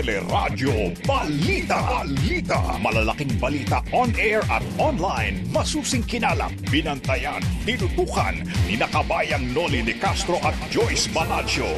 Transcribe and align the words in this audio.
Teleradyo 0.00 0.96
Balita. 1.04 1.76
Balita. 2.00 2.80
Malalaking 2.80 3.36
balita 3.36 3.84
on 3.92 4.08
air 4.16 4.40
at 4.48 4.64
online. 4.80 5.44
Masusing 5.52 6.00
kinalap, 6.08 6.48
binantayan, 6.72 7.44
tinutukan 7.68 8.32
ni 8.64 8.80
nakabayang 8.80 9.52
Noli 9.52 9.84
de 9.84 9.92
Castro 10.00 10.40
at 10.40 10.56
Joyce 10.72 11.04
Balancho. 11.12 11.68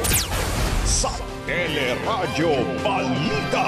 Sa 0.87 1.11
Teleradyo 1.43 2.63
Balita. 2.79 3.67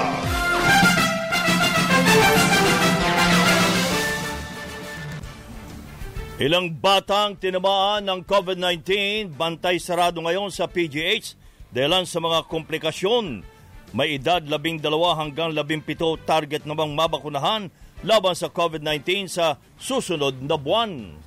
Ilang 6.39 6.79
batang 6.79 7.35
tinamaan 7.35 8.07
ng 8.07 8.23
COVID-19 8.23 9.35
bantay 9.35 9.83
sarado 9.83 10.23
ngayon 10.23 10.47
sa 10.47 10.71
PGH 10.71 11.35
dahil 11.75 12.07
sa 12.07 12.23
mga 12.23 12.47
komplikasyon. 12.47 13.54
May 13.92 14.18
edad 14.18 14.42
12 14.42 14.82
hanggang 15.20 15.52
17 15.54 16.25
target 16.25 16.64
namang 16.66 16.96
mabakunahan 16.98 17.70
laban 18.02 18.34
sa 18.34 18.50
COVID-19 18.50 19.30
sa 19.30 19.61
susunod 19.78 20.39
na 20.42 20.58
buwan. 20.58 21.21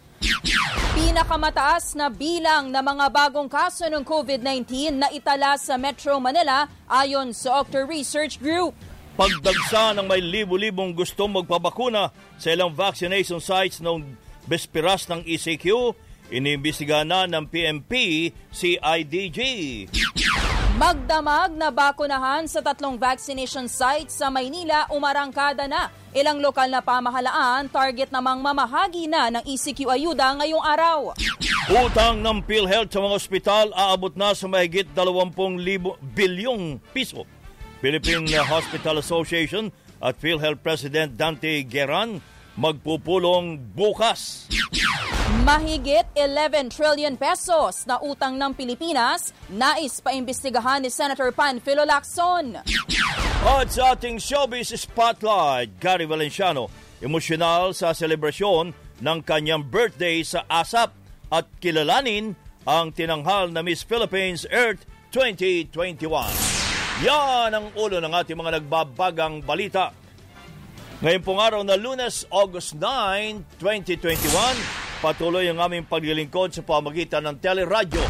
Pinakamataas 0.99 1.95
na 1.95 2.11
bilang 2.11 2.75
ng 2.75 2.83
mga 2.83 3.07
bagong 3.15 3.47
kaso 3.47 3.87
ng 3.87 4.03
COVID-19 4.03 4.99
na 4.99 5.09
itala 5.15 5.55
sa 5.55 5.79
Metro 5.79 6.19
Manila 6.19 6.67
ayon 6.91 7.31
sa 7.31 7.63
Octa 7.63 7.87
Research 7.87 8.43
Group. 8.43 8.75
Pagdagsa 9.15 9.99
ng 9.99 10.07
may 10.07 10.23
libo-libong 10.23 10.95
gustong 10.95 11.35
magpabakuna 11.35 12.15
sa 12.39 12.49
ilang 12.51 12.71
vaccination 12.71 13.43
sites 13.43 13.83
noong 13.83 14.03
Bespiras 14.49 15.05
ng 15.13 15.27
ECQ, 15.29 15.93
inimbestiga 16.29 17.05
na 17.05 17.25
ng 17.29 17.45
PMP 17.49 17.93
si 18.53 18.77
IDG. 18.81 19.39
Magdamag 20.79 21.59
na 21.59 21.75
bakunahan 21.75 22.47
sa 22.47 22.63
tatlong 22.63 22.95
vaccination 22.95 23.67
sites 23.67 24.23
sa 24.23 24.31
Maynila 24.31 24.87
umarangkada 24.95 25.67
na. 25.67 25.91
Ilang 26.15 26.39
lokal 26.39 26.71
na 26.71 26.79
pamahalaan 26.79 27.67
target 27.67 28.15
namang 28.15 28.39
mamahagi 28.39 29.11
na 29.11 29.27
ng 29.27 29.43
ECQ 29.43 29.91
ayuda 29.91 30.39
ngayong 30.39 30.63
araw. 30.63 31.19
Utang 31.69 32.23
ng 32.23 32.39
PhilHealth 32.47 32.95
sa 32.95 33.03
mga 33.03 33.19
ospital 33.19 33.67
aabot 33.75 34.15
na 34.15 34.31
sa 34.39 34.47
mahigit 34.47 34.87
20 34.95 35.35
bilyong 36.15 36.79
piso. 36.95 37.27
Philippine 37.83 38.31
Hospital 38.39 39.03
Association 39.03 39.75
at 39.99 40.15
PhilHealth 40.23 40.63
President 40.63 41.19
Dante 41.19 41.67
Geran 41.67 42.23
magpupulong 42.59 43.63
bukas. 43.79 44.51
Mahigit 45.47 46.11
11 46.19 46.75
trillion 46.75 47.15
pesos 47.15 47.87
na 47.87 48.03
utang 48.03 48.35
ng 48.35 48.51
Pilipinas 48.51 49.31
nais 49.47 50.03
paimbestigahan 50.03 50.83
ni 50.83 50.91
Senator 50.91 51.31
Panfilo 51.31 51.87
Lacson. 51.87 52.59
At 53.47 53.71
sa 53.71 53.95
ating 53.95 54.19
showbiz 54.19 54.75
spotlight, 54.75 55.79
Gary 55.79 56.11
Valenciano, 56.11 56.67
emosyonal 56.99 57.71
sa 57.71 57.95
selebrasyon 57.95 58.75
ng 58.99 59.19
kanyang 59.23 59.63
birthday 59.63 60.27
sa 60.27 60.43
ASAP 60.51 60.91
at 61.31 61.47
kilalanin 61.63 62.35
ang 62.67 62.91
tinanghal 62.91 63.55
na 63.55 63.63
Miss 63.63 63.87
Philippines 63.87 64.43
Earth 64.51 64.83
2021. 65.15 66.11
Yan 67.07 67.55
ang 67.55 67.71
ulo 67.79 68.03
ng 68.03 68.11
ating 68.11 68.35
mga 68.35 68.59
nagbabagang 68.59 69.47
balita 69.47 69.95
ngayon 70.99 71.23
pong 71.23 71.39
araw 71.39 71.63
na 71.63 71.79
lunes, 71.79 72.27
August 72.27 72.75
9, 72.75 73.47
2021, 73.63 74.19
patuloy 74.99 75.47
ang 75.47 75.63
aming 75.63 75.87
paglilingkod 75.87 76.51
sa 76.51 76.67
pamagitan 76.67 77.23
ng 77.23 77.39
teleradyo 77.39 78.03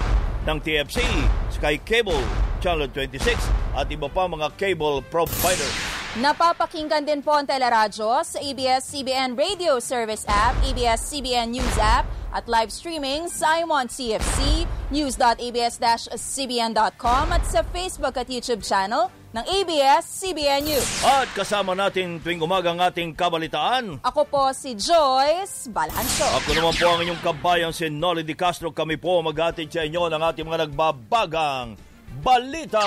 ng 0.48 0.56
TFC, 0.56 1.04
Sky 1.52 1.76
Cable, 1.84 2.24
Channel 2.64 2.88
26 2.88 3.36
at 3.76 3.92
iba 3.92 4.08
pa 4.08 4.24
mga 4.24 4.48
cable 4.56 5.04
provider. 5.12 5.68
Napapakinggan 6.16 7.04
din 7.04 7.20
po 7.20 7.36
ang 7.36 7.44
teleradyo 7.44 8.24
sa 8.24 8.40
ABS-CBN 8.40 9.36
Radio 9.36 9.76
Service 9.84 10.24
App, 10.24 10.56
ABS-CBN 10.64 11.52
News 11.52 11.76
App, 11.76 12.08
at 12.32 12.48
live 12.48 12.72
streaming 12.72 13.28
sa 13.28 13.60
Imon 13.60 13.92
CFC, 13.92 14.64
news.abs-cbn.com 14.88 17.24
at 17.36 17.44
sa 17.44 17.60
Facebook 17.68 18.16
at 18.16 18.32
YouTube 18.32 18.64
channel 18.64 19.12
ng 19.38 19.46
ABS-CBN 19.46 20.66
News. 20.66 21.06
At 21.06 21.30
kasama 21.30 21.78
natin 21.78 22.18
tuwing 22.18 22.42
umaga 22.42 22.74
ang 22.74 22.82
ating 22.82 23.14
kabalitaan. 23.14 24.02
Ako 24.02 24.26
po 24.26 24.50
si 24.50 24.74
Joyce 24.74 25.70
Balancho. 25.70 26.26
Ako 26.42 26.58
naman 26.58 26.74
po 26.74 26.90
ang 26.90 27.06
inyong 27.06 27.22
kabayan 27.22 27.70
si 27.70 27.86
Nolly 27.86 28.26
Di 28.26 28.34
Castro. 28.34 28.74
Kami 28.74 28.98
po 28.98 29.22
maghatid 29.22 29.70
sa 29.70 29.86
inyo 29.86 30.10
ng 30.10 30.18
ating 30.18 30.42
mga 30.42 30.66
nagbabagang 30.66 31.78
balita. 32.18 32.82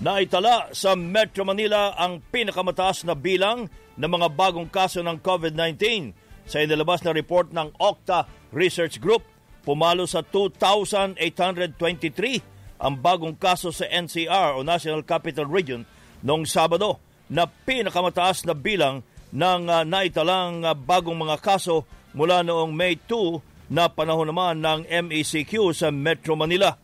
Naitala 0.00 0.72
sa 0.72 0.96
Metro 0.96 1.44
Manila 1.44 1.92
ang 2.00 2.24
pinakamataas 2.32 3.04
na 3.04 3.12
bilang 3.12 3.68
ng 4.00 4.08
mga 4.08 4.32
bagong 4.32 4.72
kaso 4.72 5.04
ng 5.04 5.20
COVID-19 5.20 6.16
sa 6.48 6.64
inilabas 6.64 7.04
na 7.04 7.12
report 7.12 7.52
ng 7.52 7.76
Octa 7.76 8.24
Research 8.56 9.04
Group. 9.04 9.20
Pumalo 9.60 10.08
sa 10.08 10.24
2,823 10.24 12.56
ang 12.80 12.96
bagong 12.96 13.36
kaso 13.36 13.68
sa 13.70 13.84
NCR 13.84 14.56
o 14.56 14.64
National 14.64 15.04
Capital 15.04 15.44
Region 15.44 15.84
noong 16.24 16.48
Sabado 16.48 16.96
na 17.28 17.44
pinakamataas 17.46 18.48
na 18.48 18.56
bilang 18.56 19.04
ng 19.30 19.62
uh, 19.70 19.86
naitalang 19.86 20.66
uh, 20.66 20.74
bagong 20.74 21.14
mga 21.14 21.38
kaso 21.38 21.86
mula 22.16 22.42
noong 22.42 22.74
May 22.74 22.98
2 22.98 23.70
na 23.70 23.86
panahon 23.86 24.26
naman 24.26 24.58
ng 24.58 24.80
MECQ 24.88 25.70
sa 25.70 25.94
Metro 25.94 26.34
Manila. 26.34 26.74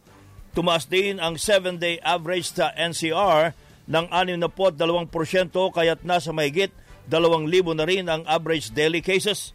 Tumaas 0.54 0.86
din 0.86 1.18
ang 1.18 1.34
7-day 1.34 1.98
average 1.98 2.54
sa 2.54 2.70
NCR 2.78 3.52
ng 3.90 4.06
62% 4.06 5.10
kaya't 5.50 6.00
nasa 6.06 6.30
mahigit 6.30 6.70
2,000 7.10 7.50
na 7.74 7.84
rin 7.84 8.06
ang 8.06 8.22
average 8.26 8.70
daily 8.70 9.02
cases. 9.02 9.50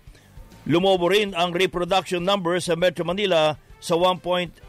Lumobo 0.68 1.10
rin 1.10 1.34
ang 1.34 1.56
reproduction 1.56 2.22
number 2.22 2.60
sa 2.60 2.78
Metro 2.78 3.08
Manila 3.08 3.58
sa 3.82 3.98
1.80 3.98 4.62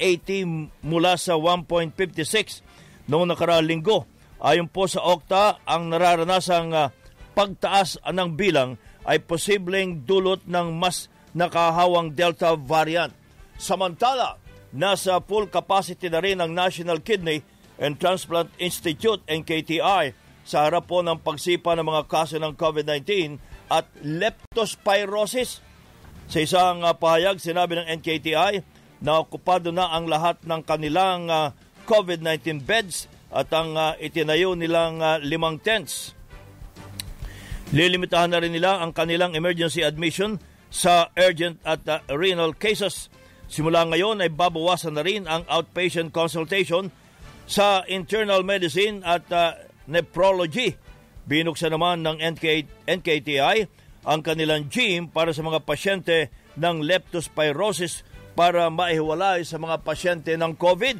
mula 0.82 1.20
sa 1.20 1.36
1.56 1.36 3.06
noong 3.06 3.28
nakaraang 3.28 3.68
linggo. 3.68 4.08
Ayon 4.42 4.66
po 4.66 4.88
sa 4.88 5.04
Okta, 5.04 5.62
ang 5.68 5.92
nararanasang 5.92 6.72
uh, 6.72 6.90
pagtaas 7.36 8.00
ng 8.02 8.30
bilang 8.34 8.80
ay 9.04 9.22
posibleng 9.22 10.02
dulot 10.02 10.42
ng 10.48 10.74
mas 10.74 11.12
nakahawang 11.36 12.16
Delta 12.16 12.56
variant. 12.56 13.14
Samantala, 13.60 14.42
Nasa 14.72 15.20
full 15.20 15.52
capacity 15.52 16.08
na 16.08 16.24
rin 16.24 16.40
ang 16.40 16.48
National 16.48 17.04
Kidney 17.04 17.44
and 17.76 18.00
Transplant 18.00 18.48
Institute, 18.56 19.20
NKTI, 19.28 20.16
sa 20.48 20.64
harap 20.64 20.88
po 20.88 21.04
ng 21.04 21.20
pagsipa 21.20 21.76
ng 21.76 21.84
mga 21.84 22.08
kaso 22.08 22.40
ng 22.40 22.56
COVID-19 22.56 23.36
at 23.68 23.84
leptospirosis. 24.00 25.60
Sa 26.32 26.38
isang 26.40 26.80
uh, 26.80 26.96
pahayag, 26.96 27.36
sinabi 27.36 27.76
ng 27.76 27.86
NKTI 28.00 28.64
na 29.02 29.20
okupado 29.20 29.74
na 29.74 29.90
ang 29.90 30.06
lahat 30.06 30.40
ng 30.46 30.62
kanilang 30.62 31.26
uh, 31.26 31.50
COVID-19 31.84 32.62
beds 32.62 33.10
at 33.34 33.50
ang 33.50 33.74
uh, 33.74 33.98
itinayo 33.98 34.54
nilang 34.54 35.02
uh, 35.02 35.18
limang 35.18 35.58
tents. 35.58 36.14
Lilimitahan 37.74 38.30
na 38.30 38.38
rin 38.38 38.54
nila 38.54 38.78
ang 38.78 38.94
kanilang 38.94 39.34
emergency 39.34 39.82
admission 39.82 40.38
sa 40.70 41.10
urgent 41.18 41.58
at 41.66 41.82
uh, 41.90 42.00
renal 42.14 42.54
cases 42.54 43.12
Simula 43.52 43.84
ngayon 43.84 44.24
ay 44.24 44.32
babawasan 44.32 44.96
na 44.96 45.04
rin 45.04 45.28
ang 45.28 45.44
outpatient 45.44 46.08
consultation 46.08 46.88
sa 47.44 47.84
internal 47.84 48.40
medicine 48.40 49.04
at 49.04 49.28
uh, 49.28 49.52
nephrology. 49.84 50.72
Binuksan 51.28 51.76
naman 51.76 52.00
ng 52.00 52.16
NK, 52.16 52.64
NKTI 52.88 53.68
ang 54.08 54.24
kanilang 54.24 54.72
gym 54.72 55.12
para 55.12 55.36
sa 55.36 55.44
mga 55.44 55.60
pasyente 55.68 56.32
ng 56.56 56.80
leptospirosis 56.80 58.08
para 58.32 58.68
maihiwalay 58.72 59.44
sa 59.44 59.60
mga 59.60 59.80
pasyente 59.84 60.32
ng 60.36 60.52
COVID. 60.56 60.96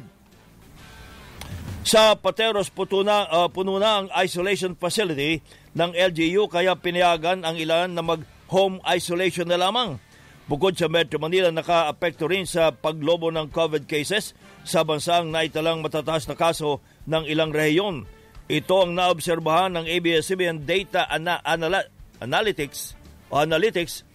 Sa 1.83 2.15
Pateros 2.15 2.71
puto 2.71 3.03
na, 3.03 3.27
uh, 3.27 3.51
puno 3.51 3.75
na 3.75 4.01
ang 4.03 4.07
isolation 4.23 4.71
facility 4.71 5.43
ng 5.75 5.91
LGU 5.91 6.47
kaya 6.47 6.79
pinayagan 6.79 7.43
ang 7.43 7.59
ilan 7.59 7.91
na 7.91 7.99
mag-home 7.99 8.79
isolation 8.87 9.49
na 9.49 9.59
lamang. 9.59 9.99
Bukod 10.47 10.75
sa 10.75 10.91
Metro 10.91 11.19
Manila, 11.19 11.51
naka-apekto 11.51 12.27
rin 12.27 12.43
sa 12.43 12.71
paglobo 12.71 13.31
ng 13.31 13.47
COVID 13.51 13.87
cases 13.87 14.35
sa 14.63 14.83
bansang 14.83 15.31
naitalang 15.31 15.83
matataas 15.83 16.27
na 16.27 16.35
kaso 16.35 16.83
ng 17.07 17.27
ilang 17.27 17.51
rehiyon. 17.51 18.07
Ito 18.47 18.87
ang 18.87 18.91
naobserbahan 18.95 19.75
ng 19.75 19.85
ABS-CBN 19.87 20.67
Data 20.67 21.07
Ana- 21.07 21.43
Anal- 21.43 21.91
Analytics 22.19 22.95
o 23.31 23.39
Analytics 23.39 24.12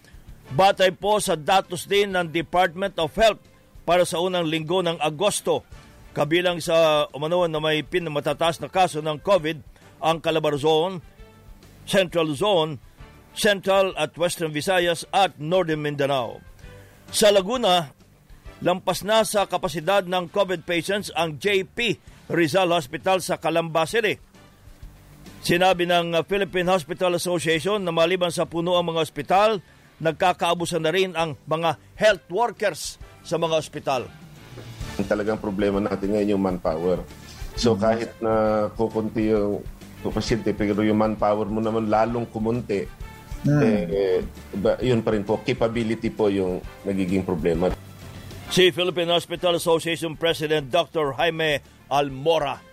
batay 0.53 0.93
po 0.95 1.21
sa 1.21 1.37
datos 1.37 1.85
din 1.85 2.13
ng 2.13 2.29
Department 2.29 2.97
of 2.97 3.13
Health 3.13 3.41
para 3.85 4.05
sa 4.05 4.21
unang 4.21 4.45
linggo 4.45 4.81
ng 4.81 4.97
Agosto. 5.01 5.65
Kabilang 6.13 6.57
sa 6.61 7.05
umanoon 7.13 7.53
na 7.53 7.61
may 7.61 7.85
pinamatatas 7.85 8.57
na 8.61 8.69
kaso 8.69 9.01
ng 9.01 9.21
COVID 9.21 9.57
ang 10.01 10.17
Calabar 10.21 10.57
Zone, 10.57 11.01
Central 11.85 12.33
Zone, 12.33 12.81
Central 13.33 13.93
at 13.93 14.17
Western 14.17 14.49
Visayas 14.49 15.05
at 15.13 15.37
Northern 15.37 15.81
Mindanao. 15.81 16.41
Sa 17.09 17.29
Laguna, 17.29 17.93
lampas 18.61 19.05
na 19.05 19.21
sa 19.25 19.45
kapasidad 19.45 20.05
ng 20.05 20.29
COVID 20.29 20.65
patients 20.65 21.13
ang 21.13 21.37
JP 21.37 21.97
Rizal 22.29 22.69
Hospital 22.73 23.21
sa 23.21 23.41
Calamba 23.41 23.89
City. 23.89 24.17
Sinabi 25.39 25.87
ng 25.87 26.19
Philippine 26.27 26.67
Hospital 26.69 27.15
Association 27.15 27.79
na 27.81 27.95
maliban 27.95 28.29
sa 28.29 28.45
puno 28.45 28.75
ang 28.75 28.91
mga 28.91 29.01
ospital, 29.01 29.63
nagkakaabusan 29.99 30.83
na 30.83 30.91
rin 30.91 31.11
ang 31.13 31.35
mga 31.45 31.75
health 31.95 32.25
workers 32.31 32.97
sa 33.23 33.35
mga 33.35 33.55
ospital. 33.59 34.01
Ang 34.99 35.07
talagang 35.07 35.39
problema 35.39 35.79
natin 35.79 36.15
ngayon 36.15 36.35
yung 36.35 36.43
manpower. 36.43 37.03
So 37.59 37.75
kahit 37.75 38.15
na 38.23 38.67
kukunti 38.73 39.35
yung 39.35 39.63
pasyente, 40.11 40.55
pero 40.55 40.79
yung 40.79 40.99
manpower 40.99 41.47
mo 41.51 41.59
naman 41.59 41.91
lalong 41.91 42.27
kumunti, 42.31 42.87
hmm. 43.43 43.61
eh, 43.61 44.23
yun 44.79 45.03
pa 45.03 45.11
rin 45.11 45.27
po, 45.27 45.43
capability 45.43 46.07
po 46.07 46.31
yung 46.31 46.63
nagiging 46.87 47.27
problema. 47.27 47.67
Si 48.49 48.71
Philippine 48.73 49.13
Hospital 49.13 49.59
Association 49.59 50.17
President 50.17 50.71
Dr. 50.71 51.13
Jaime 51.19 51.61
Almora 51.91 52.68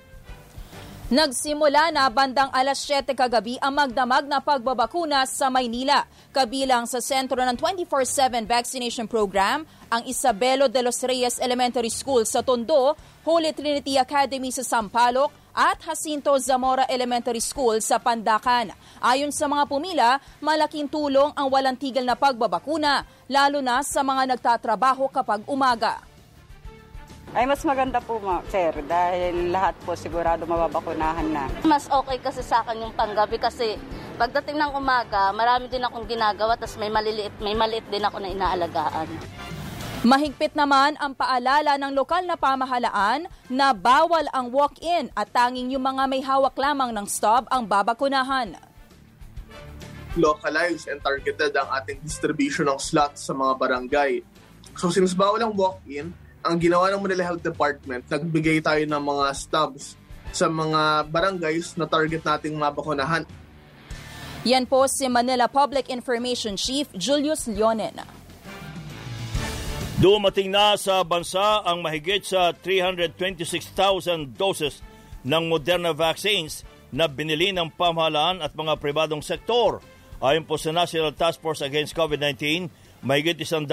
Nagsimula 1.06 1.94
na 1.94 2.10
bandang 2.10 2.50
alas 2.50 2.82
7 2.82 3.14
kagabi 3.14 3.62
ang 3.62 3.78
magdamag 3.78 4.26
na 4.26 4.42
pagbabakuna 4.42 5.22
sa 5.22 5.46
Maynila. 5.46 6.02
Kabilang 6.34 6.82
sa 6.90 6.98
sentro 6.98 7.38
ng 7.46 7.54
24-7 7.54 8.42
vaccination 8.42 9.06
program, 9.06 9.62
ang 9.86 10.02
Isabelo 10.02 10.66
de 10.66 10.82
los 10.82 10.98
Reyes 11.06 11.38
Elementary 11.38 11.94
School 11.94 12.26
sa 12.26 12.42
Tondo, 12.42 12.98
Holy 13.22 13.54
Trinity 13.54 13.94
Academy 13.94 14.50
sa 14.50 14.66
Sampaloc, 14.66 15.30
at 15.54 15.78
Jacinto 15.78 16.34
Zamora 16.42 16.90
Elementary 16.90 17.38
School 17.38 17.78
sa 17.78 18.02
Pandacan. 18.02 18.74
Ayon 18.98 19.30
sa 19.30 19.46
mga 19.46 19.62
pumila, 19.70 20.18
malaking 20.42 20.90
tulong 20.90 21.30
ang 21.38 21.46
walang 21.54 21.78
tigil 21.78 22.02
na 22.02 22.18
pagbabakuna, 22.18 23.06
lalo 23.30 23.62
na 23.62 23.78
sa 23.86 24.02
mga 24.02 24.34
nagtatrabaho 24.34 25.06
kapag 25.14 25.46
umaga. 25.46 26.02
Ay, 27.36 27.44
mas 27.44 27.60
maganda 27.68 28.00
po, 28.00 28.16
ma, 28.16 28.40
sir, 28.48 28.72
dahil 28.88 29.52
lahat 29.52 29.76
po 29.84 29.92
sigurado 29.92 30.48
mababakunahan 30.48 31.28
na. 31.28 31.44
Mas 31.68 31.84
okay 31.84 32.16
kasi 32.16 32.40
sa 32.40 32.64
akin 32.64 32.88
yung 32.88 32.96
panggabi 32.96 33.36
kasi 33.36 33.76
pagdating 34.16 34.56
ng 34.56 34.72
umaga, 34.72 35.36
marami 35.36 35.68
din 35.68 35.84
akong 35.84 36.08
ginagawa, 36.08 36.56
tapos 36.56 36.80
may 36.80 36.88
maliliit, 36.88 37.36
may 37.44 37.52
maliit 37.52 37.84
din 37.92 38.00
ako 38.00 38.24
na 38.24 38.32
inaalagaan. 38.32 39.04
Mahigpit 40.00 40.56
naman 40.56 40.96
ang 40.96 41.12
paalala 41.12 41.76
ng 41.76 41.92
lokal 41.92 42.24
na 42.24 42.40
pamahalaan 42.40 43.28
na 43.52 43.76
bawal 43.76 44.24
ang 44.32 44.48
walk-in 44.48 45.12
at 45.12 45.28
tanging 45.28 45.76
yung 45.76 45.84
mga 45.84 46.08
may 46.08 46.24
hawak 46.24 46.56
lamang 46.56 46.88
ng 46.88 47.04
stop 47.04 47.44
ang 47.52 47.68
babakunahan. 47.68 48.56
Localized 50.16 50.88
and 50.88 51.04
targeted 51.04 51.52
ang 51.52 51.68
ating 51.68 52.00
distribution 52.00 52.64
ng 52.72 52.80
slots 52.80 53.28
sa 53.28 53.36
mga 53.36 53.60
barangay. 53.60 54.24
So 54.72 54.88
since 54.88 55.12
bawal 55.12 55.44
ang 55.44 55.52
walk-in, 55.52 56.16
ang 56.46 56.62
ginawa 56.62 56.94
ng 56.94 57.02
Manila 57.02 57.26
Health 57.26 57.42
Department, 57.42 58.06
nagbigay 58.06 58.62
tayo 58.62 58.82
ng 58.86 59.02
mga 59.02 59.26
stubs 59.34 59.98
sa 60.30 60.46
mga 60.46 61.10
barangays 61.10 61.74
na 61.74 61.90
target 61.90 62.22
nating 62.22 62.54
mabakunahan. 62.54 63.26
Yan 64.46 64.62
po 64.70 64.86
si 64.86 65.10
Manila 65.10 65.50
Public 65.50 65.90
Information 65.90 66.54
Chief 66.54 66.86
Julius 66.94 67.50
Leonen. 67.50 67.98
Dumating 69.98 70.52
na 70.52 70.78
sa 70.78 71.02
bansa 71.02 71.64
ang 71.66 71.82
mahigit 71.82 72.22
sa 72.22 72.54
326,000 72.54 74.38
doses 74.38 74.84
ng 75.26 75.50
Moderna 75.50 75.90
vaccines 75.90 76.62
na 76.94 77.10
binili 77.10 77.50
ng 77.50 77.72
pamahalaan 77.74 78.38
at 78.38 78.54
mga 78.54 78.78
pribadong 78.78 79.24
sektor. 79.24 79.82
Ayon 80.22 80.46
po 80.46 80.60
sa 80.60 80.70
National 80.70 81.10
Task 81.16 81.42
Force 81.42 81.64
Against 81.64 81.96
COVID-19, 81.96 82.70
mahigit 83.02 83.40
100,000 83.40 83.66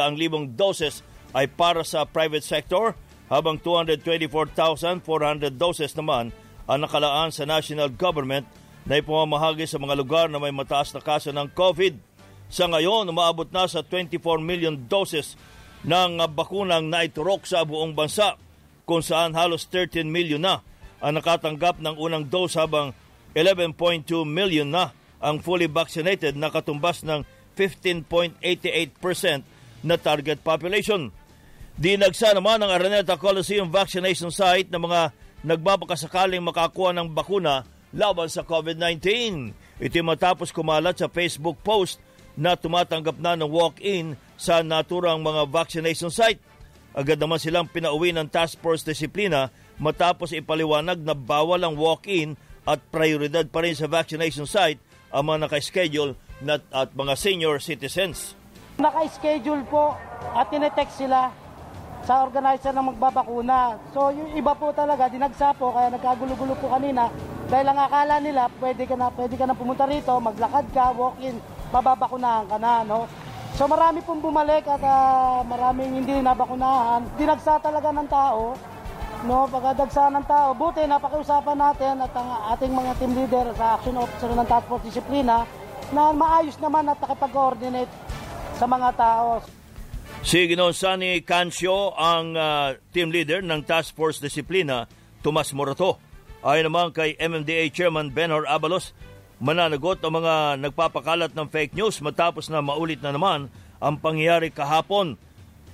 doses 0.58 1.06
ay 1.34 1.50
para 1.50 1.82
sa 1.82 2.06
private 2.06 2.46
sector 2.46 2.94
habang 3.28 3.58
224,400 3.58 5.50
doses 5.58 5.92
naman 5.98 6.30
ang 6.70 6.80
nakalaan 6.80 7.34
sa 7.34 7.44
national 7.44 7.90
government 7.92 8.46
na 8.86 9.00
ipamamahagi 9.00 9.66
sa 9.68 9.80
mga 9.80 9.96
lugar 9.98 10.26
na 10.30 10.40
may 10.40 10.54
mataas 10.54 10.94
na 10.94 11.02
kaso 11.02 11.32
ng 11.34 11.50
COVID. 11.52 11.98
Sa 12.54 12.70
ngayon, 12.70 13.10
umaabot 13.10 13.50
na 13.50 13.66
sa 13.66 13.82
24 13.82 14.40
million 14.44 14.76
doses 14.76 15.34
ng 15.84 16.22
bakunang 16.32 16.88
naiturok 16.88 17.44
sa 17.50 17.66
buong 17.66 17.98
bansa 17.98 18.38
kung 18.86 19.02
saan 19.04 19.34
halos 19.36 19.68
13 19.72 20.08
million 20.08 20.40
na 20.40 20.62
ang 21.04 21.20
nakatanggap 21.20 21.80
ng 21.84 21.96
unang 22.00 22.28
dose 22.32 22.56
habang 22.56 22.96
11.2 23.36 23.74
million 24.24 24.70
na 24.70 24.96
ang 25.24 25.40
fully 25.40 25.68
vaccinated 25.68 26.36
na 26.36 26.52
katumbas 26.52 27.04
ng 27.08 27.24
15.88% 27.56 28.44
na 29.84 29.96
target 30.00 30.40
population. 30.44 31.12
Dinagsa 31.74 32.38
naman 32.38 32.62
ang 32.62 32.70
Araneta 32.70 33.18
Coliseum 33.18 33.66
vaccination 33.66 34.30
site 34.30 34.70
ng 34.70 34.78
mga 34.78 35.10
nagbabakasakaling 35.42 36.46
makakuha 36.46 36.94
ng 36.94 37.10
bakuna 37.10 37.66
laban 37.90 38.30
sa 38.30 38.46
COVID-19. 38.46 39.02
Ito 39.82 39.98
matapos 40.06 40.54
kumalat 40.54 41.02
sa 41.02 41.10
Facebook 41.10 41.58
post 41.66 41.98
na 42.38 42.54
tumatanggap 42.54 43.18
na 43.18 43.34
ng 43.34 43.50
walk-in 43.50 44.14
sa 44.38 44.62
naturang 44.62 45.26
mga 45.26 45.50
vaccination 45.50 46.14
site. 46.14 46.38
Agad 46.94 47.18
naman 47.18 47.42
silang 47.42 47.66
pinauwi 47.66 48.14
ng 48.14 48.30
task 48.30 48.62
force 48.62 48.86
disiplina 48.86 49.50
matapos 49.82 50.30
ipaliwanag 50.30 51.02
na 51.02 51.18
bawal 51.18 51.58
ang 51.66 51.74
walk-in 51.74 52.38
at 52.70 52.86
prioridad 52.94 53.50
pa 53.50 53.66
rin 53.66 53.74
sa 53.74 53.90
vaccination 53.90 54.46
site 54.46 54.78
ang 55.10 55.26
mga 55.26 55.50
naka-schedule 55.50 56.14
at 56.70 56.90
mga 56.94 57.14
senior 57.18 57.58
citizens. 57.58 58.38
Naka-schedule 58.78 59.66
po 59.66 59.98
at 60.38 60.54
tinetext 60.54 61.02
sila 61.02 61.34
sa 62.04 62.28
organizer 62.28 62.76
ng 62.76 62.94
magbabakuna. 62.94 63.80
So 63.96 64.12
yung 64.12 64.36
iba 64.36 64.52
po 64.54 64.76
talaga, 64.76 65.08
dinagsa 65.08 65.56
po, 65.56 65.72
kaya 65.72 65.88
nagkagulo-gulo 65.96 66.54
po 66.60 66.68
kanina. 66.76 67.08
Dahil 67.48 67.66
ang 67.72 67.80
akala 67.80 68.20
nila, 68.20 68.52
pwede 68.60 68.84
ka 68.84 68.96
na, 69.00 69.08
pwede 69.16 69.36
ka 69.40 69.46
na 69.48 69.56
pumunta 69.56 69.88
rito, 69.88 70.12
maglakad 70.20 70.68
ka, 70.76 70.92
walk-in, 70.92 71.40
mababakunahan 71.72 72.46
ka 72.48 72.58
na, 72.60 72.84
no? 72.84 73.08
So 73.54 73.70
marami 73.70 74.02
pong 74.02 74.20
bumalik 74.20 74.66
at 74.66 74.82
uh, 74.82 75.46
maraming 75.46 76.04
hindi 76.04 76.20
nabakunahan. 76.20 77.06
Dinagsa 77.16 77.62
talaga 77.62 77.94
ng 77.94 78.10
tao, 78.10 78.58
no? 79.24 79.48
Pagkadagsa 79.48 80.12
ng 80.12 80.26
tao, 80.28 80.52
buti 80.58 80.84
napakiusapan 80.84 81.58
natin 81.62 82.04
at 82.04 82.12
ang 82.18 82.30
ating 82.58 82.74
mga 82.74 82.92
team 83.00 83.14
leader 83.16 83.46
sa 83.56 83.78
action 83.80 83.96
officer 83.96 84.28
ng 84.34 84.48
task 84.50 84.66
force 84.68 84.86
disiplina 84.90 85.48
na 85.94 86.10
maayos 86.12 86.58
naman 86.58 86.90
at 86.90 86.98
nakipag-coordinate 87.00 87.94
sa 88.58 88.66
mga 88.66 88.90
tao. 88.98 89.63
Si 90.24 90.48
Ginoong 90.48 90.72
Cancio 91.28 91.92
ang 92.00 92.40
uh, 92.40 92.80
team 92.96 93.12
leader 93.12 93.44
ng 93.44 93.60
Task 93.68 93.92
Force 93.92 94.24
Disiplina, 94.24 94.88
Tomas 95.20 95.52
Morato. 95.52 96.00
Ayon 96.40 96.72
naman 96.72 96.96
kay 96.96 97.20
MMDA 97.20 97.68
Chairman 97.76 98.08
Benhor 98.08 98.48
Abalos, 98.48 98.96
mananagot 99.44 100.00
ang 100.00 100.24
mga 100.24 100.64
nagpapakalat 100.64 101.36
ng 101.36 101.48
fake 101.52 101.76
news 101.76 102.00
matapos 102.00 102.48
na 102.48 102.64
maulit 102.64 103.04
na 103.04 103.12
naman 103.12 103.52
ang 103.84 104.00
pangyayari 104.00 104.48
kahapon. 104.48 105.20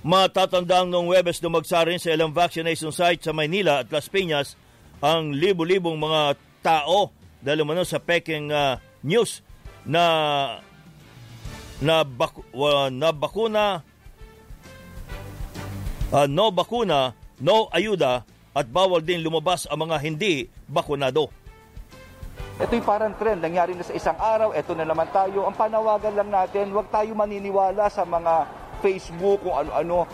Matatandang 0.02 0.90
noong 0.90 1.14
Webes 1.14 1.38
dumagsa 1.38 1.86
rin 1.86 2.02
sa 2.02 2.10
ilang 2.10 2.34
vaccination 2.34 2.90
site 2.90 3.22
sa 3.22 3.30
Maynila 3.30 3.86
at 3.86 3.92
Las 3.94 4.10
Piñas 4.10 4.58
ang 4.98 5.30
libo-libong 5.30 5.94
mga 5.94 6.34
tao 6.58 7.14
dahil 7.38 7.62
umano 7.62 7.86
sa 7.86 8.02
peking 8.02 8.50
uh, 8.50 8.82
news 9.06 9.46
na 9.86 10.02
na, 11.78 12.02
baku, 12.02 12.42
uh, 12.50 12.90
na 12.90 13.14
bakuna 13.14 13.86
uh, 16.12 16.26
no 16.26 16.50
bakuna, 16.50 17.14
no 17.40 17.70
ayuda 17.70 18.26
at 18.50 18.66
bawal 18.66 18.98
din 18.98 19.22
lumabas 19.22 19.66
ang 19.70 19.86
mga 19.86 19.96
hindi 20.02 20.50
bakunado. 20.66 21.30
Ito 22.60 22.76
yung 22.76 22.84
parang 22.84 23.16
trend, 23.16 23.40
nangyari 23.40 23.72
na 23.72 23.80
sa 23.80 23.96
isang 23.96 24.18
araw, 24.20 24.52
ito 24.52 24.76
na 24.76 24.84
naman 24.84 25.08
tayo. 25.08 25.48
Ang 25.48 25.56
panawagan 25.56 26.12
lang 26.12 26.28
natin, 26.28 26.68
huwag 26.76 26.92
tayo 26.92 27.16
maniniwala 27.16 27.88
sa 27.88 28.04
mga 28.04 28.44
Facebook 28.84 29.40
kung 29.40 29.56
ano-ano. 29.56 30.04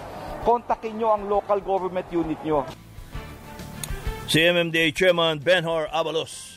Kontakin 0.46 0.94
nyo 0.94 1.08
ang 1.10 1.26
local 1.26 1.58
government 1.58 2.06
unit 2.14 2.38
nyo. 2.46 2.62
Si 4.30 4.38
MMDA 4.38 4.94
Chairman 4.94 5.42
Benhor 5.42 5.90
Abalos. 5.90 6.55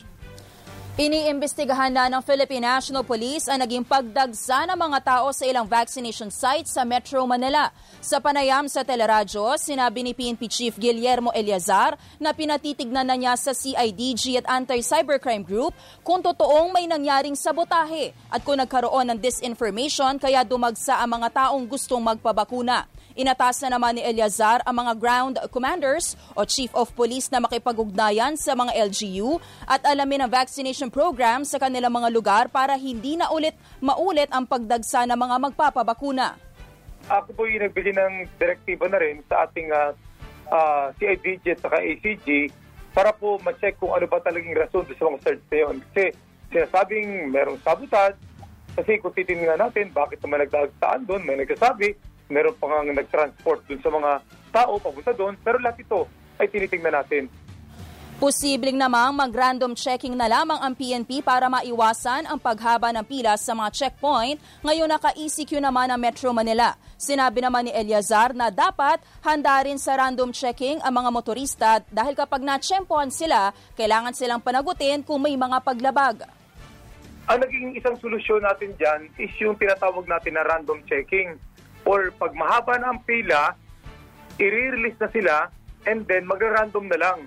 Iniimbestigahan 0.98 1.94
na 1.94 2.10
ng 2.10 2.18
Philippine 2.18 2.66
National 2.66 3.06
Police 3.06 3.46
ang 3.46 3.62
naging 3.62 3.86
pagdagsa 3.86 4.66
ng 4.66 4.74
mga 4.74 4.98
tao 5.06 5.30
sa 5.30 5.46
ilang 5.46 5.62
vaccination 5.62 6.34
sites 6.34 6.74
sa 6.74 6.82
Metro 6.82 7.22
Manila. 7.30 7.70
Sa 8.02 8.18
panayam 8.18 8.66
sa 8.66 8.82
teleradyo, 8.82 9.54
sinabi 9.54 10.02
ni 10.02 10.18
PNP 10.18 10.50
Chief 10.50 10.74
Guillermo 10.74 11.30
Eliazar 11.30 11.94
na 12.18 12.34
pinatitignan 12.34 13.06
na 13.06 13.14
niya 13.14 13.38
sa 13.38 13.54
CIDG 13.54 14.42
at 14.42 14.50
Anti-Cybercrime 14.50 15.46
Group 15.46 15.78
kung 16.02 16.26
totoong 16.26 16.74
may 16.74 16.90
nangyaring 16.90 17.38
sabotahe 17.38 18.10
at 18.26 18.42
kung 18.42 18.58
nagkaroon 18.58 19.14
ng 19.14 19.18
disinformation 19.22 20.18
kaya 20.18 20.42
dumagsa 20.42 20.98
ang 20.98 21.22
mga 21.22 21.28
taong 21.30 21.70
gustong 21.70 22.02
magpabakuna. 22.02 22.90
Inatas 23.20 23.60
na 23.60 23.76
naman 23.76 24.00
ni 24.00 24.00
Eliazar 24.00 24.64
ang 24.64 24.80
mga 24.80 24.96
ground 24.96 25.36
commanders 25.52 26.16
o 26.32 26.48
chief 26.48 26.72
of 26.72 26.88
police 26.96 27.28
na 27.28 27.36
makipag-ugnayan 27.36 28.32
sa 28.40 28.56
mga 28.56 28.72
LGU 28.88 29.36
at 29.68 29.84
alamin 29.84 30.24
ang 30.24 30.32
vaccination 30.32 30.88
program 30.88 31.44
sa 31.44 31.60
kanilang 31.60 31.92
mga 31.92 32.08
lugar 32.16 32.48
para 32.48 32.80
hindi 32.80 33.20
na 33.20 33.28
ulit 33.28 33.52
maulit 33.76 34.32
ang 34.32 34.48
pagdagsa 34.48 35.04
ng 35.04 35.20
mga 35.20 35.36
magpapabakuna. 35.36 36.40
ako 37.12 37.28
po 37.36 37.44
yung 37.44 37.60
nagbili 37.60 37.92
ng 37.92 38.24
direktiba 38.40 38.88
na 38.88 38.96
rin 38.96 39.20
sa 39.28 39.44
ating 39.44 39.68
uh, 39.68 39.92
uh, 40.48 40.88
CIDG 40.96 41.44
at 41.44 41.60
saka 41.60 41.76
ACG 41.76 42.48
para 42.96 43.12
po 43.12 43.36
ma-check 43.44 43.76
kung 43.76 43.92
ano 43.92 44.08
ba 44.08 44.24
talagang 44.24 44.56
rason 44.56 44.88
sa 44.88 44.96
mga 44.96 45.20
search 45.20 45.44
na 45.52 45.58
yun. 45.68 45.76
Kasi 45.92 46.04
sinasabing 46.56 47.28
merong 47.28 47.60
sabotage, 47.60 48.16
kasi 48.80 48.96
kung 48.96 49.12
titingnan 49.12 49.60
natin, 49.60 49.92
bakit 49.92 50.24
naman 50.24 50.40
nagdagsaan 50.48 51.04
doon, 51.04 51.20
may 51.28 51.36
nagsasabi, 51.36 52.00
meron 52.30 52.54
pa 52.56 52.70
nga 52.70 52.86
nag-transport 52.86 53.66
doon 53.66 53.80
sa 53.82 53.90
mga 53.90 54.10
tao 54.54 54.78
papunta 54.78 55.12
doon, 55.12 55.34
pero 55.42 55.58
lahat 55.58 55.82
ito 55.82 56.06
ay 56.38 56.46
tinitingnan 56.48 56.94
natin. 56.94 57.26
Posibleng 58.20 58.76
namang 58.76 59.16
mag-random 59.16 59.72
checking 59.72 60.12
na 60.12 60.28
lamang 60.28 60.60
ang 60.60 60.76
PNP 60.76 61.24
para 61.24 61.48
maiwasan 61.48 62.28
ang 62.28 62.36
paghaba 62.36 62.92
ng 62.92 63.00
pila 63.08 63.32
sa 63.40 63.56
mga 63.56 63.72
checkpoint. 63.72 64.36
Ngayon 64.60 64.92
naka-ECQ 64.92 65.56
naman 65.56 65.88
ang 65.88 65.96
Metro 65.96 66.28
Manila. 66.28 66.76
Sinabi 67.00 67.40
naman 67.40 67.64
ni 67.64 67.72
Eliazar 67.72 68.36
na 68.36 68.52
dapat 68.52 69.00
handa 69.24 69.56
rin 69.64 69.80
sa 69.80 69.96
random 69.96 70.36
checking 70.36 70.84
ang 70.84 71.00
mga 71.00 71.08
motorista 71.08 71.80
dahil 71.88 72.12
kapag 72.12 72.44
natsyempohan 72.44 73.08
sila, 73.08 73.56
kailangan 73.72 74.12
silang 74.12 74.44
panagutin 74.44 75.00
kung 75.00 75.24
may 75.24 75.32
mga 75.32 75.56
paglabag. 75.64 76.28
Ang 77.24 77.40
naging 77.40 77.72
isang 77.72 77.96
solusyon 78.04 78.44
natin 78.44 78.76
dyan 78.76 79.08
is 79.16 79.32
yung 79.40 79.56
tinatawag 79.56 80.04
natin 80.04 80.36
na 80.36 80.44
random 80.44 80.84
checking. 80.84 81.40
Or 81.84 82.12
pag 82.14 82.32
mahaba 82.36 82.78
na 82.78 82.94
ang 82.94 83.00
pila, 83.04 83.56
i-release 84.40 84.98
na 85.00 85.08
sila 85.12 85.34
and 85.88 86.04
then 86.08 86.28
magra-random 86.28 86.88
na 86.88 86.98
lang. 87.00 87.18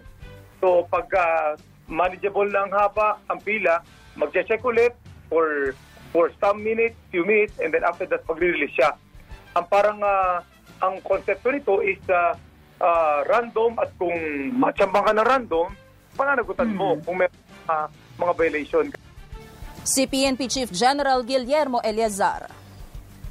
So 0.61 0.87
pag 0.89 1.09
uh, 1.13 1.57
manageable 1.89 2.47
lang 2.47 2.71
haba 2.71 3.19
ang 3.29 3.39
pila, 3.41 3.81
magche-check 4.15 4.61
ulit 4.63 4.93
for 5.27 5.73
for 6.13 6.29
some 6.37 6.61
minutes, 6.61 6.93
few 7.09 7.25
minutes, 7.25 7.57
and 7.57 7.73
then 7.73 7.81
after 7.81 8.05
that 8.09 8.21
magre-release 8.29 8.73
siya. 8.77 8.93
Ang 9.57 9.65
parang 9.69 9.99
uh, 10.01 10.41
ang 10.81 11.01
konsepto 11.01 11.49
nito 11.49 11.81
is 11.81 11.99
uh, 12.09 12.33
uh, 12.81 13.19
random 13.29 13.77
at 13.81 13.89
kung 13.97 14.13
matsambang 14.57 15.05
ka 15.05 15.13
na 15.13 15.25
random, 15.25 15.67
pananagutan 16.13 16.69
mm-hmm. 16.73 16.97
mo 16.97 17.01
kung 17.01 17.17
may 17.17 17.29
uh, 17.69 17.87
mga 18.17 18.33
violation. 18.37 18.85
Si 19.83 20.07
PNP 20.07 20.47
Chief 20.47 20.69
General 20.71 21.19
Guillermo 21.27 21.83
Eliazar. 21.83 22.62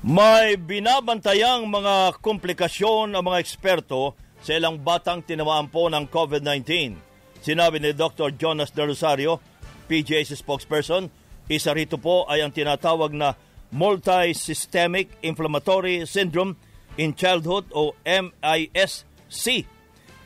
May 0.02 0.58
binabantayang 0.58 1.70
mga 1.70 2.18
komplikasyon 2.18 3.14
ang 3.14 3.22
mga 3.22 3.38
eksperto 3.38 4.18
sa 4.42 4.58
ilang 4.58 4.82
batang 4.82 5.22
tinamaan 5.22 5.70
po 5.70 5.86
ng 5.86 6.10
COVID-19. 6.10 6.98
Sinabi 7.38 7.78
ni 7.78 7.94
Dr. 7.94 8.34
Jonas 8.34 8.74
De 8.74 8.82
Rosario, 8.82 9.38
PGA's 9.86 10.34
spokesperson, 10.34 11.06
isa 11.46 11.70
rito 11.70 12.02
po 12.02 12.26
ay 12.26 12.42
ang 12.42 12.50
tinatawag 12.50 13.14
na 13.14 13.38
Multisystemic 13.70 15.22
Inflammatory 15.22 16.02
Syndrome 16.02 16.58
in 16.98 17.14
Childhood 17.14 17.70
o 17.70 17.94
MISC. 18.02 19.46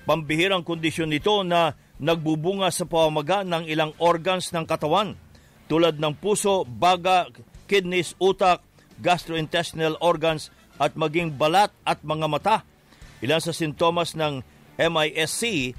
Pambihirang 0.08 0.64
kondisyon 0.64 1.12
nito 1.12 1.44
na 1.44 1.76
nagbubunga 2.00 2.72
sa 2.72 2.88
pamamaga 2.88 3.44
ng 3.44 3.68
ilang 3.68 3.92
organs 4.00 4.56
ng 4.56 4.64
katawan 4.64 5.20
tulad 5.68 6.00
ng 6.00 6.16
puso, 6.16 6.64
baga, 6.64 7.28
kidneys, 7.68 8.16
utak, 8.16 8.64
gastrointestinal 9.00 9.96
organs 10.00 10.52
at 10.76 10.96
maging 10.96 11.36
balat 11.36 11.72
at 11.84 12.04
mga 12.04 12.26
mata. 12.28 12.56
Ilan 13.24 13.40
sa 13.40 13.52
sintomas 13.56 14.12
ng 14.12 14.44
MISC 14.76 15.72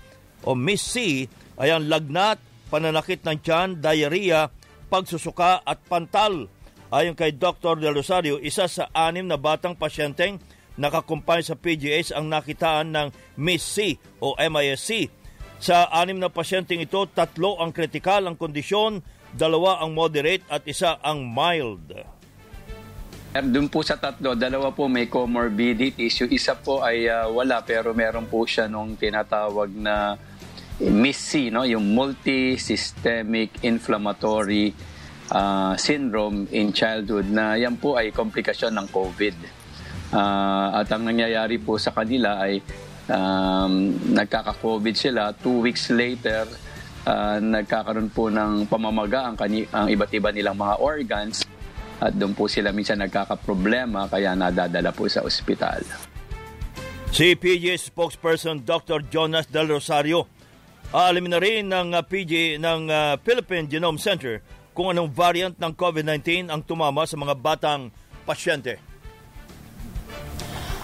o 0.45 0.57
Miss 0.57 0.81
C 0.81 1.25
ay 1.57 1.73
ang 1.73 1.85
lagnat, 1.85 2.41
pananakit 2.69 3.21
ng 3.25 3.37
tiyan, 3.41 3.69
diarrhea, 3.77 4.49
pagsusuka 4.89 5.61
at 5.61 5.81
pantal. 5.85 6.49
Ayon 6.87 7.17
kay 7.17 7.35
Dr. 7.35 7.77
Del 7.77 7.93
Rosario, 7.93 8.39
isa 8.39 8.65
sa 8.65 8.87
anim 8.95 9.27
na 9.27 9.35
batang 9.35 9.75
pasyenteng 9.75 10.39
nakakumpay 10.77 11.41
sa 11.41 11.57
PGH 11.57 12.13
ang 12.15 12.29
nakitaan 12.29 12.93
ng 12.93 13.07
Miss 13.41 13.65
C 13.65 13.97
o 14.21 14.37
MISC. 14.37 15.09
Sa 15.57 15.89
anim 15.89 16.21
na 16.21 16.29
pasyenteng 16.29 16.85
ito, 16.85 17.01
tatlo 17.09 17.57
ang 17.57 17.73
kritikal 17.73 18.21
ang 18.29 18.37
kondisyon, 18.37 19.01
dalawa 19.33 19.81
ang 19.81 19.97
moderate 19.97 20.45
at 20.53 20.63
isa 20.69 21.01
ang 21.01 21.25
mild. 21.25 22.16
Doon 23.35 23.67
po 23.67 23.83
sa 23.83 23.99
tatlo, 23.99 24.39
dalawa 24.39 24.71
po 24.71 24.87
may 24.87 25.11
comorbidities. 25.11 26.23
Yung 26.23 26.31
isa 26.31 26.55
po 26.55 26.79
ay 26.79 27.11
uh, 27.11 27.27
wala 27.27 27.59
pero 27.59 27.91
meron 27.91 28.23
po 28.23 28.47
siya 28.47 28.71
nung 28.71 28.95
tinatawag 28.95 29.67
na 29.75 30.15
MIS-C, 30.79 31.51
no? 31.51 31.67
yung 31.67 31.91
multi-systemic 31.91 33.65
inflammatory 33.67 34.71
uh, 35.33 35.75
syndrome 35.75 36.47
in 36.55 36.71
childhood 36.71 37.27
na 37.27 37.59
yan 37.59 37.75
po 37.75 37.99
ay 37.99 38.15
komplikasyon 38.15 38.71
ng 38.79 38.87
COVID. 38.95 39.35
Uh, 40.15 40.79
at 40.79 40.87
ang 40.87 41.03
nangyayari 41.03 41.59
po 41.59 41.75
sa 41.75 41.91
kanila 41.91 42.39
ay 42.39 42.63
um, 43.11 43.91
nagkaka-COVID 44.15 44.95
sila. 44.95 45.35
Two 45.35 45.67
weeks 45.67 45.91
later, 45.91 46.47
uh, 47.03 47.43
nagkakaroon 47.43 48.07
po 48.07 48.31
ng 48.31 48.71
pamamaga 48.71 49.27
ang, 49.27 49.35
kani- 49.35 49.67
ang 49.75 49.91
iba't 49.91 50.11
iba 50.15 50.31
nilang 50.31 50.55
mga 50.55 50.75
organs 50.79 51.46
at 51.97 52.13
doon 52.13 52.37
po 52.37 52.45
sila 52.45 52.69
minsan 52.69 53.01
nagkakaproblema 53.01 54.05
kaya 54.09 54.37
nadadala 54.37 54.93
po 54.93 55.09
sa 55.09 55.25
ospital. 55.25 55.81
Si 57.09 57.33
PJ 57.33 57.79
spokesperson 57.89 58.61
Dr. 58.61 59.01
Jonas 59.07 59.47
Del 59.49 59.71
Rosario. 59.71 60.27
Aalamin 60.93 61.31
na 61.35 61.39
rin 61.41 61.67
ng 61.67 61.99
uh, 61.99 62.03
PJ 62.03 62.63
ng 62.63 62.81
uh, 62.87 63.19
Philippine 63.19 63.67
Genome 63.67 63.99
Center 63.99 64.39
kung 64.71 64.93
anong 64.93 65.11
variant 65.11 65.55
ng 65.57 65.73
COVID-19 65.73 66.47
ang 66.47 66.61
tumama 66.63 67.03
sa 67.03 67.19
mga 67.19 67.35
batang 67.35 67.91
pasyente. 68.23 68.86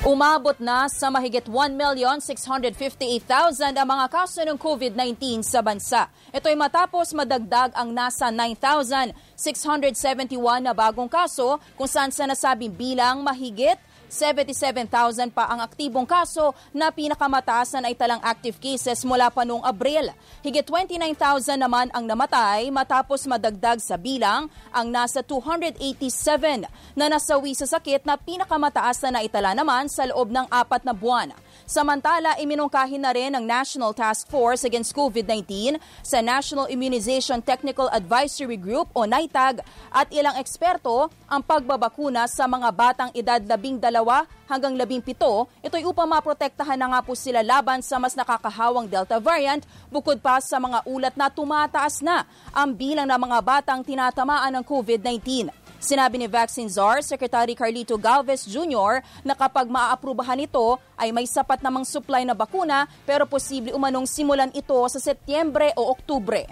Umabot 0.04 0.60
na 0.60 0.92
sa 0.92 1.08
mahigit 1.08 1.48
1,658,000 1.48 3.72
ang 3.72 3.88
mga 3.88 4.12
kaso 4.12 4.44
ng 4.44 4.60
COVID-19 4.60 5.40
sa 5.48 5.64
bansa. 5.64 6.12
Ito 6.36 6.52
ay 6.52 6.60
matapos 6.60 7.16
madagdag 7.16 7.72
ang 7.72 7.96
nasa 7.96 8.28
9,671 8.28 10.36
na 10.60 10.76
bagong 10.76 11.08
kaso 11.08 11.56
kung 11.80 11.88
saan 11.88 12.12
sa 12.12 12.28
nasabing 12.28 12.76
bilang 12.76 13.24
mahigit 13.24 13.80
77,000 14.14 15.34
pa 15.34 15.50
ang 15.50 15.66
aktibong 15.66 16.06
kaso 16.06 16.54
na 16.70 16.94
pinakamataas 16.94 17.82
ay 17.82 17.98
talang 17.98 18.22
active 18.22 18.62
cases 18.62 19.02
mula 19.02 19.34
pa 19.34 19.42
noong 19.42 19.66
Abril. 19.66 20.14
Higit 20.46 20.62
29,000 20.70 21.58
naman 21.58 21.90
ang 21.90 22.06
namatay 22.06 22.70
matapos 22.70 23.26
madagdag 23.26 23.82
sa 23.82 23.98
bilang 23.98 24.46
ang 24.70 24.88
nasa 24.94 25.26
287 25.26 26.70
na 26.94 27.10
nasawi 27.10 27.58
sa 27.58 27.66
sakit 27.66 28.06
na 28.06 28.14
pinakamataas 28.14 29.02
na 29.10 29.18
naitala 29.18 29.58
naman 29.58 29.90
sa 29.90 30.06
loob 30.06 30.30
ng 30.30 30.46
apat 30.54 30.86
na 30.86 30.94
buwan. 30.94 31.34
Samantala, 31.64 32.36
iminungkahin 32.44 33.00
na 33.00 33.16
rin 33.16 33.32
ng 33.32 33.48
National 33.48 33.96
Task 33.96 34.28
Force 34.28 34.68
Against 34.68 34.92
COVID-19 34.92 35.80
sa 36.04 36.20
National 36.20 36.68
Immunization 36.68 37.40
Technical 37.40 37.88
Advisory 37.88 38.60
Group 38.60 38.92
o 38.92 39.08
NITAG 39.08 39.64
at 39.90 40.12
ilang 40.12 40.36
eksperto 40.36 41.08
ang 41.24 41.40
pagbabakuna 41.40 42.28
sa 42.28 42.46
mga 42.52 42.70
batang 42.76 43.12
edad 43.16 43.40
12 43.40 44.03
hanggang 44.50 44.76
17. 44.76 45.16
Ito'y 45.64 45.84
upang 45.88 46.10
maprotektahan 46.12 46.76
na 46.76 46.92
nga 46.92 47.00
po 47.00 47.16
sila 47.16 47.40
laban 47.40 47.80
sa 47.80 47.96
mas 47.98 48.14
nakakahawang 48.14 48.92
Delta 48.92 49.18
variant 49.18 49.64
bukod 49.88 50.20
pa 50.20 50.44
sa 50.44 50.60
mga 50.60 50.84
ulat 50.84 51.16
na 51.16 51.32
tumataas 51.32 52.04
na 52.04 52.28
ang 52.52 52.76
bilang 52.76 53.08
ng 53.08 53.20
mga 53.20 53.40
batang 53.40 53.82
tinatamaan 53.82 54.52
ng 54.60 54.64
COVID-19. 54.68 55.54
Sinabi 55.84 56.16
ni 56.16 56.32
Vaccine 56.32 56.72
Czar 56.72 57.04
Secretary 57.04 57.60
Carlito 57.60 58.00
Galvez 58.00 58.48
Jr. 58.48 59.04
na 59.20 59.36
kapag 59.36 59.68
maaaprubahan 59.68 60.40
ito 60.40 60.80
ay 60.96 61.12
may 61.12 61.28
sapat 61.28 61.60
namang 61.60 61.84
supply 61.84 62.24
na 62.24 62.32
bakuna 62.32 62.88
pero 63.04 63.28
posible 63.28 63.76
umanong 63.76 64.08
simulan 64.08 64.48
ito 64.56 64.80
sa 64.88 64.96
Setyembre 64.96 65.76
o 65.76 65.92
Oktubre. 65.92 66.48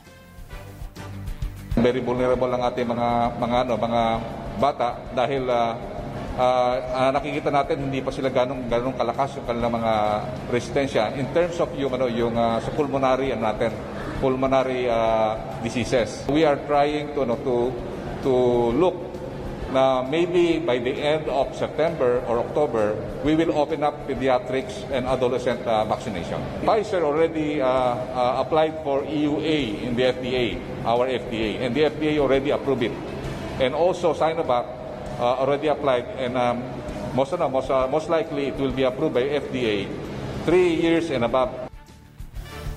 Very 1.80 2.04
vulnerable 2.04 2.52
ang 2.52 2.68
ating 2.68 2.84
mga 2.84 3.40
mga 3.40 3.58
ano 3.64 3.74
mga 3.80 4.02
bata 4.60 5.00
dahil 5.16 5.48
uh, 5.48 5.80
uh, 6.42 7.10
nakikita 7.14 7.54
natin 7.54 7.90
hindi 7.90 8.02
pa 8.02 8.10
sila 8.10 8.34
ganong 8.34 8.66
ganong 8.66 8.98
kalakas 8.98 9.38
yung 9.38 9.46
kanilang 9.46 9.74
mga 9.78 9.94
resistensya 10.50 11.04
in 11.14 11.30
terms 11.36 11.62
of 11.62 11.70
yung 11.78 11.94
ano 11.94 12.10
yung 12.10 12.34
uh, 12.34 12.58
sa 12.58 12.72
pulmonary 12.74 13.34
ano 13.34 13.46
natin 13.46 13.72
pulmonary 14.22 14.86
uh, 14.86 15.34
diseases. 15.66 16.26
We 16.30 16.46
are 16.46 16.58
trying 16.66 17.14
to 17.18 17.26
ano 17.26 17.36
to 17.42 17.56
to 18.22 18.34
look 18.78 19.12
na 19.72 20.04
maybe 20.04 20.60
by 20.60 20.84
the 20.84 20.92
end 20.92 21.32
of 21.32 21.56
September 21.56 22.20
or 22.28 22.44
October, 22.44 22.92
we 23.24 23.40
will 23.40 23.56
open 23.56 23.82
up 23.88 23.96
pediatrics 24.04 24.84
and 24.92 25.08
adolescent 25.08 25.64
uh, 25.64 25.88
vaccination. 25.88 26.44
Pfizer 26.62 27.02
already 27.02 27.64
uh, 27.64 27.96
uh, 28.12 28.44
applied 28.44 28.76
for 28.84 29.02
EUA 29.08 29.88
in 29.88 29.96
the 29.96 30.12
FDA, 30.12 30.60
our 30.84 31.08
FDA, 31.08 31.64
and 31.64 31.72
the 31.72 31.88
FDA 31.88 32.20
already 32.20 32.52
approved 32.52 32.84
it. 32.84 32.92
And 33.64 33.72
also 33.74 34.12
Sinovac 34.14 34.81
uh, 35.22 35.38
already 35.38 35.70
applied, 35.70 36.10
and 36.18 36.36
um, 36.36 36.66
most, 37.14 37.32
no, 37.38 37.48
most, 37.48 37.70
uh, 37.70 37.88
most 37.88 38.10
likely 38.10 38.50
it 38.50 38.58
will 38.58 38.74
be 38.74 38.84
approved 38.84 39.14
by 39.14 39.24
FDA 39.24 39.88
three 40.44 40.74
years 40.82 41.14
and 41.14 41.24
above 41.24 41.70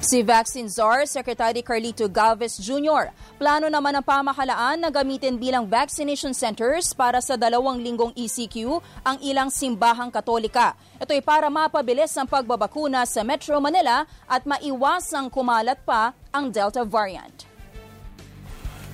Si 0.04 0.20
Vaccine 0.20 0.68
Czar 0.68 1.08
Secretary 1.08 1.64
Carlito 1.64 2.04
Galvez 2.12 2.60
Jr. 2.60 3.08
Plano 3.40 3.72
naman 3.72 3.96
ng 3.96 4.04
pamahalaan 4.04 4.76
na 4.76 4.92
gamitin 4.92 5.40
bilang 5.40 5.64
vaccination 5.64 6.36
centers 6.36 6.92
para 6.92 7.24
sa 7.24 7.40
dalawang 7.40 7.80
linggong 7.80 8.12
ECQ 8.12 8.84
ang 9.00 9.16
ilang 9.24 9.48
simbahang 9.48 10.12
katolika. 10.12 10.76
Ito 11.00 11.08
ay 11.08 11.24
para 11.24 11.48
mapabilis 11.48 12.12
ang 12.20 12.28
pagbabakuna 12.28 13.08
sa 13.08 13.24
Metro 13.24 13.56
Manila 13.64 14.04
at 14.28 14.44
maiwasang 14.44 15.32
kumalat 15.32 15.80
pa 15.88 16.12
ang 16.28 16.52
Delta 16.52 16.84
variant. 16.84 17.53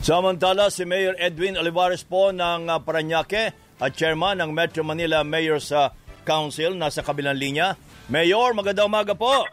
Samantala, 0.00 0.72
si 0.72 0.88
Mayor 0.88 1.12
Edwin 1.20 1.60
Olivares 1.60 2.08
po 2.08 2.32
ng 2.32 2.72
uh, 2.72 2.80
Paranaque 2.80 3.52
at 3.76 3.92
chairman 3.92 4.40
ng 4.40 4.48
Metro 4.48 4.80
Manila 4.80 5.20
Mayor's 5.20 5.68
Council 6.24 6.72
nasa 6.72 7.04
kabilang 7.04 7.36
linya. 7.36 7.76
Mayor, 8.08 8.56
magandang 8.56 8.88
umaga 8.88 9.12
po. 9.12 9.44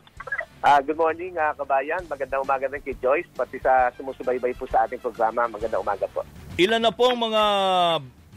Uh, 0.64 0.80
good 0.88 0.96
morning, 0.96 1.36
uh, 1.36 1.52
kabayan. 1.52 2.00
Magandang 2.08 2.48
umaga 2.48 2.64
rin 2.72 2.80
kay 2.80 2.96
Joyce, 3.04 3.28
pati 3.36 3.60
sa 3.60 3.92
sumusubaybay 4.00 4.56
po 4.56 4.64
sa 4.72 4.88
ating 4.88 5.04
programa. 5.04 5.52
Magandang 5.52 5.84
umaga 5.84 6.08
po. 6.16 6.24
Ilan 6.56 6.80
na 6.80 6.96
pong 6.96 7.28
mga 7.28 7.44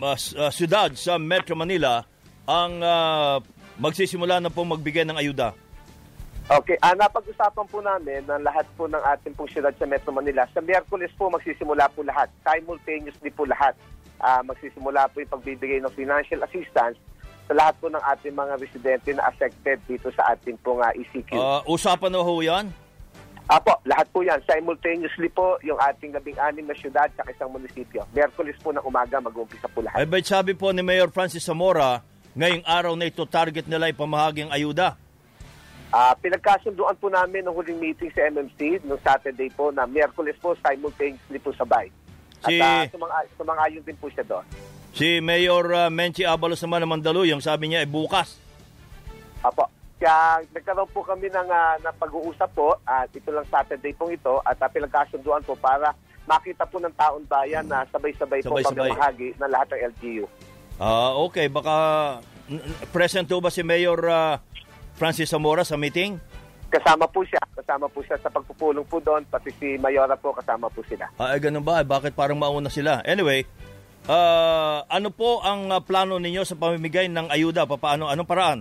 uh, 0.02 0.14
uh, 0.18 0.50
syudad 0.50 0.90
sa 0.98 1.14
Metro 1.14 1.54
Manila 1.54 2.02
ang 2.42 2.72
uh, 2.82 3.38
magsisimula 3.78 4.42
na 4.42 4.50
pong 4.50 4.74
magbigay 4.74 5.06
ng 5.06 5.14
ayuda? 5.14 5.54
Okay, 6.50 6.74
uh, 6.82 6.98
napag-usapan 6.98 7.62
po 7.70 7.78
namin 7.78 8.26
ng 8.26 8.42
lahat 8.42 8.66
po 8.74 8.90
ng 8.90 8.98
ating 8.98 9.38
pong 9.38 9.46
syudad 9.54 9.70
sa 9.78 9.86
Metro 9.86 10.10
Manila. 10.10 10.42
Sa 10.50 10.58
Miyerkules 10.58 11.14
po 11.14 11.30
magsisimula 11.30 11.86
po 11.94 12.02
lahat. 12.02 12.26
Simultaneously 12.42 13.30
po 13.30 13.46
lahat. 13.46 13.78
Uh, 14.18 14.42
magsisimula 14.42 15.06
po 15.14 15.22
yung 15.22 15.30
pagbibigay 15.30 15.78
ng 15.78 15.94
financial 15.94 16.42
assistance 16.42 16.98
sa 17.46 17.54
lahat 17.54 17.78
po 17.78 17.86
ng 17.86 18.02
ating 18.02 18.34
mga 18.34 18.58
residente 18.58 19.14
na 19.14 19.30
affected 19.30 19.78
dito 19.86 20.10
sa 20.10 20.34
ating 20.34 20.58
pong 20.66 20.82
uh, 20.82 20.90
ECQ. 20.90 21.38
Uh, 21.38 21.62
usapan 21.70 22.10
na 22.10 22.18
ho 22.18 22.34
yan? 22.42 22.66
Apo, 23.46 23.78
lahat 23.86 24.10
po 24.10 24.26
yan. 24.26 24.42
Simultaneously 24.42 25.30
po 25.30 25.54
yung 25.62 25.78
ating 25.78 26.10
labing-anim 26.10 26.66
na 26.66 26.74
syudad 26.74 27.06
sa 27.14 27.22
isang 27.30 27.54
munisipyo. 27.54 28.02
Merkulis 28.10 28.58
po 28.58 28.74
ng 28.74 28.82
umaga 28.82 29.22
mag-uumpisa 29.22 29.70
po 29.70 29.86
lahat. 29.86 30.02
Ay, 30.02 30.06
ba't 30.10 30.26
sabi 30.26 30.58
po 30.58 30.74
ni 30.74 30.82
Mayor 30.82 31.14
Francis 31.14 31.46
Zamora, 31.46 32.02
ngayong 32.34 32.66
araw 32.66 32.98
na 32.98 33.06
ito 33.06 33.22
target 33.22 33.70
nila 33.70 33.86
ipamahagi 33.86 34.50
ang 34.50 34.50
ayuda? 34.50 34.98
Uh, 35.90 36.14
pinagkasunduan 36.22 36.94
po 37.02 37.10
namin 37.10 37.42
ng 37.42 37.50
huling 37.50 37.82
meeting 37.82 38.14
sa 38.14 38.30
MMC 38.30 38.86
noong 38.86 39.02
Saturday 39.02 39.50
po 39.50 39.74
na 39.74 39.90
Merkulis 39.90 40.38
po 40.38 40.54
simultaneously 40.62 41.42
po 41.42 41.50
sabay. 41.50 41.90
Si... 42.46 42.62
At 42.62 42.86
uh, 42.86 42.94
sumang- 42.94 43.30
sumang-ayon 43.34 43.82
din 43.82 43.98
po 43.98 44.06
siya 44.06 44.22
doon. 44.22 44.46
Si 44.94 45.18
Mayor 45.18 45.66
uh, 45.74 45.90
Menchi 45.90 46.22
Abalos 46.22 46.62
naman 46.62 46.86
ng 46.86 46.90
Mandaluyong, 46.94 47.42
sabi 47.42 47.70
niya 47.70 47.82
ay 47.82 47.90
bukas. 47.90 48.38
Apo. 49.42 49.66
Kaya 49.98 50.40
nagkaroon 50.54 50.88
po 50.94 51.02
kami 51.02 51.26
ng, 51.26 51.48
uh, 51.50 51.76
ng 51.82 51.94
pag-uusap 51.98 52.50
po 52.54 52.78
at 52.86 53.10
ito 53.10 53.28
lang 53.34 53.44
Saturday 53.50 53.90
pong 53.92 54.14
ito 54.14 54.38
at 54.46 54.62
uh, 54.62 54.70
pinagkasunduan 54.70 55.42
po 55.42 55.58
para 55.58 55.90
makita 56.24 56.70
po 56.70 56.78
ng 56.78 56.94
taon 56.94 57.26
bayan 57.26 57.66
na 57.66 57.82
sabay-sabay, 57.90 58.46
po 58.46 58.54
Sabay-sabay. 58.54 58.94
pamamahagi 58.94 59.28
ng 59.42 59.50
lahat 59.50 59.68
ng 59.74 59.80
LGU. 59.90 60.24
Ah, 60.80 61.12
okay, 61.18 61.50
baka 61.50 61.74
present 62.94 63.28
ho 63.28 63.42
ba 63.42 63.52
si 63.52 63.60
Mayor 63.60 64.00
uh, 64.06 64.40
Francis 65.00 65.32
Zamora 65.32 65.64
sa 65.64 65.80
meeting? 65.80 66.20
Kasama 66.68 67.08
po 67.08 67.24
siya. 67.24 67.40
Kasama 67.56 67.88
po 67.88 68.04
siya 68.04 68.20
sa 68.20 68.28
pagpupulong 68.28 68.84
po 68.84 69.00
doon. 69.00 69.24
Pati 69.32 69.48
si 69.56 69.80
Mayora 69.80 70.12
po 70.12 70.36
kasama 70.36 70.68
po 70.68 70.84
sila. 70.84 71.08
Ay, 71.16 71.40
ganun 71.40 71.64
ba? 71.64 71.80
Bakit 71.80 72.12
parang 72.12 72.36
mauna 72.36 72.68
sila? 72.68 73.00
Anyway, 73.08 73.48
ah, 74.04 74.84
ano 74.92 75.08
po 75.08 75.40
ang 75.40 75.72
ah, 75.72 75.80
plano 75.80 76.20
ninyo 76.20 76.44
sa 76.44 76.52
pamimigay 76.52 77.08
ng 77.08 77.32
ayuda? 77.32 77.64
Paano? 77.64 78.12
Anong 78.12 78.28
paraan? 78.28 78.60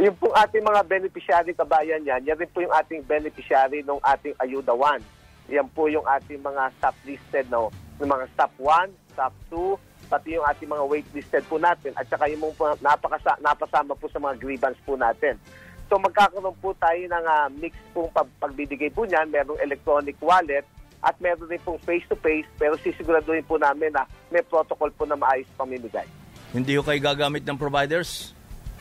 Yung 0.00 0.16
pong 0.16 0.32
ating 0.32 0.64
mga 0.64 0.80
beneficiary 0.86 1.52
kabayan 1.52 2.06
yan, 2.06 2.24
yan 2.24 2.38
rin 2.38 2.48
po 2.54 2.64
yung 2.64 2.72
ating 2.72 3.04
beneficiary 3.04 3.84
ng 3.84 4.00
ating 4.00 4.32
Ayuda 4.40 4.72
1. 4.72 5.52
Yan 5.52 5.68
po 5.76 5.92
yung 5.92 6.06
ating 6.08 6.40
mga 6.40 6.72
stop 6.80 6.96
listed, 7.04 7.44
no? 7.52 7.68
Yung 8.00 8.08
mga 8.08 8.24
stop 8.32 8.48
1, 8.56 8.88
stop 9.12 9.34
2, 9.52 9.76
pati 10.10 10.34
yung 10.34 10.42
ating 10.42 10.66
mga 10.66 10.84
wait 10.90 11.06
listed 11.14 11.46
po 11.46 11.56
natin 11.56 11.94
at 11.94 12.02
saka 12.10 12.26
yung 12.26 12.42
mga 12.42 12.82
napakasa, 12.82 13.38
napasama 13.38 13.94
po 13.94 14.10
sa 14.10 14.18
mga 14.18 14.42
grievance 14.42 14.78
po 14.82 14.98
natin. 14.98 15.38
So 15.86 16.02
magkakaroon 16.02 16.58
po 16.58 16.74
tayo 16.74 16.98
ng 16.98 17.24
uh, 17.24 17.46
mix 17.62 17.78
pong 17.94 18.10
pag- 18.10 18.34
pagbibigay 18.42 18.90
po 18.90 19.06
niyan, 19.06 19.30
merong 19.30 19.62
electronic 19.62 20.18
wallet 20.18 20.66
at 21.00 21.14
meron 21.22 21.46
din 21.46 21.62
pong 21.62 21.78
face-to-face 21.86 22.50
pero 22.58 22.74
sisiguraduhin 22.82 23.46
po 23.46 23.56
namin 23.56 23.94
na 23.94 24.02
may 24.28 24.42
protocol 24.42 24.90
po 24.90 25.06
na 25.06 25.14
maayos 25.14 25.46
pamimigay. 25.54 26.04
Hindi 26.50 26.74
ho 26.74 26.82
kayo 26.82 26.98
gagamit 26.98 27.46
ng 27.46 27.54
providers? 27.54 28.34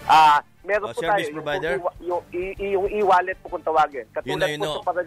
Ah, 0.09 0.41
meron 0.65 0.89
Ah, 0.89 0.95
po 0.97 1.01
service 1.05 1.29
tayo 1.29 1.37
provider? 1.37 1.73
yung, 2.01 2.21
yung, 2.25 2.57
yung 2.57 2.85
e-wallet 2.89 3.37
po 3.45 3.53
kung 3.53 3.63
tawagin. 3.63 4.03
Yun 4.03 4.13
Katulad 4.17 4.41
na 4.41 4.49
yun, 4.49 4.59
po 4.59 4.65
no. 4.65 4.81
sa 4.81 5.03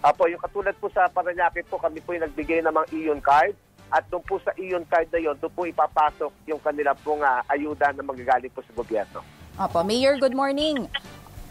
Apo, 0.00 0.24
yung 0.32 0.40
katulad 0.40 0.72
po 0.80 0.88
sa 0.88 1.12
Paranaque 1.12 1.60
po, 1.68 1.76
kami 1.76 2.00
po 2.00 2.16
yung 2.16 2.24
nagbigay 2.24 2.64
ng 2.64 2.72
mga 2.72 2.88
Ion 2.96 3.20
card 3.20 3.52
at 3.90 4.06
doon 4.06 4.22
po 4.22 4.38
sa 4.38 4.54
Ion 4.54 4.86
card 4.86 5.10
na 5.10 5.18
yun, 5.18 5.34
doon 5.38 5.52
po 5.52 5.66
ipapasok 5.66 6.30
yung 6.46 6.62
kanila 6.62 6.94
pong 7.02 7.22
ah, 7.26 7.42
ayuda 7.50 7.90
na 7.90 8.06
magagaling 8.06 8.50
po 8.54 8.62
sa 8.62 8.72
gobyerno. 8.74 9.20
Apo, 9.58 9.82
Mayor, 9.82 10.16
good 10.16 10.32
morning. 10.32 10.86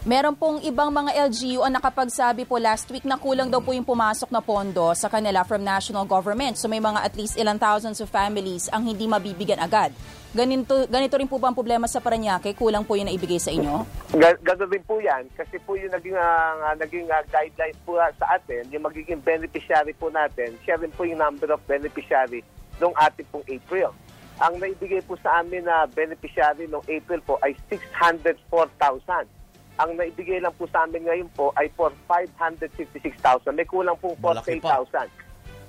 Meron 0.08 0.32
pong 0.32 0.64
ibang 0.64 0.88
mga 0.96 1.12
LGU 1.28 1.60
ang 1.60 1.76
nakapagsabi 1.76 2.48
po 2.48 2.56
last 2.56 2.88
week 2.88 3.04
na 3.04 3.20
kulang 3.20 3.52
daw 3.52 3.60
po 3.60 3.76
yung 3.76 3.84
pumasok 3.84 4.32
na 4.32 4.40
pondo 4.40 4.96
sa 4.96 5.12
kanila 5.12 5.44
from 5.44 5.60
national 5.60 6.08
government. 6.08 6.56
So 6.56 6.72
may 6.72 6.80
mga 6.80 7.04
at 7.04 7.20
least 7.20 7.36
ilang 7.36 7.60
thousands 7.60 8.00
of 8.00 8.08
families 8.08 8.72
ang 8.72 8.88
hindi 8.88 9.04
mabibigyan 9.12 9.60
agad. 9.60 9.92
Ganito, 10.32 10.88
ganito 10.88 11.20
rin 11.20 11.28
po 11.28 11.36
ba 11.36 11.52
ang 11.52 11.58
problema 11.58 11.84
sa 11.84 12.00
Paranaque? 12.00 12.56
Kulang 12.56 12.88
po 12.88 12.96
yung 12.96 13.12
naibigay 13.12 13.44
sa 13.44 13.52
inyo? 13.52 13.84
Ga- 14.16 14.40
Gano'n 14.40 14.72
rin 14.72 14.84
po 14.88 15.04
yan 15.04 15.28
kasi 15.36 15.60
po 15.68 15.76
yung 15.76 15.92
naging, 15.92 16.16
ah, 16.16 16.72
naging 16.80 17.12
ah, 17.12 17.20
guidelines 17.28 17.76
po 17.84 18.00
sa 18.00 18.40
atin, 18.40 18.72
yung 18.72 18.88
magiging 18.88 19.20
beneficiary 19.20 19.92
po 20.00 20.08
natin, 20.08 20.56
siya 20.64 20.80
rin 20.80 20.96
po 20.96 21.04
yung 21.04 21.20
number 21.20 21.52
of 21.52 21.60
beneficiary 21.68 22.40
noong 22.80 22.96
ating 23.04 23.28
pong 23.36 23.44
April. 23.52 23.92
Ang 24.40 24.64
naibigay 24.64 25.04
po 25.04 25.20
sa 25.20 25.44
amin 25.44 25.68
na 25.68 25.84
beneficiary 25.92 26.72
noong 26.72 26.88
April 26.88 27.20
po 27.20 27.36
ay 27.44 27.52
604,000. 27.68 29.39
Ang 29.80 29.96
naibigay 29.96 30.44
lang 30.44 30.52
po 30.60 30.68
sa 30.68 30.84
amin 30.84 31.08
ngayon 31.08 31.32
po 31.32 31.56
ay 31.56 31.72
for 31.72 31.96
556,000. 32.04 33.56
May 33.56 33.64
kulang 33.64 33.96
pong 33.96 34.20
Malaki 34.20 34.60
pa. 34.60 34.84
48,000. 34.84 35.08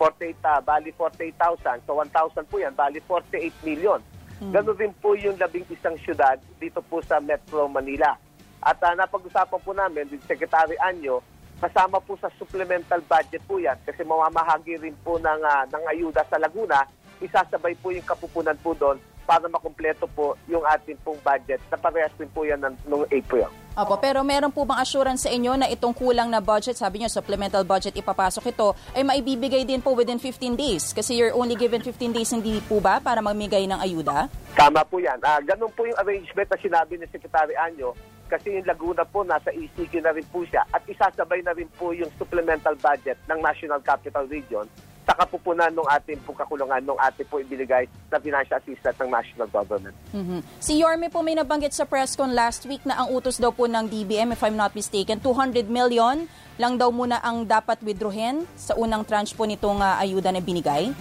48, 0.02 0.34
uh, 0.42 0.60
bali 0.64 0.90
48,000. 0.98 1.86
So 1.86 1.94
1,000 1.94 2.50
po 2.50 2.56
yan, 2.58 2.74
bali 2.74 2.98
48 3.06 3.54
million. 3.62 4.00
Ganun 4.40 4.72
din 4.72 4.90
po 4.98 5.12
yung 5.12 5.36
labing 5.36 5.68
isang 5.68 5.94
syudad 6.00 6.40
dito 6.56 6.80
po 6.80 7.04
sa 7.04 7.20
Metro 7.20 7.68
Manila. 7.68 8.16
At 8.64 8.80
uh, 8.80 8.96
napag-usapan 8.96 9.60
po 9.60 9.70
namin 9.76 10.08
with 10.08 10.24
Secretary 10.24 10.80
Anyo, 10.80 11.20
kasama 11.60 12.00
po 12.00 12.16
sa 12.16 12.32
supplemental 12.40 13.04
budget 13.04 13.44
po 13.44 13.60
yan 13.60 13.76
kasi 13.84 14.00
mamamahagi 14.00 14.80
rin 14.80 14.96
po 15.04 15.20
ng, 15.20 15.40
ah, 15.44 15.68
ng 15.68 15.84
ayuda 15.92 16.24
sa 16.24 16.40
Laguna, 16.40 16.88
isasabay 17.20 17.76
po 17.76 17.92
yung 17.92 18.08
kapupunan 18.08 18.56
po 18.64 18.72
doon 18.72 18.96
para 19.28 19.44
makumpleto 19.44 20.08
po 20.16 20.40
yung 20.48 20.64
ating 20.64 20.96
pong 21.04 21.20
budget 21.20 21.60
na 21.68 21.76
parehas 21.76 22.12
din 22.16 22.32
po 22.32 22.48
yan 22.48 22.64
ng, 22.64 22.74
noong 22.88 23.04
April. 23.12 23.59
Opo, 23.70 24.02
pero 24.02 24.26
meron 24.26 24.50
po 24.50 24.66
bang 24.66 24.82
assurance 24.82 25.24
sa 25.24 25.30
inyo 25.30 25.54
na 25.54 25.70
itong 25.70 25.94
kulang 25.94 26.26
na 26.26 26.42
budget, 26.42 26.74
sabi 26.74 26.98
niyo 26.98 27.08
supplemental 27.08 27.62
budget 27.62 27.94
ipapasok 27.94 28.50
ito, 28.50 28.74
ay 28.98 29.06
maibibigay 29.06 29.62
din 29.62 29.78
po 29.78 29.94
within 29.94 30.18
15 30.18 30.58
days? 30.58 30.90
Kasi 30.90 31.14
you're 31.14 31.30
only 31.30 31.54
given 31.54 31.78
15 31.78 32.10
days, 32.10 32.34
hindi 32.34 32.58
po 32.66 32.82
ba, 32.82 32.98
para 32.98 33.22
mamigay 33.22 33.70
ng 33.70 33.78
ayuda? 33.78 34.26
Tama 34.58 34.82
po 34.82 34.98
yan. 34.98 35.22
Ah, 35.22 35.38
ganun 35.38 35.70
po 35.70 35.86
yung 35.86 35.94
arrangement 36.02 36.50
na 36.50 36.58
sinabi 36.58 36.98
ni 36.98 37.06
Secretary 37.14 37.54
Anyo 37.54 37.94
kasi 38.26 38.58
yung 38.58 38.66
Laguna 38.66 39.02
po 39.06 39.26
nasa 39.26 39.50
ECQ 39.50 40.02
na 40.02 40.14
rin 40.14 40.26
po 40.30 40.46
siya 40.46 40.62
at 40.70 40.82
isasabay 40.86 41.42
na 41.42 41.50
rin 41.54 41.66
po 41.74 41.90
yung 41.90 42.10
supplemental 42.14 42.78
budget 42.78 43.18
ng 43.26 43.38
National 43.42 43.82
Capital 43.82 44.26
Region 44.30 44.70
sa 45.08 45.16
kapupunan 45.16 45.72
ng 45.72 45.88
ating 45.96 46.20
kakulungan 46.22 46.84
ng 46.84 46.98
ating 47.10 47.26
po 47.26 47.40
ibinigay 47.40 47.88
na 48.12 48.20
financial 48.20 48.60
assistance 48.60 48.98
ng 49.00 49.10
national 49.10 49.48
government. 49.48 49.96
Mhm. 50.12 50.44
Si 50.60 50.78
Yorme 50.78 51.08
po 51.08 51.24
may 51.24 51.34
nabanggit 51.34 51.72
sa 51.72 51.88
press 51.88 52.14
con 52.14 52.36
last 52.36 52.68
week 52.68 52.84
na 52.84 53.00
ang 53.00 53.08
utos 53.10 53.40
daw 53.40 53.50
po 53.50 53.64
ng 53.64 53.88
DBM, 53.88 54.36
if 54.36 54.40
I'm 54.44 54.56
not 54.56 54.76
mistaken, 54.76 55.18
200 55.18 55.66
million 55.72 56.28
lang 56.60 56.76
daw 56.76 56.92
muna 56.92 57.18
ang 57.24 57.48
dapat 57.48 57.80
withdrawin 57.80 58.44
sa 58.54 58.76
unang 58.76 59.02
tranche 59.08 59.32
po 59.32 59.48
nitong 59.48 59.80
ah, 59.80 59.96
ayuda 59.96 60.28
na 60.28 60.44
binigay. 60.44 60.92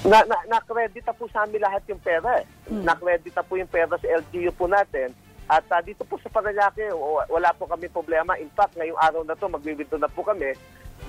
Na, 0.00 0.24
na, 0.24 0.38
na-credit 0.48 1.04
na 1.04 1.12
po 1.12 1.28
sa 1.28 1.44
amin 1.44 1.60
lahat 1.60 1.84
yung 1.90 2.00
pera. 2.00 2.40
Eh. 2.40 2.46
Na-credit 2.72 3.36
na 3.36 3.44
po 3.44 3.60
yung 3.60 3.68
pera 3.68 3.92
sa 4.00 4.06
LGU 4.08 4.48
po 4.56 4.64
natin. 4.64 5.12
At 5.50 5.66
ah, 5.74 5.82
dito 5.82 6.06
po 6.06 6.14
sa 6.22 6.30
Paranaque, 6.30 6.94
wala 7.26 7.50
po 7.58 7.66
kami 7.66 7.90
problema. 7.90 8.38
In 8.38 8.46
fact, 8.54 8.78
ngayong 8.78 9.02
araw 9.02 9.26
na 9.26 9.34
to 9.34 9.50
magwi-withdraw 9.50 9.98
na 9.98 10.06
po 10.06 10.22
kami 10.22 10.54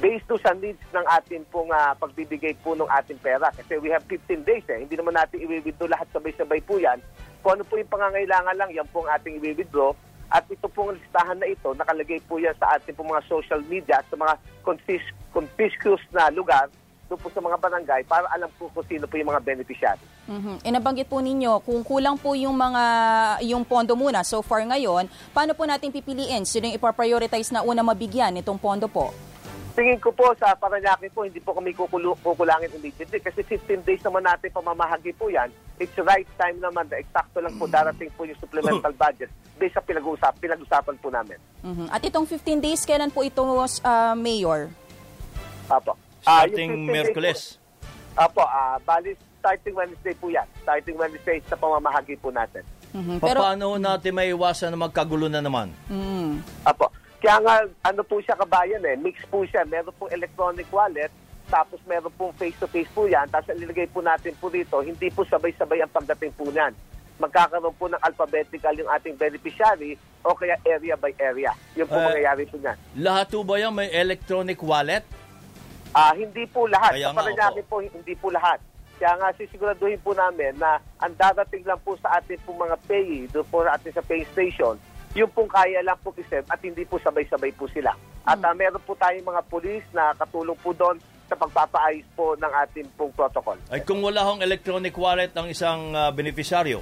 based 0.01 0.25
to 0.25 0.39
sa 0.41 0.58
needs 0.58 0.82
ng 0.89 1.06
ating 1.21 1.45
pong 1.54 1.69
ah, 1.69 1.93
pagbibigay 1.93 2.58
po 2.65 2.73
ng 2.73 2.89
ating 2.89 3.21
pera. 3.21 3.54
Kasi 3.54 3.77
we 3.77 3.93
have 3.93 4.01
15 4.10 4.41
days 4.41 4.65
eh. 4.65 4.82
Hindi 4.82 4.97
naman 4.97 5.13
natin 5.13 5.45
i-withdraw 5.45 5.93
lahat 5.93 6.10
sabay-sabay 6.10 6.58
po 6.65 6.82
yan. 6.82 6.97
Kung 7.45 7.54
ano 7.54 7.63
po 7.69 7.77
yung 7.77 7.93
pangangailangan 7.93 8.58
lang, 8.58 8.73
yan 8.73 8.89
po 8.89 9.06
ang 9.06 9.13
ating 9.13 9.38
i-withdraw. 9.38 9.93
At 10.34 10.49
ito 10.49 10.65
pong 10.73 10.97
listahan 10.97 11.38
na 11.38 11.45
ito, 11.45 11.77
nakalagay 11.77 12.17
po 12.25 12.41
yan 12.41 12.58
sa 12.58 12.82
ating 12.82 12.97
pong 12.97 13.13
mga 13.13 13.30
social 13.30 13.62
media, 13.69 14.01
sa 14.10 14.17
mga 14.17 14.34
confis- 14.65 15.13
conspicuous 15.30 16.01
na 16.15 16.34
lugar, 16.34 16.65
doon 17.12 17.19
po 17.19 17.28
sa 17.28 17.43
mga 17.43 17.60
barangay, 17.60 18.02
para 18.08 18.24
alam 18.32 18.47
po 18.56 18.71
kung 18.71 18.88
sino 18.88 19.04
po 19.04 19.19
yung 19.19 19.28
mga 19.28 19.43
beneficiary. 19.43 20.00
Mhm. 20.32 20.63
E 20.63 20.67
nabanggit 20.71 21.12
po 21.12 21.19
ninyo, 21.19 21.60
kung 21.60 21.84
kulang 21.84 22.15
po 22.15 22.32
yung 22.32 22.56
mga 22.56 22.84
yung 23.43 23.67
pondo 23.67 24.00
muna 24.00 24.24
so 24.24 24.39
far 24.39 24.63
ngayon, 24.63 25.12
paano 25.36 25.52
po 25.52 25.67
natin 25.67 25.91
pipiliin 25.91 26.47
sino 26.47 26.71
yung 26.71 26.80
ipaprioritize 26.80 27.52
na 27.52 27.67
una 27.67 27.84
mabigyan 27.84 28.39
itong 28.39 28.56
pondo 28.56 28.88
po? 28.88 29.12
Tingin 29.71 30.00
ko 30.04 30.12
po 30.12 30.36
sa 30.36 30.52
Paranaque 30.56 31.08
po, 31.12 31.24
hindi 31.24 31.39
po 31.39 31.56
kami 31.56 31.71
kukulu- 31.71 32.19
kukulangin 32.19 32.76
immediately 32.76 33.19
kasi 33.24 33.39
15 33.43 33.84
days 33.88 34.04
naman 34.04 34.24
natin 34.24 34.52
pamamahagi 34.52 35.15
po 35.15 35.32
yan. 35.32 35.47
It's 35.80 35.95
right 36.00 36.28
time 36.36 36.60
naman 36.60 36.91
na 36.91 37.00
eksakto 37.00 37.39
lang 37.39 37.56
po 37.56 37.71
darating 37.71 38.12
po 38.15 38.28
yung 38.28 38.36
supplemental 38.39 38.91
budget 39.04 39.32
based 39.56 39.76
sa 39.76 39.84
pinag-usap, 39.84 40.36
pinag-usapan 40.43 40.95
po 41.00 41.08
namin. 41.08 41.39
Mhm. 41.63 41.88
At 41.88 42.04
itong 42.04 42.28
15 42.28 42.60
days, 42.60 42.84
kailan 42.84 43.15
po 43.15 43.24
ito, 43.24 43.43
ah, 43.84 44.12
Mayor? 44.12 44.71
Apo. 45.71 45.95
Ah, 46.23 46.45
yung 46.45 46.53
Starting 46.53 46.71
15 46.71 46.86
days 46.86 46.93
Merkules. 46.95 47.39
Po, 48.12 48.21
apo, 48.21 48.43
ah, 48.43 48.77
bali 48.79 49.12
starting 49.39 49.73
Wednesday 49.73 50.13
po 50.13 50.29
yan. 50.29 50.45
Starting 50.62 50.93
Wednesday 50.93 51.41
sa 51.47 51.57
pamamahagi 51.57 52.13
po 52.17 52.29
natin. 52.29 52.62
Mhm. 52.91 53.17
Pa- 53.17 53.34
Paano 53.34 53.73
natin 53.75 54.12
may 54.12 54.29
iwasan 54.29 54.69
na 54.69 54.77
magkagulo 54.79 55.25
na 55.25 55.41
naman? 55.41 55.73
Mm. 55.88 56.43
Apo. 56.62 56.91
Kaya 57.17 57.38
nga, 57.39 57.55
ano 57.84 58.01
po 58.03 58.17
siya 58.17 58.34
kabayan 58.36 58.81
eh, 58.84 58.97
mix 58.97 59.17
po 59.25 59.41
siya. 59.43 59.62
Meron 59.63 59.93
pong 59.95 60.10
electronic 60.10 60.65
wallet, 60.69 61.10
tapos 61.47 61.77
meron 61.86 62.10
pong 62.12 62.34
face-to-face 62.36 62.89
po 62.89 63.05
yan, 63.05 63.29
tapos 63.29 63.53
nilagay 63.55 63.86
po 63.88 64.01
natin 64.01 64.34
po 64.36 64.49
dito, 64.49 64.81
hindi 64.81 65.07
po 65.07 65.21
sabay-sabay 65.23 65.81
ang 65.81 65.89
pagdating 65.91 66.34
po 66.34 66.49
niyan. 66.49 66.73
Magkakaroon 67.17 67.77
po 67.77 67.86
ng 67.86 68.01
alphabetical 68.01 68.73
yung 68.73 68.89
ating 68.89 69.13
beneficiary 69.13 69.93
o 70.19 70.34
kaya 70.34 70.57
area 70.65 70.97
by 70.97 71.13
area. 71.15 71.53
Yun 71.75 71.86
po 71.86 71.93
Eh, 71.93 72.01
mangyayari 72.03 72.43
po 72.45 72.57
niyan. 72.57 72.77
Lahat 72.97 73.29
po 73.29 73.41
ba 73.41 73.55
yan 73.55 73.69
may 73.71 73.89
electronic 73.91 74.57
wallet? 74.60 75.05
Ah, 75.91 76.15
hindi 76.15 76.47
po 76.47 76.67
lahat. 76.71 76.95
Kaya 76.95 77.12
sa 77.12 77.13
nga, 77.13 77.19
Paranaque 77.19 77.63
po, 77.67 77.84
hindi 77.84 78.13
po 78.15 78.27
lahat. 78.32 78.60
Kaya 79.01 79.17
nga 79.17 79.30
sisiguraduhin 79.34 79.99
po 80.06 80.13
namin 80.13 80.56
na 80.62 80.77
ang 81.01 81.13
darating 81.17 81.65
lang 81.65 81.82
po 81.82 81.97
sa 81.99 82.21
ating 82.21 82.39
po 82.45 82.54
mga 82.54 82.77
pay, 82.86 83.25
doon 83.34 83.47
po 83.49 83.65
sa 83.65 83.75
ating 83.75 83.97
sa 83.97 84.06
pay 84.06 84.21
station, 84.30 84.77
yung 85.17 85.32
pong 85.34 85.49
kaya 85.51 85.82
lang 85.84 85.97
po 85.99 86.13
isip 86.15 86.45
at 86.47 86.62
hindi 86.63 86.86
po 86.88 87.01
sabay-sabay 87.01 87.51
po 87.58 87.67
sila. 87.67 87.91
At 88.23 88.39
ah, 88.39 88.54
meron 88.54 88.80
po 88.86 88.93
tayong 88.95 89.25
mga 89.25 89.41
pulis 89.49 89.84
na 89.91 90.13
katulong 90.15 90.56
po 90.62 90.71
doon 90.71 91.01
sa 91.27 91.36
pagpapaayos 91.36 92.08
po 92.15 92.38
ng 92.38 92.51
ating 92.67 92.88
pong 92.95 93.12
protocol. 93.17 93.58
Ay 93.73 93.84
kung 93.84 93.99
wala 93.99 94.23
hong 94.23 94.45
electronic 94.45 94.95
wallet 94.95 95.34
ng 95.34 95.51
isang 95.51 95.91
ah, 95.97 96.13
beneficiaryo, 96.13 96.80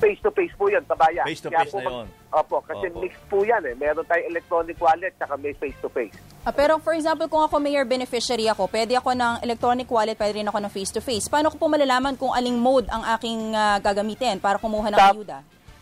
Face-to-face 0.00 0.54
po 0.56 0.72
yun, 0.72 0.80
tabayan. 0.88 1.28
Face-to-face 1.28 1.68
Kaya 1.68 1.74
po 1.76 1.78
na 1.84 1.90
yun. 1.92 2.06
Opo, 2.32 2.56
kasi 2.64 2.86
Opo. 2.88 3.04
mixed 3.04 3.24
po 3.28 3.44
yan 3.44 3.62
eh. 3.68 3.76
Meron 3.76 4.02
tayong 4.08 4.28
electronic 4.32 4.76
wallet 4.80 5.12
saka 5.20 5.36
may 5.36 5.52
face-to-face. 5.52 6.16
Ah, 6.40 6.56
pero 6.56 6.80
for 6.80 6.96
example, 6.96 7.28
kung 7.28 7.44
ako 7.44 7.60
mayor 7.60 7.84
beneficiary 7.84 8.48
ako, 8.48 8.64
pwede 8.72 8.96
ako 8.96 9.12
ng 9.12 9.44
electronic 9.44 9.84
wallet, 9.92 10.16
pwede 10.16 10.40
rin 10.40 10.48
ako 10.48 10.58
ng 10.64 10.72
face-to-face. 10.72 11.28
Paano 11.28 11.52
ko 11.52 11.60
po 11.60 11.68
malalaman 11.68 12.16
kung 12.16 12.32
aling 12.32 12.56
mode 12.56 12.88
ang 12.88 13.04
aking 13.12 13.52
ah, 13.52 13.76
gagamitin 13.76 14.40
para 14.40 14.56
kumuha 14.56 14.88
ng 14.88 14.98
Sa- 14.98 15.12
ayuda? 15.12 15.38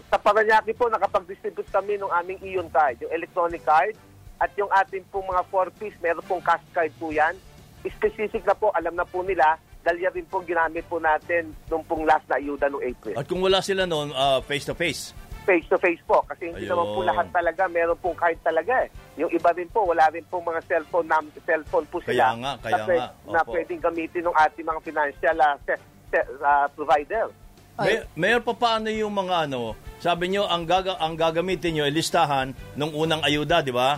Sa 0.09 0.16
Paranaque 0.16 0.72
po, 0.72 0.88
nakapag-distribute 0.88 1.68
kami 1.68 2.00
ng 2.00 2.09
aming 2.09 2.40
iyon 2.40 2.68
card, 2.72 2.96
yung 3.04 3.12
electronic 3.12 3.61
card, 3.61 3.92
at 4.40 4.48
yung 4.57 4.72
ating 4.72 5.04
pong 5.12 5.28
mga 5.28 5.44
4-piece, 5.52 6.00
meron 6.00 6.24
pong 6.24 6.40
cash 6.40 6.64
card 6.72 6.90
po 6.96 7.12
yan. 7.12 7.37
Specific 7.85 8.42
na 8.48 8.57
po, 8.57 8.72
alam 8.72 8.96
na 8.96 9.04
po 9.04 9.20
nila, 9.20 9.61
dahil 9.88 10.05
yan 10.05 10.12
rin 10.12 10.27
po 10.29 10.44
ginamit 10.44 10.85
po 10.85 11.01
natin 11.01 11.48
nung 11.72 11.81
pong 11.81 12.05
last 12.05 12.29
na 12.29 12.37
ayuda 12.37 12.68
noong 12.68 12.85
April. 12.85 13.16
at 13.16 13.24
kung 13.24 13.40
wala 13.40 13.64
sila 13.64 13.88
noon, 13.88 14.12
ah, 14.12 14.44
face-to-face. 14.44 15.16
Face-to-face 15.48 16.05
po, 16.05 16.20
kasi 16.29 16.53
hindi 16.53 16.68
Ayun. 16.68 16.77
naman 16.77 16.87
po 16.92 17.01
lahat 17.01 17.27
talaga, 17.33 17.62
meron 17.72 17.96
pong 17.96 18.12
card 18.12 18.37
talaga 18.44 18.85
eh. 18.85 18.92
Yung 19.16 19.33
iba 19.33 19.48
rin 19.57 19.64
po, 19.72 19.88
wala 19.88 20.05
rin 20.12 20.20
po 20.29 20.44
mga 20.44 20.61
cellphone, 20.68 21.09
nam- 21.09 21.33
cellphone 21.40 21.88
po 21.88 22.05
Kaya 22.05 22.37
sila. 22.37 22.37
nga, 22.37 22.53
kaya 22.61 22.77
na, 22.77 22.85
nga. 22.85 23.09
na 23.33 23.40
Opo. 23.40 23.57
pwedeng 23.57 23.81
gamitin 23.81 24.29
ng 24.29 24.37
ating 24.37 24.66
mga 24.68 24.81
financial 24.85 25.37
ah, 25.40 25.57
se- 25.64 25.81
se- 26.12 26.29
ah, 26.44 26.68
provider. 26.68 27.33
May, 27.81 28.05
mayor, 28.12 28.44
pa 28.44 28.53
paano 28.53 28.92
yung 28.92 29.14
mga 29.14 29.48
ano, 29.48 29.72
sabi 30.05 30.29
nyo, 30.29 30.44
ang, 30.44 30.68
gaga, 30.68 31.01
ang 31.01 31.16
gagamitin 31.16 31.81
nyo 31.81 31.85
ay 31.88 31.96
listahan 31.96 32.53
ng 32.77 32.90
unang 32.92 33.24
ayuda, 33.24 33.64
di 33.64 33.72
ba? 33.72 33.96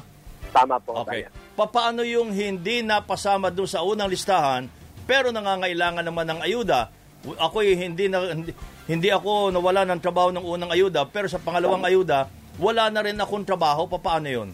Tama 0.55 0.79
po. 0.79 1.03
Okay. 1.03 1.27
Kabayan. 1.27 1.33
Paano 1.61 2.01
yung 2.07 2.31
hindi 2.31 2.81
napasama 2.81 3.51
doon 3.51 3.67
sa 3.67 3.83
unang 3.83 4.07
listahan, 4.07 4.71
pero 5.07 5.31
nangangailangan 5.31 6.05
naman 6.05 6.27
ng 6.29 6.41
ayuda? 6.45 6.93
Ako 7.37 7.61
hindi, 7.61 8.09
na, 8.09 8.33
hindi, 8.33 8.53
hindi 8.89 9.09
ako 9.13 9.53
nawala 9.53 9.85
ng 9.85 10.01
trabaho 10.01 10.33
ng 10.33 10.45
unang 10.45 10.73
ayuda, 10.73 11.05
pero 11.05 11.29
sa 11.29 11.37
pangalawang 11.37 11.85
ayuda, 11.85 12.33
wala 12.57 12.89
na 12.89 13.05
rin 13.05 13.17
akong 13.21 13.45
trabaho. 13.45 13.85
Paano 13.85 14.29
yun? 14.29 14.51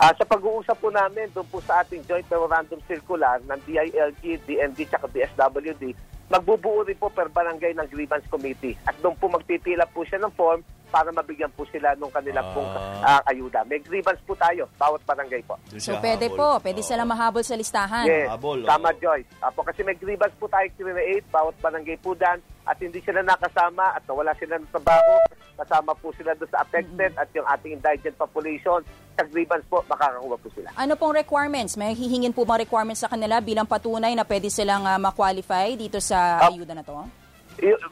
Ah, 0.00 0.16
sa 0.16 0.24
pag-uusap 0.24 0.80
po 0.80 0.88
namin 0.88 1.28
doon 1.36 1.44
po 1.52 1.60
sa 1.60 1.84
ating 1.84 2.00
joint 2.08 2.24
memorandum 2.24 2.80
circular 2.88 3.36
ng 3.44 3.60
DILG, 3.68 4.40
DND, 4.48 4.88
at 4.88 5.04
DSWD, 5.12 5.92
magbubuo 6.32 6.88
rin 6.88 6.96
po 6.96 7.12
per 7.12 7.28
barangay 7.28 7.76
ng 7.76 7.84
grievance 7.92 8.24
committee. 8.32 8.80
At 8.88 8.96
doon 9.04 9.12
po 9.20 9.28
magpipila 9.28 9.84
po 9.92 10.00
siya 10.08 10.24
ng 10.24 10.32
form 10.32 10.64
para 10.90 11.08
mabigyan 11.14 11.48
po 11.54 11.62
sila 11.70 11.94
ng 11.94 12.10
kanilang 12.10 12.44
pong 12.52 12.68
ah, 13.00 13.22
ayuda. 13.30 13.62
May 13.64 13.78
grievance 13.80 14.20
po 14.26 14.34
tayo, 14.34 14.66
bawat 14.76 15.00
barangay 15.06 15.40
po. 15.46 15.54
So 15.78 15.96
pwede 16.02 16.28
po, 16.34 16.58
pwede 16.60 16.82
sila 16.82 17.06
mahabol 17.06 17.46
sa 17.46 17.54
listahan. 17.54 18.04
Yes, 18.04 18.28
tama 18.66 18.90
Joyce. 18.98 19.30
Apo, 19.40 19.62
kasi 19.62 19.86
may 19.86 19.94
grievance 19.96 20.34
po 20.36 20.50
tayo 20.50 20.66
create, 20.76 21.24
bawat 21.30 21.54
barangay 21.62 21.96
po 22.02 22.12
dan, 22.18 22.42
at 22.66 22.76
hindi 22.78 23.00
sila 23.00 23.24
nakasama 23.24 23.96
at 23.96 24.02
nawala 24.04 24.34
sila 24.36 24.58
ng 24.58 24.68
trabaho, 24.70 25.14
kasama 25.56 25.92
po 25.96 26.12
sila 26.14 26.34
doon 26.36 26.50
sa 26.50 26.62
affected 26.62 27.12
at 27.16 27.28
yung 27.34 27.46
ating 27.48 27.80
indigent 27.80 28.16
population, 28.18 28.80
sa 29.18 29.24
grievance 29.26 29.66
po, 29.66 29.82
makakakuha 29.90 30.36
po 30.38 30.48
sila. 30.54 30.68
Ano 30.78 30.94
pong 30.96 31.18
requirements? 31.18 31.74
May 31.74 31.92
hihingin 31.92 32.32
po 32.32 32.46
mga 32.46 32.64
requirements 32.64 33.02
sa 33.02 33.10
kanila 33.10 33.42
bilang 33.42 33.66
patunay 33.66 34.14
na 34.14 34.24
pwede 34.24 34.48
silang 34.48 34.86
ah, 34.86 34.96
ma-qualify 34.96 35.74
dito 35.74 35.98
sa 35.98 36.40
ayuda 36.46 36.72
na 36.72 36.84
to? 36.86 37.19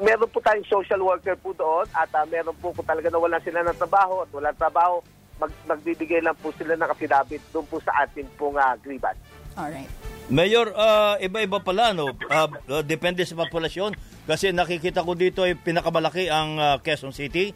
Meron 0.01 0.29
po 0.33 0.41
tayong 0.41 0.65
social 0.65 1.01
worker 1.05 1.37
po 1.37 1.53
doon 1.53 1.85
at 1.93 2.09
ah, 2.17 2.25
meron 2.25 2.57
po 2.57 2.73
kung 2.73 2.89
talaga 2.89 3.13
na 3.13 3.21
wala 3.21 3.37
sila 3.41 3.61
ng 3.63 3.77
trabaho 3.77 4.25
at 4.25 4.31
wala 4.33 4.49
trabaho, 4.57 5.05
mag, 5.37 5.53
magbibigay 5.69 6.25
lang 6.25 6.37
po 6.41 6.49
sila 6.57 6.73
ng 6.73 6.89
affidavit 6.89 7.45
doon 7.53 7.67
po 7.69 7.77
sa 7.85 8.05
ating 8.05 8.25
pong 8.41 8.57
ah, 8.57 8.75
grievance. 8.81 9.21
Alright. 9.53 9.91
Mayor, 10.29 10.73
ah, 10.73 11.17
iba-iba 11.21 11.61
pala, 11.61 11.93
no? 11.93 12.13
Ah, 12.29 12.49
depende 12.81 13.25
sa 13.25 13.37
populasyon. 13.37 13.97
Kasi 14.29 14.53
nakikita 14.53 15.01
ko 15.01 15.17
dito 15.17 15.41
ay 15.45 15.57
pinakamalaki 15.57 16.29
ang 16.29 16.57
ah, 16.57 16.77
Quezon 16.81 17.13
City. 17.13 17.53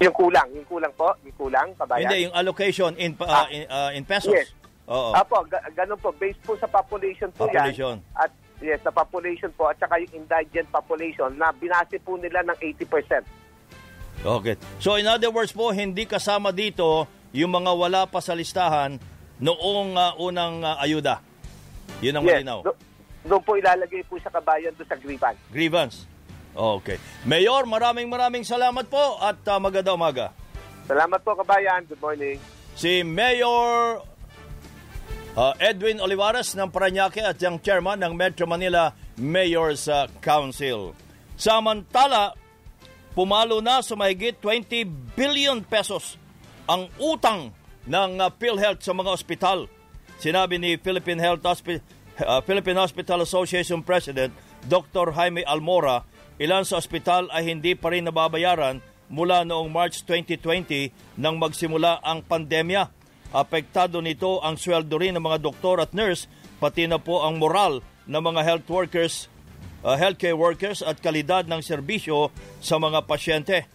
Yung 0.00 0.16
kulang, 0.16 0.48
yung 0.50 0.66
kulang 0.66 0.90
po, 0.96 1.12
yung 1.22 1.36
kulang, 1.36 1.68
kabayan. 1.76 2.08
Hindi, 2.08 2.16
yung 2.26 2.34
allocation 2.34 2.94
in, 2.96 3.14
ah, 3.22 3.46
in, 3.50 3.66
ah, 3.68 3.90
in 3.92 4.02
pesos. 4.02 4.32
Yes. 4.32 4.50
Oo. 4.90 5.14
Apo, 5.14 5.46
ga- 5.46 5.62
ganun 5.70 6.00
po. 6.02 6.10
Based 6.18 6.42
po 6.42 6.58
sa 6.58 6.66
population 6.66 7.30
po 7.38 7.46
Population. 7.46 8.02
yan. 8.02 8.18
At 8.18 8.30
yes, 8.60 8.80
sa 8.84 8.92
population 8.92 9.50
po 9.56 9.68
at 9.72 9.76
saka 9.80 10.00
yung 10.00 10.24
indigent 10.24 10.68
population 10.68 11.32
na 11.36 11.52
binase 11.52 11.96
po 12.00 12.16
nila 12.20 12.44
ng 12.44 12.56
80%. 12.78 13.24
Okay. 14.20 14.54
So 14.78 15.00
in 15.00 15.08
other 15.08 15.32
words 15.32 15.52
po, 15.52 15.72
hindi 15.72 16.04
kasama 16.04 16.52
dito 16.52 17.08
yung 17.32 17.56
mga 17.56 17.72
wala 17.72 18.02
pa 18.04 18.20
sa 18.20 18.36
listahan 18.36 19.00
noong 19.40 19.96
ah, 19.96 20.12
unang 20.20 20.60
ah, 20.60 20.76
ayuda. 20.84 21.24
Yun 22.04 22.20
ang 22.20 22.24
yes, 22.28 22.32
malinaw. 22.40 22.58
do- 22.64 22.80
doon 23.20 23.42
po 23.44 23.56
ilalagay 23.56 24.00
po 24.08 24.16
sa 24.20 24.32
kabayan 24.32 24.72
doon 24.76 24.88
sa 24.88 24.96
grievance. 24.96 25.40
Grievance. 25.52 25.96
Okay. 26.56 26.96
Mayor, 27.24 27.68
maraming 27.68 28.08
maraming 28.08 28.44
salamat 28.44 28.88
po 28.88 29.20
at 29.20 29.38
uh, 29.48 29.60
maganda 29.60 29.92
umaga. 29.92 30.32
Salamat 30.88 31.20
po 31.22 31.36
kabayan. 31.38 31.86
Good 31.86 32.02
morning. 32.02 32.36
Si 32.74 33.04
Mayor 33.06 34.02
uh, 35.36 35.54
Edwin 35.60 36.02
Olivares 36.02 36.54
ng 36.56 36.70
Paranaque 36.70 37.22
at 37.22 37.38
yung 37.42 37.60
chairman 37.62 38.00
ng 38.00 38.12
Metro 38.16 38.46
Manila 38.48 38.94
Mayor's 39.18 39.86
uh, 39.86 40.08
Council. 40.24 40.96
Samantala, 41.38 42.34
pumalo 43.14 43.58
na 43.62 43.82
sa 43.82 43.94
mahigit 43.94 44.38
20 44.38 44.86
billion 45.14 45.58
pesos 45.62 46.16
ang 46.70 46.86
utang 46.98 47.50
ng 47.86 48.10
uh, 48.18 48.30
PhilHealth 48.38 48.82
sa 48.82 48.94
mga 48.94 49.10
ospital. 49.10 49.58
Sinabi 50.20 50.60
ni 50.60 50.76
Philippine 50.76 51.20
Health 51.20 51.42
Hospi- 51.42 51.82
uh, 52.20 52.40
Philippine 52.44 52.78
Hospital 52.78 53.24
Association 53.24 53.80
President 53.80 54.30
Dr. 54.68 55.16
Jaime 55.16 55.40
Almora, 55.48 56.04
ilan 56.36 56.64
sa 56.68 56.76
ospital 56.76 57.32
ay 57.32 57.48
hindi 57.48 57.72
pa 57.72 57.88
rin 57.88 58.04
nababayaran 58.04 58.84
mula 59.10 59.42
noong 59.42 59.72
March 59.72 60.06
2020 60.06 61.18
nang 61.18 61.40
magsimula 61.40 61.98
ang 62.04 62.22
pandemya. 62.22 62.99
Apektado 63.30 64.02
nito 64.02 64.42
ang 64.42 64.58
sweldo 64.58 64.98
rin 64.98 65.14
ng 65.14 65.22
mga 65.22 65.38
doktor 65.38 65.78
at 65.78 65.94
nurse, 65.94 66.26
pati 66.58 66.90
na 66.90 66.98
po 66.98 67.22
ang 67.22 67.38
moral 67.38 67.78
ng 68.10 68.22
mga 68.22 68.42
health 68.42 68.66
workers, 68.66 69.30
uh, 69.86 69.94
healthcare 69.94 70.34
workers 70.34 70.82
at 70.82 70.98
kalidad 70.98 71.46
ng 71.46 71.62
serbisyo 71.62 72.34
sa 72.58 72.82
mga 72.82 73.06
pasyente. 73.06 73.70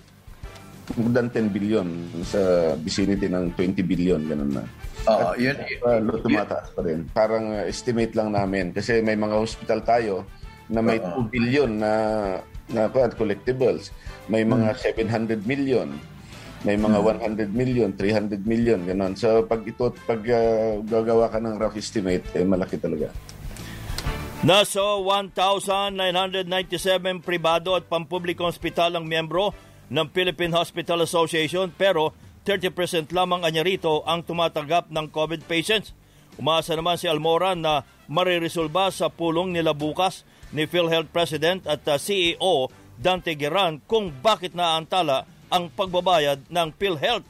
more 0.94 1.10
than 1.10 1.34
10 1.34 1.50
billion 1.50 1.88
sa 2.22 2.74
vicinity 2.78 3.26
ng 3.26 3.58
20 3.58 3.82
billion 3.82 4.22
ganun 4.22 4.54
na. 4.54 4.64
Oo, 5.10 5.34
At, 5.34 5.42
yun. 5.42 5.58
uh, 5.82 5.98
tumataas 6.22 6.70
pa 6.78 6.82
rin. 6.86 7.10
Parang 7.10 7.58
uh, 7.58 7.66
estimate 7.66 8.14
lang 8.14 8.38
namin 8.38 8.70
kasi 8.70 9.02
may 9.02 9.18
mga 9.18 9.34
hospital 9.34 9.82
tayo 9.82 10.14
na 10.70 10.86
may 10.86 11.02
2 11.02 11.34
billion 11.34 11.70
na 11.74 11.94
na 12.70 12.90
collectibles. 12.90 13.94
May 14.26 14.42
mga 14.42 14.74
700 14.78 15.46
million. 15.46 15.94
May 16.66 16.82
mga 16.82 16.98
100 16.98 17.54
million, 17.54 17.94
300 17.94 18.42
million, 18.42 18.82
ganun. 18.82 19.14
So 19.14 19.46
pag 19.46 19.62
ito 19.70 19.94
pag 20.10 20.18
uh, 20.26 20.82
gagawa 20.82 21.30
ka 21.30 21.38
ng 21.38 21.62
rough 21.62 21.78
estimate, 21.78 22.26
eh, 22.34 22.42
malaki 22.42 22.82
talaga. 22.82 23.14
Nasa 24.42 24.82
1,997 24.82 27.22
pribado 27.22 27.78
at 27.78 27.86
pampublikong 27.86 28.50
ospital 28.50 28.98
ang 28.98 29.06
miyembro 29.06 29.54
ng 29.94 30.10
Philippine 30.10 30.58
Hospital 30.58 31.06
Association 31.06 31.70
pero 31.70 32.18
30% 32.46 33.14
lamang 33.14 33.46
anya 33.46 33.62
rito 33.62 34.02
ang 34.06 34.26
tumatanggap 34.26 34.90
ng 34.90 35.06
COVID 35.14 35.46
patients. 35.46 35.94
Umaasa 36.42 36.74
naman 36.74 36.98
si 36.98 37.06
Almora 37.06 37.54
na 37.54 37.86
mariresolba 38.10 38.90
sa 38.90 39.10
pulong 39.10 39.54
nila 39.54 39.74
bukas 39.74 40.26
ni 40.50 40.66
PhilHealth 40.66 41.14
President 41.14 41.66
at 41.70 41.86
uh, 41.86 41.98
CEO 41.98 42.70
Dante 42.98 43.38
Geran 43.38 43.82
kung 43.86 44.10
bakit 44.10 44.54
naantala 44.54 45.26
ang 45.50 45.70
pagbabayad 45.74 46.46
ng 46.50 46.68
PhilHealth. 46.78 47.28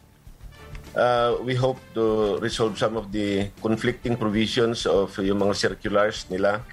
Uh, 0.95 1.35
we 1.43 1.51
hope 1.51 1.79
to 1.91 2.39
resolve 2.39 2.79
some 2.79 2.95
of 2.95 3.11
the 3.11 3.51
conflicting 3.59 4.15
provisions 4.15 4.87
of 4.87 5.11
yung 5.19 5.43
mga 5.43 5.51
circulars 5.51 6.23
nila 6.31 6.63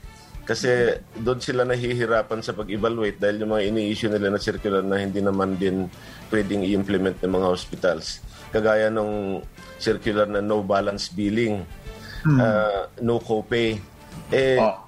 kasi 0.43 0.99
doon 1.15 1.39
sila 1.39 1.63
nahihirapan 1.63 2.43
sa 2.43 2.51
pag-evaluate 2.51 3.19
dahil 3.19 3.47
yung 3.47 3.55
mga 3.55 3.65
ini-issue 3.71 4.11
nila 4.11 4.35
na 4.35 4.43
circular 4.43 4.83
na 4.83 4.99
hindi 4.99 5.23
naman 5.23 5.55
din 5.55 5.87
pwedeng 6.35 6.67
i-implement 6.67 7.23
ng 7.23 7.31
mga 7.31 7.47
hospitals. 7.47 8.19
Kagaya 8.51 8.91
nung 8.91 9.47
circular 9.79 10.27
na 10.27 10.43
no 10.43 10.67
balance 10.67 11.15
billing, 11.15 11.63
hmm. 12.27 12.39
uh, 12.43 12.91
no 13.07 13.23
copay. 13.23 13.79
Eh, 14.35 14.59
oh. 14.59 14.83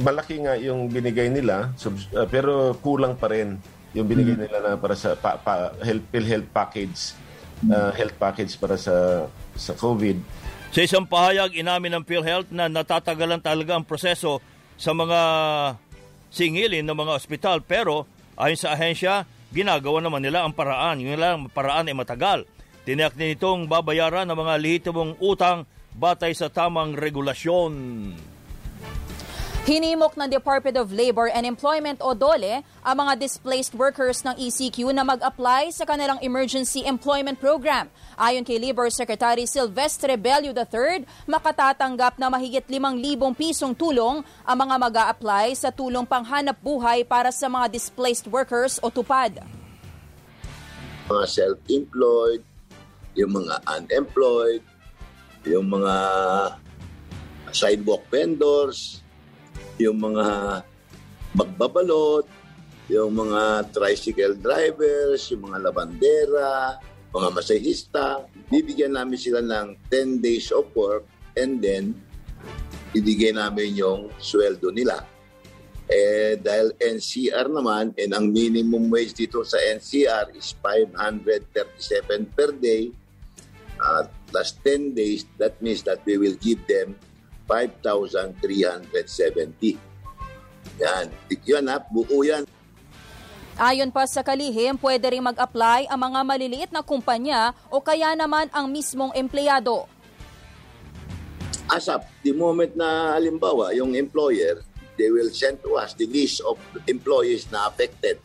malaki 0.00 0.40
nga 0.40 0.56
yung 0.56 0.88
binigay 0.88 1.28
nila, 1.28 1.76
sub, 1.76 2.00
uh, 2.16 2.24
pero 2.24 2.72
kulang 2.80 3.20
pa 3.20 3.28
rin 3.28 3.60
yung 3.98 4.06
binigay 4.06 4.38
hmm. 4.38 4.44
nila 4.46 4.58
na 4.62 4.70
para 4.78 4.94
sa 4.94 5.18
pa, 5.18 5.34
pa, 5.34 5.74
health, 5.82 6.06
health 6.14 6.48
package, 6.54 7.18
uh, 7.66 7.90
health 7.90 8.14
package 8.14 8.54
para 8.56 8.78
sa 8.78 9.26
sa 9.58 9.74
COVID 9.74 10.46
sa 10.68 10.84
isang 10.84 11.08
pahayag, 11.08 11.56
inamin 11.56 11.96
ng 11.96 12.04
PhilHealth 12.04 12.52
na 12.52 12.68
natatagalan 12.68 13.40
talaga 13.40 13.80
ang 13.80 13.88
proseso 13.88 14.44
sa 14.76 14.92
mga 14.92 15.20
singilin 16.28 16.84
ng 16.84 16.92
mga 16.92 17.16
ospital 17.16 17.64
pero 17.64 18.04
ayon 18.36 18.60
sa 18.60 18.76
ahensya, 18.76 19.24
ginagawa 19.48 20.04
naman 20.04 20.20
nila 20.20 20.44
ang 20.44 20.52
paraan. 20.52 21.00
Yung 21.00 21.16
lang 21.16 21.48
paraan 21.48 21.88
ay 21.88 21.96
matagal. 21.96 22.44
Tiniyak 22.84 23.16
din 23.16 23.32
itong 23.32 23.64
babayaran 23.64 24.28
ng 24.28 24.36
mga 24.36 24.54
lehitimong 24.60 25.16
utang 25.24 25.64
batay 25.96 26.36
sa 26.36 26.52
tamang 26.52 26.92
regulasyon. 26.92 27.72
Hinimok 29.68 30.16
ng 30.16 30.32
Department 30.32 30.80
of 30.80 30.96
Labor 30.96 31.28
and 31.28 31.44
Employment 31.44 32.00
o 32.00 32.16
DOLE 32.16 32.64
ang 32.80 32.96
mga 33.04 33.20
displaced 33.20 33.76
workers 33.76 34.24
ng 34.24 34.32
ECQ 34.40 34.96
na 34.96 35.04
mag-apply 35.04 35.68
sa 35.76 35.84
kanilang 35.84 36.16
Emergency 36.24 36.88
Employment 36.88 37.36
Program. 37.36 37.84
Ayon 38.16 38.48
kay 38.48 38.56
Labor 38.56 38.88
Secretary 38.88 39.44
Silvestre 39.44 40.16
Bello 40.16 40.56
III, 40.56 41.04
makatatanggap 41.28 42.16
na 42.16 42.32
mahigit 42.32 42.64
5,000 42.64 42.96
pisong 43.36 43.76
tulong 43.76 44.24
ang 44.48 44.56
mga 44.56 44.74
mag 44.80 44.96
apply 45.12 45.52
sa 45.52 45.68
tulong 45.68 46.08
panghanap 46.08 46.56
buhay 46.64 47.04
para 47.04 47.28
sa 47.28 47.44
mga 47.52 47.68
displaced 47.68 48.24
workers 48.24 48.80
o 48.80 48.88
tupad. 48.88 49.36
Mga 51.12 51.24
self-employed, 51.28 52.40
yung 53.20 53.36
mga 53.36 53.60
unemployed, 53.68 54.64
yung 55.44 55.68
mga 55.68 55.94
sidewalk 57.52 58.08
vendors, 58.08 59.04
yung 59.78 59.98
mga 59.98 60.60
magbabalot, 61.34 62.26
yung 62.88 63.14
mga 63.14 63.68
tricycle 63.70 64.34
drivers, 64.38 65.30
yung 65.30 65.50
mga 65.50 65.70
labandera, 65.70 66.80
mga 67.12 67.28
masahista, 67.32 68.24
bibigyan 68.48 68.96
namin 68.96 69.16
sila 69.20 69.40
ng 69.40 69.76
10 69.92 70.24
days 70.24 70.52
of 70.52 70.68
work 70.76 71.04
and 71.36 71.60
then 71.62 71.96
ibigay 72.96 73.32
namin 73.32 73.76
yung 73.76 74.08
sweldo 74.18 74.72
nila. 74.72 75.04
Eh, 75.88 76.36
dahil 76.36 76.76
NCR 76.76 77.48
naman, 77.48 77.96
and 77.96 78.12
ang 78.12 78.28
minimum 78.28 78.92
wage 78.92 79.16
dito 79.16 79.40
sa 79.40 79.56
NCR 79.56 80.36
is 80.36 80.52
537 80.60 82.28
per 82.36 82.52
day, 82.52 82.92
uh, 83.80 84.04
plus 84.28 84.52
10 84.60 84.92
days, 84.92 85.24
that 85.40 85.56
means 85.64 85.80
that 85.80 86.04
we 86.04 86.20
will 86.20 86.36
give 86.36 86.60
them 86.68 86.92
5,370. 87.48 89.88
Yan. 90.78 91.08
Yan 91.48 91.64
ha, 91.72 91.80
buo 91.88 92.20
yan. 92.20 92.44
Ayon 93.58 93.90
pa 93.90 94.06
sa 94.06 94.22
kalihim, 94.22 94.78
pwede 94.78 95.10
rin 95.10 95.26
mag-apply 95.26 95.90
ang 95.90 95.98
mga 95.98 96.20
maliliit 96.22 96.70
na 96.70 96.78
kumpanya 96.78 97.50
o 97.74 97.82
kaya 97.82 98.14
naman 98.14 98.46
ang 98.54 98.70
mismong 98.70 99.10
empleyado. 99.18 99.90
Asap, 101.66 102.06
the 102.22 102.30
moment 102.30 102.70
na 102.78 103.18
halimbawa 103.18 103.74
yung 103.74 103.98
employer, 103.98 104.62
they 104.94 105.10
will 105.10 105.34
send 105.34 105.58
to 105.66 105.74
us 105.74 105.90
the 105.98 106.06
list 106.06 106.38
of 106.46 106.54
employees 106.86 107.50
na 107.50 107.66
affected. 107.66 108.22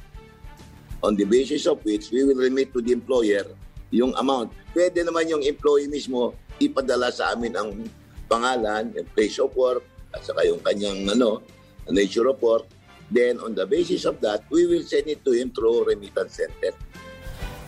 On 1.02 1.18
the 1.18 1.26
basis 1.26 1.66
of 1.66 1.82
which, 1.82 2.14
we 2.14 2.22
will 2.22 2.38
remit 2.38 2.70
to 2.70 2.80
the 2.80 2.94
employer 2.94 3.44
yung 3.90 4.14
amount. 4.22 4.54
Pwede 4.70 5.02
naman 5.02 5.34
yung 5.34 5.42
employee 5.42 5.90
mismo 5.90 6.38
ipadala 6.62 7.10
sa 7.10 7.34
amin 7.34 7.58
ang 7.58 7.74
pangalan, 8.34 8.90
yung 8.98 9.10
place 9.14 9.38
of 9.38 9.54
work, 9.54 9.86
at 10.10 10.26
saka 10.26 10.42
yung 10.50 10.62
kanyang 10.66 11.06
ano, 11.06 11.46
nature 11.94 12.26
report. 12.26 12.66
Then 13.14 13.38
on 13.38 13.54
the 13.54 13.70
basis 13.70 14.10
of 14.10 14.18
that, 14.26 14.42
we 14.50 14.66
will 14.66 14.82
send 14.82 15.06
it 15.06 15.22
to 15.22 15.38
him 15.38 15.54
through 15.54 15.86
remittance 15.86 16.42
center. 16.42 16.74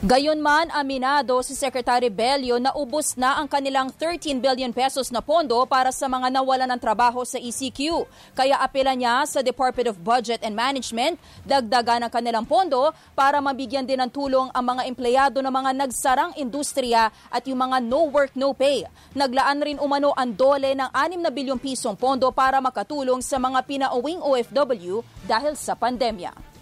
Gayunman, 0.06 0.70
aminado 0.70 1.42
si 1.42 1.58
Secretary 1.58 2.14
Bello 2.14 2.62
na 2.62 2.70
ubos 2.78 3.18
na 3.18 3.42
ang 3.42 3.50
kanilang 3.50 3.90
13 3.90 4.38
billion 4.38 4.70
pesos 4.70 5.10
na 5.10 5.18
pondo 5.18 5.58
para 5.66 5.90
sa 5.90 6.06
mga 6.06 6.30
nawalan 6.30 6.70
ng 6.70 6.78
trabaho 6.78 7.26
sa 7.26 7.42
ECQ. 7.42 8.06
Kaya 8.38 8.62
apela 8.62 8.94
niya 8.94 9.26
sa 9.26 9.42
Department 9.42 9.90
of 9.90 9.98
Budget 9.98 10.46
and 10.46 10.54
Management, 10.54 11.18
dagdagan 11.42 12.06
ang 12.06 12.14
kanilang 12.14 12.46
pondo 12.46 12.94
para 13.18 13.42
mabigyan 13.42 13.82
din 13.82 13.98
ng 13.98 14.14
tulong 14.14 14.46
ang 14.54 14.78
mga 14.78 14.86
empleyado 14.86 15.42
ng 15.42 15.50
mga 15.50 15.72
nagsarang 15.74 16.38
industriya 16.38 17.10
at 17.34 17.42
yung 17.50 17.66
mga 17.66 17.82
no 17.82 18.06
work 18.06 18.38
no 18.38 18.54
pay. 18.54 18.86
Naglaan 19.18 19.58
rin 19.66 19.82
umano 19.82 20.14
ang 20.14 20.38
dole 20.38 20.78
ng 20.78 20.94
6 20.94 21.18
na 21.18 21.34
bilyong 21.34 21.58
pisong 21.58 21.98
pondo 21.98 22.30
para 22.30 22.62
makatulong 22.62 23.26
sa 23.26 23.42
mga 23.42 23.58
pinauwing 23.66 24.22
OFW 24.22 25.02
dahil 25.26 25.58
sa 25.58 25.74
pandemya. 25.74 26.55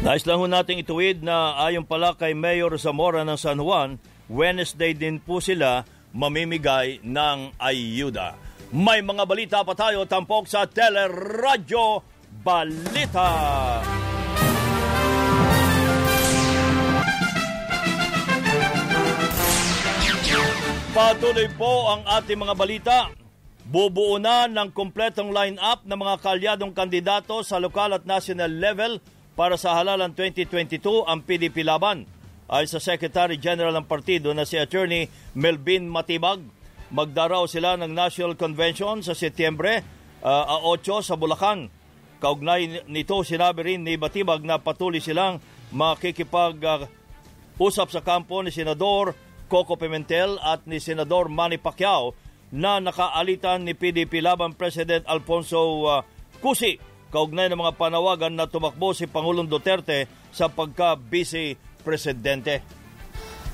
Nais 0.00 0.24
lang 0.24 0.40
ho 0.40 0.48
natin 0.48 0.80
ituwid 0.80 1.20
na 1.20 1.60
ayon 1.60 1.84
pala 1.84 2.16
kay 2.16 2.32
Mayor 2.32 2.72
Zamora 2.80 3.20
ng 3.20 3.36
San 3.36 3.60
Juan, 3.60 4.00
Wednesday 4.32 4.96
din 4.96 5.20
po 5.20 5.44
sila 5.44 5.84
mamimigay 6.16 7.04
ng 7.04 7.52
ayuda. 7.60 8.32
May 8.72 9.04
mga 9.04 9.28
balita 9.28 9.58
pa 9.60 9.76
tayo 9.76 10.08
tampok 10.08 10.48
sa 10.48 10.64
Teleradyo 10.64 12.00
Balita. 12.40 13.28
Patuloy 20.96 21.48
po 21.60 21.92
ang 21.92 22.08
ating 22.08 22.40
mga 22.40 22.54
balita. 22.56 22.98
Bubuo 23.68 24.16
na 24.16 24.48
ng 24.48 24.72
kompletong 24.72 25.28
line-up 25.28 25.84
ng 25.84 25.98
mga 26.00 26.14
kalyadong 26.24 26.72
kandidato 26.72 27.44
sa 27.44 27.60
lokal 27.60 28.00
at 28.00 28.08
national 28.08 28.48
level 28.48 28.96
para 29.34 29.56
sa 29.56 29.74
halalan 29.78 30.12
2022 30.14 31.06
ang 31.06 31.22
PDP 31.22 31.66
laban. 31.66 32.06
Ay 32.50 32.66
sa 32.66 32.82
Secretary 32.82 33.38
General 33.38 33.70
ng 33.78 33.86
partido 33.86 34.34
na 34.34 34.42
si 34.42 34.58
Attorney 34.58 35.06
Melvin 35.38 35.86
Matibag, 35.86 36.42
magdaraw 36.90 37.46
sila 37.46 37.78
ng 37.78 37.94
National 37.94 38.34
Convention 38.34 39.06
sa 39.06 39.14
Setyembre 39.14 39.86
uh, 40.26 40.74
8 40.74 41.06
sa 41.06 41.14
Bulacan. 41.14 41.70
Kaugnay 42.20 42.84
nito 42.90 43.22
sinabi 43.22 43.64
rin 43.64 43.86
ni 43.86 43.96
Matibag 43.96 44.42
na 44.42 44.58
patuloy 44.58 45.00
silang 45.00 45.38
makikipag-usap 45.70 47.88
uh, 47.88 47.94
sa 47.94 48.02
kampo 48.02 48.42
ni 48.42 48.50
Senador 48.50 49.14
Coco 49.46 49.78
Pimentel 49.78 50.36
at 50.42 50.66
ni 50.66 50.82
Senador 50.82 51.30
Manny 51.30 51.56
Pacquiao 51.56 52.12
na 52.50 52.82
nakaalitan 52.82 53.62
ni 53.62 53.78
PDP 53.78 54.18
laban 54.18 54.58
President 54.58 55.06
Alfonso 55.06 55.86
uh, 55.86 56.02
Cusi 56.42 56.89
kaugnay 57.10 57.50
ng 57.50 57.58
mga 57.58 57.76
panawagan 57.76 58.32
na 58.32 58.46
tumakbo 58.46 58.94
si 58.94 59.10
Pangulong 59.10 59.50
Duterte 59.50 60.06
sa 60.30 60.46
pagka-vice 60.46 61.58
presidente. 61.82 62.79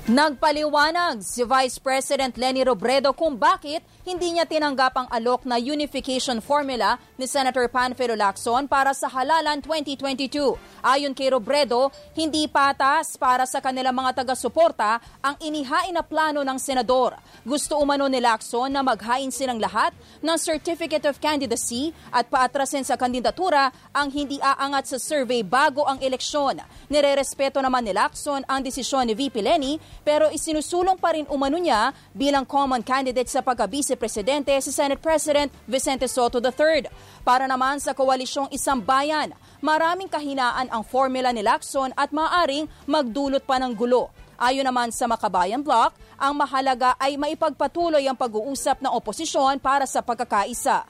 Nagpaliwanag 0.07 1.19
si 1.19 1.43
Vice 1.43 1.83
President 1.83 2.31
Leni 2.39 2.63
Robredo 2.63 3.11
kung 3.11 3.35
bakit 3.35 3.83
hindi 4.07 4.31
niya 4.31 4.47
tinanggap 4.47 4.95
ang 4.95 5.07
alok 5.11 5.43
na 5.43 5.59
unification 5.59 6.39
formula 6.39 6.95
ni 7.19 7.27
Senator 7.27 7.67
Panfilo 7.67 8.15
Lacson 8.15 8.71
para 8.71 8.95
sa 8.95 9.11
halalan 9.11 9.59
2022. 9.59 10.55
Ayon 10.79 11.11
kay 11.11 11.27
Robredo, 11.27 11.91
hindi 12.15 12.47
patas 12.47 13.19
para 13.19 13.43
sa 13.43 13.59
kanilang 13.59 13.99
mga 13.99 14.23
taga-suporta 14.23 15.03
ang 15.19 15.35
inihain 15.43 15.91
na 15.91 16.07
plano 16.07 16.39
ng 16.39 16.55
senador. 16.55 17.19
Gusto 17.43 17.75
umano 17.75 18.07
ni 18.07 18.23
Lacson 18.23 18.71
na 18.71 18.79
maghain 18.79 19.27
silang 19.27 19.59
lahat 19.59 19.91
ng 20.23 20.37
Certificate 20.39 21.03
of 21.03 21.19
Candidacy 21.19 21.91
at 22.15 22.31
paatrasin 22.31 22.87
sa 22.87 22.95
kandidatura 22.95 23.75
ang 23.91 24.07
hindi 24.07 24.39
aangat 24.39 24.87
sa 24.87 25.03
survey 25.03 25.43
bago 25.43 25.83
ang 25.83 25.99
eleksyon. 25.99 26.63
Nirerespeto 26.87 27.59
naman 27.59 27.83
ni 27.83 27.91
Lacson 27.91 28.47
ang 28.47 28.63
desisyon 28.63 29.11
ni 29.11 29.11
VP 29.11 29.43
Leni 29.43 29.75
pero 30.05 30.29
isinusulong 30.33 30.97
pa 30.99 31.15
rin 31.15 31.29
umano 31.31 31.55
niya 31.61 31.93
bilang 32.11 32.43
common 32.43 32.81
candidate 32.81 33.29
sa 33.29 33.45
pagka-vice 33.45 33.95
Presidente 33.95 34.53
si 34.59 34.73
Senate 34.73 35.01
President 35.01 35.49
Vicente 35.63 36.05
Soto 36.09 36.41
III. 36.41 36.89
Para 37.23 37.45
naman 37.45 37.77
sa 37.77 37.95
koalisyong 37.95 38.51
Isang 38.51 38.81
Bayan, 38.81 39.31
maraming 39.63 40.09
kahinaan 40.09 40.69
ang 40.69 40.83
formula 40.83 41.31
ni 41.31 41.41
Lacson 41.41 41.93
at 41.95 42.11
maaring 42.11 42.67
magdulot 42.85 43.43
pa 43.43 43.57
ng 43.61 43.73
gulo. 43.73 44.09
Ayon 44.37 44.69
naman 44.69 44.93
sa 44.93 45.09
Makabayan 45.09 45.65
Block, 45.65 45.97
ang 46.13 46.37
mahalaga 46.37 46.93
ay 47.01 47.17
maipagpatuloy 47.17 48.05
ang 48.05 48.13
pag-uusap 48.13 48.85
ng 48.85 48.93
oposisyon 48.93 49.57
para 49.57 49.89
sa 49.89 50.05
pagkakaisa. 50.05 50.85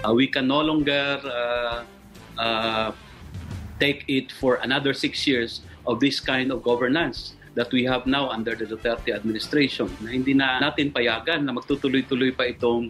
Uh, 0.00 0.14
we 0.14 0.30
can 0.30 0.46
no 0.46 0.62
longer 0.62 1.18
uh, 1.26 1.82
uh, 2.38 2.88
take 3.82 4.06
it 4.06 4.30
for 4.32 4.62
another 4.62 4.94
six 4.94 5.26
years 5.26 5.60
of 5.82 5.98
this 5.98 6.22
kind 6.22 6.54
of 6.54 6.62
governance 6.62 7.34
that 7.60 7.68
we 7.76 7.84
have 7.84 8.08
now 8.08 8.32
under 8.32 8.56
the 8.56 8.64
Duterte 8.64 9.12
administration 9.12 9.92
na 10.00 10.16
hindi 10.16 10.32
na 10.32 10.56
natin 10.56 10.88
payagan 10.88 11.44
na 11.44 11.52
magtutuloy-tuloy 11.52 12.32
pa 12.32 12.48
itong 12.48 12.88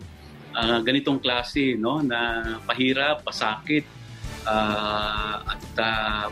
uh, 0.54 0.78
ganitong 0.86 1.18
klase 1.18 1.74
no 1.74 1.98
na 1.98 2.54
pahirap, 2.62 3.26
pasakit 3.26 3.82
uh, 4.46 5.42
at 5.42 5.64
uh, 5.74 6.26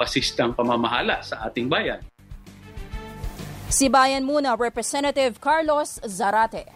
pasistang 0.00 0.56
pamamahala 0.56 1.20
sa 1.20 1.44
ating 1.44 1.68
bayan. 1.68 2.00
Si 3.68 3.92
Bayan 3.92 4.24
muna 4.24 4.56
Representative 4.56 5.36
Carlos 5.36 6.00
Zarate. 6.08 6.68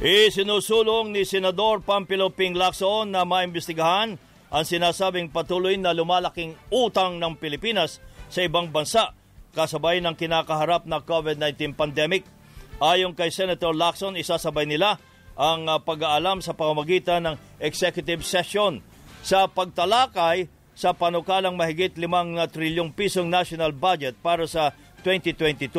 Isinusulong 0.00 1.12
ni 1.12 1.24
Senador 1.24 1.80
Pampilo 1.80 2.28
Ping 2.28 2.52
Lacson 2.52 3.08
na 3.08 3.24
maimbestigahan 3.24 4.20
ang 4.52 4.64
sinasabing 4.64 5.32
patuloy 5.32 5.80
na 5.80 5.96
lumalaking 5.96 6.52
utang 6.68 7.16
ng 7.16 7.32
Pilipinas 7.36 8.00
sa 8.28 8.44
ibang 8.44 8.68
bansa 8.68 9.23
kasabay 9.54 10.02
ng 10.02 10.18
kinakaharap 10.18 10.84
na 10.84 10.98
COVID-19 11.00 11.78
pandemic. 11.78 12.26
Ayon 12.82 13.14
kay 13.14 13.30
Senator 13.30 13.70
Lacson, 13.70 14.18
isasabay 14.18 14.66
nila 14.66 14.98
ang 15.38 15.70
uh, 15.70 15.78
pag-aalam 15.78 16.42
sa 16.42 16.54
pamamagitan 16.58 17.22
ng 17.22 17.36
executive 17.62 18.26
session 18.26 18.82
sa 19.22 19.46
pagtalakay 19.46 20.50
sa 20.74 20.90
panukalang 20.90 21.54
mahigit 21.54 21.94
5 21.94 22.10
trilyong 22.50 22.90
pisong 22.90 23.30
national 23.30 23.70
budget 23.70 24.18
para 24.18 24.44
sa 24.50 24.74
2022. 25.06 25.70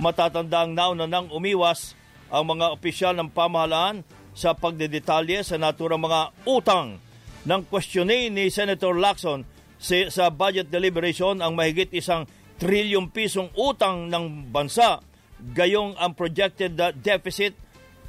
Matatandang 0.00 0.72
nauna 0.72 1.04
nang 1.04 1.28
umiwas 1.28 1.92
ang 2.32 2.56
mga 2.56 2.72
opisyal 2.72 3.14
ng 3.20 3.28
pamahalaan 3.28 4.00
sa 4.32 4.56
pagdedetalye 4.56 5.44
sa 5.44 5.60
naturang 5.60 6.00
mga 6.00 6.32
utang. 6.48 6.96
Nang 7.44 7.68
questionin 7.68 8.32
ni 8.32 8.48
Senator 8.48 8.96
Lacson 8.96 9.44
sa 9.80 10.28
budget 10.28 10.68
deliberation 10.68 11.40
ang 11.40 11.56
mahigit 11.56 11.88
isang 11.92 12.24
trilyong 12.60 13.08
pisong 13.08 13.48
utang 13.56 14.12
ng 14.12 14.52
bansa. 14.52 15.00
Gayong 15.40 15.96
ang 15.96 16.12
projected 16.12 16.76
deficit 17.00 17.56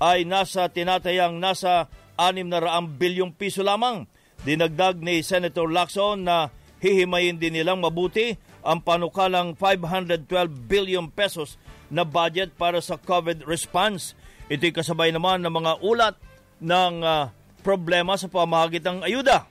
ay 0.04 0.28
nasa 0.28 0.68
tinatayang 0.68 1.40
nasa 1.40 1.88
600 2.20 3.00
bilyong 3.00 3.32
piso 3.32 3.64
lamang. 3.64 4.06
Dinagdag 4.44 5.00
ni 5.00 5.24
Senator 5.24 5.72
Lacson 5.72 6.28
na 6.28 6.52
hihimayin 6.84 7.40
din 7.40 7.56
nilang 7.56 7.80
mabuti 7.80 8.36
ang 8.62 8.84
panukalang 8.84 9.56
512 9.56 10.28
billion 10.68 11.08
pesos 11.08 11.56
na 11.88 12.04
budget 12.04 12.52
para 12.60 12.84
sa 12.84 13.00
COVID 13.00 13.48
response. 13.48 14.14
Ito'y 14.52 14.76
kasabay 14.76 15.16
naman 15.16 15.46
ng 15.46 15.54
mga 15.54 15.74
ulat 15.80 16.16
ng 16.60 16.94
uh, 17.02 17.32
problema 17.64 18.20
sa 18.20 18.28
pamahagitang 18.28 19.06
ayuda. 19.06 19.51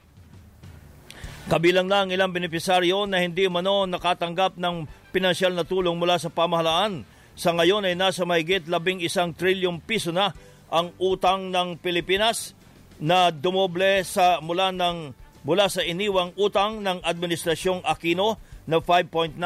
Kabilang 1.48 1.88
na 1.88 2.04
ang 2.04 2.10
ilang 2.12 2.34
benepisaryo 2.34 3.08
na 3.08 3.24
hindi 3.24 3.48
mano 3.48 3.88
nakatanggap 3.88 4.60
ng 4.60 4.84
pinansyal 5.14 5.56
na 5.56 5.64
tulong 5.64 5.96
mula 5.96 6.20
sa 6.20 6.28
pamahalaan. 6.28 7.06
Sa 7.38 7.56
ngayon 7.56 7.88
ay 7.88 7.96
nasa 7.96 8.28
mahigit 8.28 8.68
labing 8.68 9.00
isang 9.00 9.32
trilyong 9.32 9.80
piso 9.80 10.12
na 10.12 10.36
ang 10.68 10.92
utang 11.00 11.48
ng 11.48 11.80
Pilipinas 11.80 12.52
na 13.00 13.32
dumoble 13.32 14.04
sa 14.04 14.44
mula 14.44 14.68
ng 14.70 15.16
mula 15.40 15.72
sa 15.72 15.80
iniwang 15.80 16.36
utang 16.36 16.84
ng 16.84 17.00
Administrasyong 17.00 17.80
Aquino 17.88 18.36
na 18.68 18.78
5.9 18.84 19.40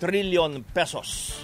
trillion 0.00 0.64
pesos. 0.72 1.36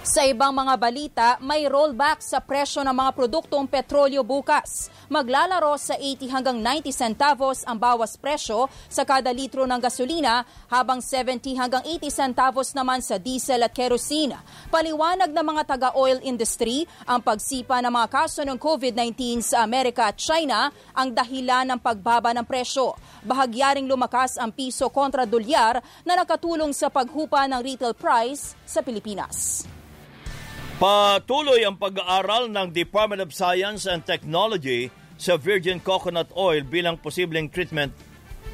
Sa 0.00 0.24
ibang 0.24 0.56
mga 0.56 0.74
balita, 0.80 1.28
may 1.44 1.68
rollback 1.68 2.24
sa 2.24 2.40
presyo 2.40 2.80
ng 2.80 2.96
mga 2.96 3.12
produktong 3.12 3.68
petrolyo 3.68 4.24
bukas. 4.24 4.88
Maglalaro 5.12 5.76
sa 5.76 5.92
80 5.92 6.24
hanggang 6.32 6.56
90 6.56 6.88
centavos 6.88 7.60
ang 7.68 7.76
bawas 7.76 8.16
presyo 8.16 8.72
sa 8.88 9.04
kada 9.04 9.28
litro 9.28 9.68
ng 9.68 9.76
gasolina 9.76 10.48
habang 10.72 11.04
70 11.04 11.52
hanggang 11.52 11.84
80 11.84 12.16
centavos 12.16 12.72
naman 12.72 13.04
sa 13.04 13.20
diesel 13.20 13.60
at 13.60 13.76
kerosene. 13.76 14.40
Paliwanag 14.72 15.36
ng 15.36 15.46
mga 15.46 15.62
taga-oil 15.68 16.16
industry, 16.24 16.88
ang 17.04 17.20
pagsipa 17.20 17.84
ng 17.84 17.92
mga 17.92 18.08
kaso 18.08 18.40
ng 18.40 18.56
COVID-19 18.56 19.44
sa 19.44 19.60
Amerika 19.60 20.08
at 20.08 20.16
China 20.16 20.72
ang 20.96 21.12
dahilan 21.12 21.76
ng 21.76 21.80
pagbaba 21.84 22.32
ng 22.32 22.48
presyo. 22.48 22.96
Bahagyaring 23.20 23.84
lumakas 23.84 24.40
ang 24.40 24.48
piso 24.48 24.88
kontra 24.88 25.28
dolyar 25.28 25.84
na 26.08 26.16
nakatulong 26.16 26.72
sa 26.72 26.88
paghupa 26.88 27.44
ng 27.44 27.60
retail 27.60 27.92
price 27.92 28.56
sa 28.64 28.80
Pilipinas. 28.80 29.69
Patuloy 30.80 31.60
ang 31.60 31.76
pag-aaral 31.76 32.48
ng 32.48 32.72
Department 32.72 33.20
of 33.20 33.36
Science 33.36 33.84
and 33.84 34.00
Technology 34.00 34.88
sa 35.20 35.36
virgin 35.36 35.76
coconut 35.76 36.32
oil 36.32 36.64
bilang 36.64 36.96
posibleng 36.96 37.52
treatment 37.52 37.92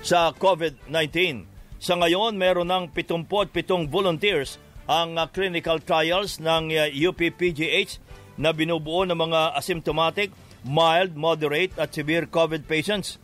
sa 0.02 0.34
COVID-19. 0.34 1.46
Sa 1.78 1.94
ngayon, 1.94 2.34
meron 2.34 2.66
ng 2.66 2.90
77 2.90 3.86
volunteers 3.86 4.58
ang 4.90 5.14
uh, 5.14 5.30
clinical 5.30 5.78
trials 5.78 6.42
ng 6.42 6.74
UPPGH 6.90 8.02
na 8.42 8.50
binubuo 8.50 9.06
ng 9.06 9.14
mga 9.14 9.54
asymptomatic, 9.54 10.34
mild, 10.66 11.14
moderate 11.14 11.78
at 11.78 11.94
severe 11.94 12.26
COVID 12.26 12.66
patients. 12.66 13.22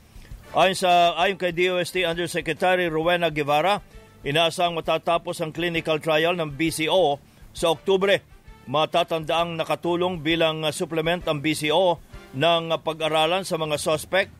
Ayon, 0.54 0.78
sa, 0.78 1.18
ayon 1.18 1.42
kay 1.42 1.50
DOST 1.50 2.06
Undersecretary 2.06 2.86
Rowena 2.86 3.34
Guevara, 3.34 3.82
inaasang 4.22 4.78
matatapos 4.78 5.42
ang 5.42 5.50
clinical 5.50 5.98
trial 5.98 6.38
ng 6.38 6.54
BCO 6.54 7.18
sa 7.50 7.74
Oktubre 7.74 8.30
Matatandaang 8.62 9.58
nakatulong 9.58 10.22
bilang 10.22 10.62
supplement 10.70 11.26
ang 11.26 11.42
BCO 11.42 11.98
ng 12.32 12.78
pag-aralan 12.80 13.42
sa 13.42 13.58
mga 13.58 13.76
suspect 13.76 14.30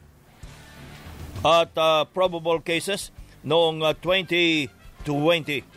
at 1.43 1.75
uh, 1.75 2.07
probable 2.07 2.63
cases 2.63 3.11
noong 3.43 3.83
2020. 3.99 5.72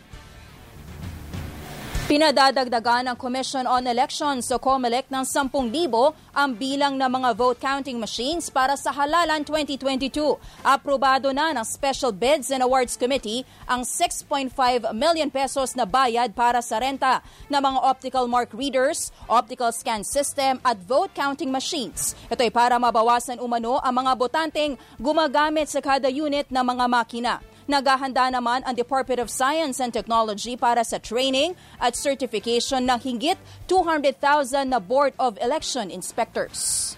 Pinadadagdagan 2.05 3.09
ng 3.09 3.17
Commission 3.17 3.65
on 3.65 3.81
Elections 3.89 4.53
o 4.53 4.61
COMELEC 4.61 5.09
ng 5.09 5.25
10,000 5.25 6.13
ang 6.37 6.53
bilang 6.53 7.01
ng 7.01 7.09
mga 7.09 7.33
vote 7.33 7.57
counting 7.57 7.97
machines 7.97 8.45
para 8.53 8.77
sa 8.77 8.93
halalan 8.93 9.41
2022. 9.41 10.13
Aprobado 10.61 11.33
na 11.33 11.49
ng 11.57 11.65
Special 11.65 12.13
Bids 12.13 12.53
and 12.53 12.61
Awards 12.61 12.93
Committee 12.93 13.41
ang 13.65 13.81
6.5 13.81 14.53
million 14.93 15.33
pesos 15.33 15.73
na 15.73 15.89
bayad 15.89 16.29
para 16.37 16.61
sa 16.61 16.77
renta 16.77 17.25
ng 17.49 17.57
mga 17.57 17.79
optical 17.81 18.29
mark 18.29 18.53
readers, 18.53 19.09
optical 19.25 19.73
scan 19.73 20.05
system 20.05 20.61
at 20.61 20.77
vote 20.85 21.09
counting 21.17 21.49
machines. 21.49 22.13
Ito 22.29 22.45
ay 22.45 22.53
para 22.53 22.77
mabawasan 22.77 23.41
umano 23.41 23.81
ang 23.81 24.05
mga 24.05 24.13
botanteng 24.13 24.77
gumagamit 25.01 25.73
sa 25.73 25.81
kada 25.81 26.13
unit 26.13 26.53
ng 26.53 26.65
mga 26.69 26.85
makina. 26.85 27.41
Naghahanda 27.65 28.29
naman 28.29 28.61
ang 28.61 28.77
Department 28.77 29.25
of 29.25 29.33
Science 29.33 29.81
and 29.81 29.89
Technology 29.89 30.53
para 30.53 30.85
sa 30.85 31.01
training 31.01 31.57
at 31.81 31.97
certification 31.97 32.85
ng 32.85 33.01
hingit 33.01 33.41
200,000 33.65 34.69
na 34.69 34.77
Board 34.77 35.17
of 35.17 35.33
Election 35.41 35.89
Inspectors. 35.89 36.93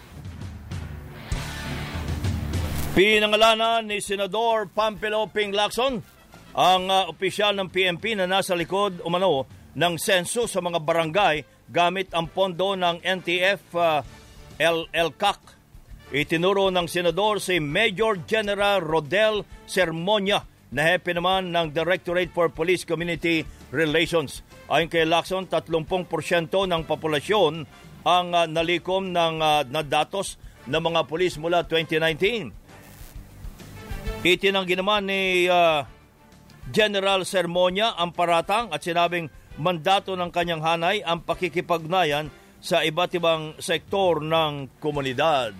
Pinangalanan 2.91 3.88
ni 3.88 4.03
Senador 4.03 4.67
Pampilo 4.67 5.32
Ping 5.32 5.56
ang 6.58 6.84
uh, 6.91 7.08
opisyal 7.08 7.56
ng 7.56 7.71
PMP 7.71 8.19
na 8.19 8.27
nasa 8.27 8.51
likod 8.51 8.99
umano 9.08 9.47
ng 9.71 9.95
senso 9.95 10.51
sa 10.51 10.60
mga 10.60 10.84
barangay 10.84 11.47
gamit 11.71 12.12
ang 12.12 12.27
pondo 12.27 12.75
ng 12.75 12.99
NTF 12.99 13.62
uh, 13.71 14.03
LLCAC. 14.60 15.39
Itinuro 16.12 16.67
ng 16.75 16.91
senador 16.91 17.39
si 17.39 17.63
Major 17.63 18.19
General 18.27 18.84
Rodel 18.84 19.47
Sermonia 19.63 20.56
na 20.71 20.84
hepe 20.84 21.15
naman 21.15 21.56
ng 21.56 21.71
Directorate 21.71 22.32
for 22.36 22.51
Police 22.51 22.84
Community 22.84 23.47
Relations. 23.71 24.43
Ayon 24.67 24.91
kay 24.91 25.08
Lacson, 25.08 25.47
30% 25.47 26.51
ng 26.51 26.84
populasyon 26.84 27.53
ang 28.08 28.27
uh, 28.36 28.47
nalikom 28.47 29.12
ng 29.12 29.36
uh, 29.39 29.63
na 29.67 29.82
datos 29.84 30.36
ng 30.67 30.80
mga 30.80 31.08
pulis 31.08 31.39
mula 31.39 31.63
2019. 31.63 32.51
Itinanggi 34.27 34.75
naman 34.75 35.08
ni 35.08 35.47
uh, 35.47 35.84
General 36.67 37.23
Sermonia 37.23 37.96
ang 37.96 38.12
paratang 38.12 38.67
at 38.75 38.83
sinabing 38.83 39.31
mandato 39.56 40.19
ng 40.19 40.31
kanyang 40.31 40.63
hanay 40.63 41.00
ang 41.00 41.23
pakikipagnayan 41.23 42.27
sa 42.60 42.83
iba't 42.83 43.15
ibang 43.15 43.56
sektor 43.62 44.19
ng 44.19 44.81
komunidad. 44.83 45.56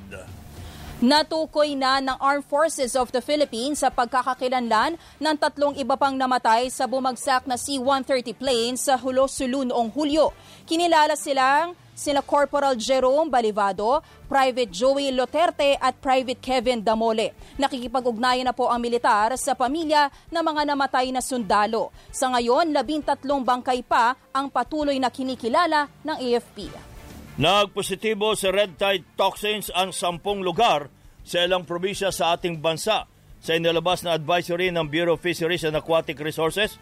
Natukoy 0.98 1.78
na 1.78 2.02
ng 2.02 2.18
Armed 2.18 2.50
Forces 2.50 2.98
of 2.98 3.14
the 3.14 3.22
Philippines 3.22 3.86
sa 3.86 3.94
pagkakakilanlan 3.94 4.98
ng 5.22 5.36
tatlong 5.38 5.78
iba 5.78 5.94
pang 5.94 6.18
namatay 6.18 6.74
sa 6.74 6.90
bumagsak 6.90 7.46
na 7.46 7.54
C-130 7.54 8.34
plane 8.34 8.74
sa 8.82 8.98
Hulo-Sulu 8.98 9.70
noong 9.70 9.94
Hulyo. 9.94 10.34
Kinilala 10.66 11.14
silang 11.14 11.78
sina 11.94 12.26
Corporal 12.26 12.74
Jerome 12.82 13.30
Balivado, 13.30 14.02
Private 14.26 14.74
Joey 14.74 15.14
Loterte 15.14 15.78
at 15.78 16.02
Private 16.02 16.42
Kevin 16.42 16.82
Damole. 16.82 17.38
Nakikipag-ugnayan 17.62 18.50
na 18.50 18.58
po 18.58 18.66
ang 18.66 18.82
militar 18.82 19.38
sa 19.38 19.54
pamilya 19.54 20.10
ng 20.34 20.42
mga 20.42 20.66
namatay 20.66 21.14
na 21.14 21.22
sundalo. 21.22 21.94
Sa 22.10 22.34
ngayon, 22.34 22.74
labintatlong 22.74 23.46
bangkay 23.46 23.86
pa 23.86 24.18
ang 24.34 24.50
patuloy 24.50 24.98
na 24.98 25.14
kinikilala 25.14 25.94
ng 26.02 26.18
AFP. 26.26 26.97
Nagpositibo 27.38 28.34
sa 28.34 28.50
red 28.50 28.82
tide 28.82 29.06
toxins 29.14 29.70
ang 29.70 29.94
sampung 29.94 30.42
lugar 30.42 30.90
sa 31.22 31.46
ilang 31.46 31.70
probinsya 31.70 32.10
sa 32.10 32.34
ating 32.34 32.58
bansa 32.58 33.06
sa 33.38 33.52
inilabas 33.54 34.02
na 34.02 34.18
advisory 34.18 34.74
ng 34.74 34.90
Bureau 34.90 35.14
of 35.14 35.22
Fisheries 35.22 35.62
and 35.62 35.78
Aquatic 35.78 36.18
Resources. 36.18 36.82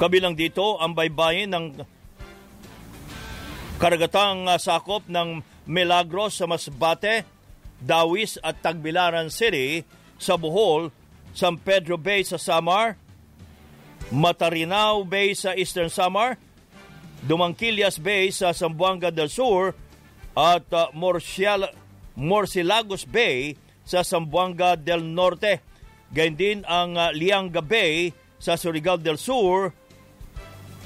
Kabilang 0.00 0.32
dito 0.32 0.80
ang 0.80 0.96
baybayin 0.96 1.52
ng 1.52 1.64
karagatang 3.76 4.48
sakop 4.56 5.04
ng 5.12 5.44
Milagros 5.68 6.40
sa 6.40 6.48
Masbate, 6.48 7.28
Dawis 7.78 8.40
at 8.40 8.64
Tagbilaran 8.64 9.28
City 9.28 9.84
sa 10.16 10.40
Bohol, 10.40 10.88
San 11.36 11.60
Pedro 11.60 12.00
Bay 12.00 12.24
sa 12.24 12.40
Samar, 12.40 12.96
Matarinao 14.08 15.04
Bay 15.04 15.36
sa 15.36 15.52
Eastern 15.52 15.92
Samar, 15.92 16.40
Dumangkilias 17.26 17.98
Bay 17.98 18.30
sa 18.30 18.54
Zamboanga 18.54 19.10
del 19.10 19.26
Sur 19.26 19.74
at 20.38 20.66
uh, 20.70 20.92
Morcial, 20.94 21.66
Morcilagos 22.14 23.02
Bay 23.02 23.58
sa 23.82 24.06
Zamboanga 24.06 24.78
del 24.78 25.02
Norte. 25.02 25.64
Gayun 26.14 26.36
din 26.38 26.58
ang 26.68 26.94
uh, 26.94 27.10
Lianga 27.10 27.64
Bay 27.64 28.14
sa 28.38 28.54
Surigao 28.54 28.96
del 28.96 29.18
Sur, 29.18 29.74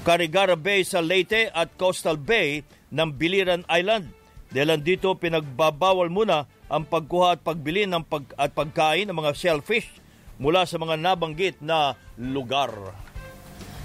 Carigara 0.01 0.57
Bay 0.57 0.81
sa 0.81 1.05
Leyte 1.05 1.53
at 1.53 1.77
Coastal 1.77 2.17
Bay 2.17 2.65
ng 2.89 3.09
Biliran 3.13 3.63
Island. 3.69 4.09
Dahil 4.53 4.81
dito 4.81 5.13
pinagbabawal 5.17 6.13
muna 6.13 6.45
ang 6.69 6.85
pagkuha 6.85 7.37
at 7.37 7.41
pagbili 7.41 7.85
ng 7.89 8.05
pag 8.05 8.25
at 8.37 8.53
pagkain 8.53 9.09
ng 9.09 9.17
mga 9.17 9.33
shellfish 9.33 9.89
mula 10.37 10.65
sa 10.65 10.81
mga 10.81 10.97
nabanggit 10.97 11.57
na 11.61 11.97
lugar. 12.17 12.73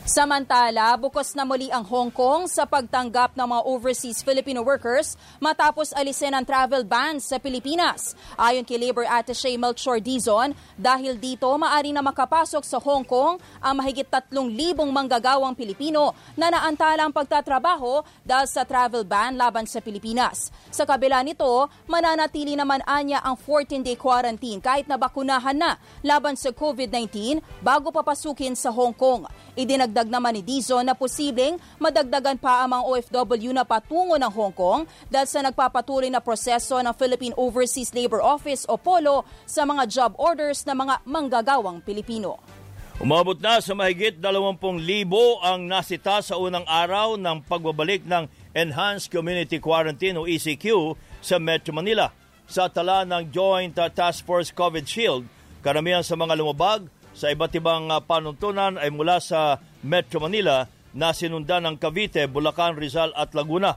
Samantala, 0.09 0.97
bukos 0.97 1.37
na 1.37 1.45
muli 1.45 1.69
ang 1.69 1.85
Hong 1.85 2.09
Kong 2.09 2.49
sa 2.49 2.65
pagtanggap 2.65 3.37
ng 3.37 3.45
mga 3.45 3.63
overseas 3.69 4.25
Filipino 4.25 4.65
workers 4.65 5.21
matapos 5.37 5.93
alisin 5.93 6.33
ang 6.33 6.49
travel 6.49 6.81
ban 6.81 7.21
sa 7.21 7.37
Pilipinas. 7.37 8.17
Ayon 8.41 8.65
kay 8.65 8.81
Labor 8.81 9.05
Attaché 9.05 9.53
Melchor 9.61 10.01
Dizon, 10.01 10.57
dahil 10.81 11.21
dito 11.21 11.53
maari 11.61 11.93
na 11.93 12.01
makapasok 12.01 12.65
sa 12.65 12.81
Hong 12.81 13.05
Kong 13.05 13.37
ang 13.61 13.75
mahigit 13.77 14.09
3,000 14.09 14.33
manggagawang 14.89 15.53
Pilipino 15.53 16.17
na 16.41 16.49
naantalang 16.49 17.13
pagtatrabaho 17.13 18.01
dahil 18.25 18.49
sa 18.49 18.65
travel 18.65 19.05
ban 19.05 19.37
laban 19.37 19.69
sa 19.69 19.85
Pilipinas. 19.85 20.49
Sa 20.73 20.89
kabila 20.89 21.21
nito, 21.21 21.69
mananatili 21.85 22.57
naman 22.57 22.81
anya 22.89 23.21
ang 23.21 23.37
14-day 23.37 24.01
quarantine 24.01 24.65
kahit 24.65 24.89
nabakunahan 24.89 25.53
na 25.53 25.77
laban 26.01 26.33
sa 26.33 26.49
COVID-19 26.49 27.45
bago 27.61 27.93
papasukin 27.93 28.57
sa 28.57 28.73
Hong 28.73 28.97
Kong. 28.97 29.29
Idinagdag 29.53 29.98
naman 30.07 30.39
ni 30.39 30.43
Dizon 30.47 30.87
na 30.87 30.95
posibleng 30.95 31.59
madagdagan 31.83 32.39
pa 32.39 32.63
ang 32.63 32.79
mga 32.79 32.87
OFW 32.87 33.51
na 33.51 33.67
patungo 33.67 34.15
ng 34.15 34.31
Hong 34.31 34.55
Kong 34.55 34.87
dahil 35.11 35.27
sa 35.27 35.43
nagpapatuloy 35.43 36.07
na 36.07 36.23
proseso 36.23 36.79
ng 36.79 36.95
Philippine 36.95 37.35
Overseas 37.35 37.91
Labor 37.91 38.23
Office 38.23 38.63
o 38.71 38.79
POLO 38.79 39.27
sa 39.49 39.67
mga 39.67 39.91
job 39.91 40.13
orders 40.15 40.63
ng 40.63 40.77
mga 40.79 40.95
manggagawang 41.03 41.83
Pilipino. 41.83 42.39
Umabot 42.99 43.39
na 43.39 43.63
sa 43.63 43.79
mahigit 43.79 44.19
20,000 44.19 44.59
ang 45.39 45.71
nasita 45.71 46.19
sa 46.19 46.35
unang 46.35 46.67
araw 46.67 47.15
ng 47.15 47.47
pagbabalik 47.47 48.03
ng 48.03 48.27
Enhanced 48.59 49.07
Community 49.07 49.63
Quarantine 49.63 50.19
o 50.19 50.27
ECQ 50.27 50.99
sa 51.23 51.39
Metro 51.39 51.71
Manila. 51.71 52.11
Sa 52.51 52.67
tala 52.67 53.07
ng 53.07 53.31
Joint 53.31 53.79
Task 53.79 54.27
Force 54.27 54.51
COVID 54.51 54.83
Shield, 54.83 55.31
karamihan 55.63 56.03
sa 56.03 56.19
mga 56.19 56.35
lumabag 56.43 56.91
sa 57.19 57.31
iba't 57.31 57.55
ibang 57.55 57.87
uh, 57.91 58.03
panuntunan 58.03 58.79
ay 58.79 58.91
mula 58.91 59.23
sa 59.23 59.63
Metro 59.83 60.23
Manila 60.23 60.67
na 60.95 61.15
sinundan 61.15 61.69
ng 61.69 61.77
Cavite, 61.79 62.27
Bulacan, 62.27 62.75
Rizal 62.75 63.15
at 63.15 63.37
Laguna. 63.37 63.77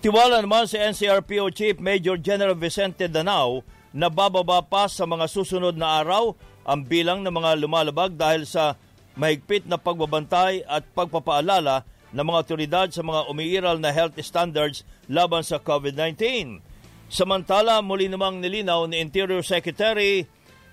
Tiwala 0.00 0.42
naman 0.42 0.68
si 0.68 0.78
NCRPO 0.78 1.50
Chief 1.54 1.76
Major 1.80 2.18
General 2.20 2.54
Vicente 2.54 3.08
Danao 3.10 3.64
na 3.96 4.12
bababa 4.12 4.60
pa 4.60 4.86
sa 4.86 5.08
mga 5.08 5.26
susunod 5.26 5.74
na 5.74 6.02
araw 6.02 6.36
ang 6.66 6.84
bilang 6.84 7.24
ng 7.24 7.32
mga 7.32 7.50
lumalabag 7.62 8.12
dahil 8.12 8.44
sa 8.44 8.76
mahigpit 9.16 9.64
na 9.64 9.80
pagbabantay 9.80 10.66
at 10.68 10.84
pagpapaalala 10.92 11.86
ng 12.12 12.24
mga 12.26 12.40
otoridad 12.44 12.88
sa 12.92 13.02
mga 13.02 13.26
umiiral 13.32 13.76
na 13.80 13.90
health 13.90 14.18
standards 14.20 14.84
laban 15.08 15.42
sa 15.42 15.56
COVID-19. 15.58 16.60
Samantala, 17.06 17.80
muli 17.80 18.10
namang 18.10 18.42
nilinaw 18.42 18.84
ni 18.90 18.98
Interior 18.98 19.40
Secretary 19.46 20.26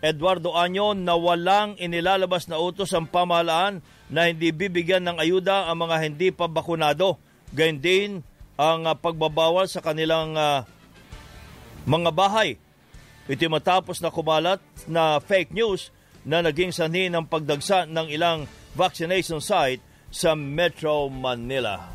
Eduardo 0.03 0.51
Anyon 0.51 1.07
na 1.07 1.15
walang 1.15 1.79
inilalabas 1.79 2.51
na 2.51 2.59
utos 2.59 2.91
ang 2.91 3.07
pamahalaan 3.07 3.79
na 4.11 4.29
hindi 4.29 4.51
bibigyan 4.51 5.03
ng 5.03 5.17
ayuda 5.19 5.69
ang 5.69 5.87
mga 5.87 5.95
hindi 6.03 6.27
pa 6.31 6.47
bakunado. 6.47 7.19
Gayun 7.53 7.79
din 7.79 8.09
ang 8.59 8.85
uh, 8.87 8.95
pagbabawal 8.97 9.65
sa 9.69 9.81
kanilang 9.81 10.35
uh, 10.35 10.65
mga 11.87 12.09
bahay. 12.11 12.55
Ito 13.27 13.47
matapos 13.47 14.03
na 14.03 14.11
kumalat 14.11 14.59
na 14.85 15.19
fake 15.23 15.55
news 15.55 15.89
na 16.27 16.43
naging 16.43 16.71
sanhi 16.75 17.07
ng 17.07 17.27
pagdagsa 17.27 17.87
ng 17.87 18.07
ilang 18.11 18.47
vaccination 18.75 19.39
site 19.39 19.83
sa 20.11 20.35
Metro 20.35 21.07
Manila. 21.07 21.89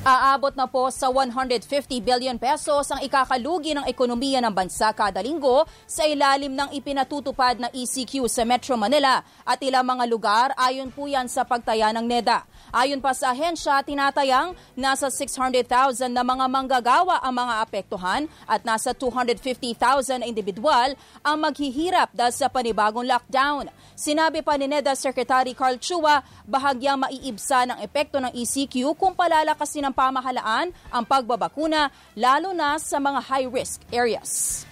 Aabot 0.00 0.56
na 0.56 0.64
po 0.64 0.88
sa 0.88 1.12
150 1.12 1.68
billion 2.00 2.32
pesos 2.40 2.88
ang 2.88 3.04
ikakalugi 3.04 3.76
ng 3.76 3.84
ekonomiya 3.84 4.40
ng 4.40 4.48
bansa 4.48 4.88
kada 4.96 5.20
linggo 5.20 5.68
sa 5.84 6.08
ilalim 6.08 6.56
ng 6.56 6.72
ipinatutupad 6.72 7.60
na 7.60 7.68
ECQ 7.68 8.24
sa 8.24 8.48
Metro 8.48 8.80
Manila 8.80 9.20
at 9.44 9.60
ilang 9.60 9.84
mga 9.84 10.04
lugar 10.08 10.46
ayon 10.56 10.88
po 10.88 11.04
yan 11.04 11.28
sa 11.28 11.44
pagtaya 11.44 11.92
ng 11.92 12.08
NEDA. 12.08 12.48
Ayon 12.72 12.96
pa 12.96 13.12
sa 13.12 13.36
ahensya, 13.36 13.76
tinatayang 13.84 14.56
nasa 14.72 15.12
600,000 15.12 15.68
na 16.08 16.24
mga 16.24 16.48
manggagawa 16.48 17.20
ang 17.20 17.36
mga 17.36 17.54
apektuhan 17.60 18.24
at 18.48 18.64
nasa 18.64 18.96
250,000 18.96 20.24
individual 20.24 20.96
ang 21.20 21.36
maghihirap 21.44 22.08
dahil 22.16 22.32
sa 22.32 22.48
panibagong 22.48 23.04
lockdown. 23.04 23.68
Sinabi 24.00 24.40
pa 24.40 24.56
ni 24.56 24.64
NEDA 24.64 24.96
Secretary 24.96 25.52
Carl 25.52 25.76
Chua, 25.76 26.24
bahagyang 26.48 27.04
maiibsa 27.04 27.68
ng 27.68 27.84
epekto 27.84 28.16
ng 28.16 28.32
ECQ 28.32 28.96
kung 28.96 29.12
palalakasin 29.12 29.84
ng 29.84 29.92
pamahalaan 29.92 30.72
ang 30.88 31.04
pagbabakuna 31.04 31.92
lalo 32.16 32.56
na 32.56 32.80
sa 32.80 32.96
mga 32.96 33.20
high-risk 33.28 33.84
areas. 33.92 34.64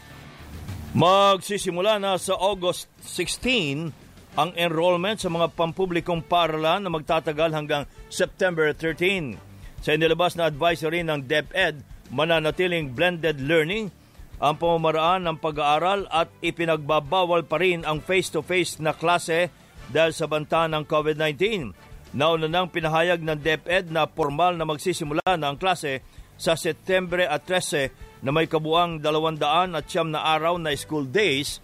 Magsisimula 0.97 2.01
na 2.01 2.17
sa 2.17 2.41
August 2.41 2.89
16 3.05 3.93
ang 4.33 4.51
enrollment 4.57 5.21
sa 5.21 5.29
mga 5.29 5.53
pampublikong 5.53 6.25
paralan 6.25 6.81
na 6.81 6.89
magtatagal 6.89 7.53
hanggang 7.53 7.85
September 8.09 8.73
13. 8.73 9.37
Sa 9.85 9.93
inilabas 9.93 10.41
na 10.41 10.49
advisory 10.49 11.05
ng 11.05 11.29
DepEd, 11.29 11.85
mananatiling 12.09 12.97
blended 12.97 13.45
learning 13.45 13.93
ang 14.39 14.55
pamamaraan 14.55 15.27
ng 15.27 15.37
pag-aaral 15.43 16.07
at 16.15 16.31
ipinagbabawal 16.43 17.43
pa 17.43 17.59
rin 17.59 17.83
ang 17.83 17.99
face-to-face 17.99 18.79
na 18.79 18.95
klase 18.95 19.51
dahil 19.91 20.15
sa 20.15 20.31
banta 20.31 20.71
ng 20.71 20.87
COVID-19. 20.87 21.75
Nauna 22.15 22.47
nang 22.47 22.71
pinahayag 22.71 23.21
ng 23.21 23.37
DepEd 23.37 23.91
na 23.91 24.07
formal 24.07 24.55
na 24.55 24.65
magsisimula 24.65 25.37
na 25.37 25.53
ang 25.53 25.59
klase 25.59 26.01
sa 26.39 26.55
Setyembre 26.55 27.27
at 27.27 27.45
13 27.45 28.23
na 28.23 28.31
may 28.31 28.47
kabuang 28.47 29.03
200 29.03 29.75
at 29.75 29.85
siyam 29.91 30.15
na 30.15 30.23
araw 30.23 30.57
na 30.57 30.73
school 30.79 31.05
days 31.05 31.59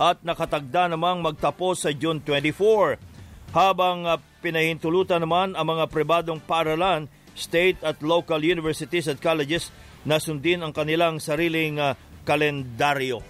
at 0.00 0.22
nakatagda 0.24 0.88
namang 0.88 1.20
magtapos 1.20 1.84
sa 1.84 1.90
June 1.92 2.22
24. 2.22 2.96
Habang 3.52 4.06
uh, 4.06 4.16
pinahintulutan 4.40 5.20
naman 5.20 5.58
ang 5.58 5.66
mga 5.66 5.90
pribadong 5.90 6.38
paaralan, 6.40 7.10
state 7.34 7.82
at 7.82 8.00
local 8.00 8.40
universities 8.40 9.10
at 9.10 9.18
colleges 9.18 9.74
na 10.06 10.16
sundin 10.16 10.64
ang 10.64 10.72
kanilang 10.72 11.20
sariling 11.20 11.76
uh, 11.76 11.92
kalendaryo. 12.22 13.22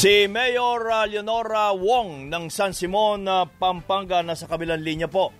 Si 0.00 0.24
Mayor 0.30 0.80
uh, 0.88 1.04
Leonora 1.04 1.76
Wong 1.76 2.32
ng 2.32 2.48
San 2.48 2.72
Simon, 2.72 3.28
uh, 3.28 3.44
Pampanga 3.44 4.24
na 4.24 4.32
sa 4.32 4.48
kabilang 4.48 4.80
linya 4.80 5.10
po. 5.10 5.34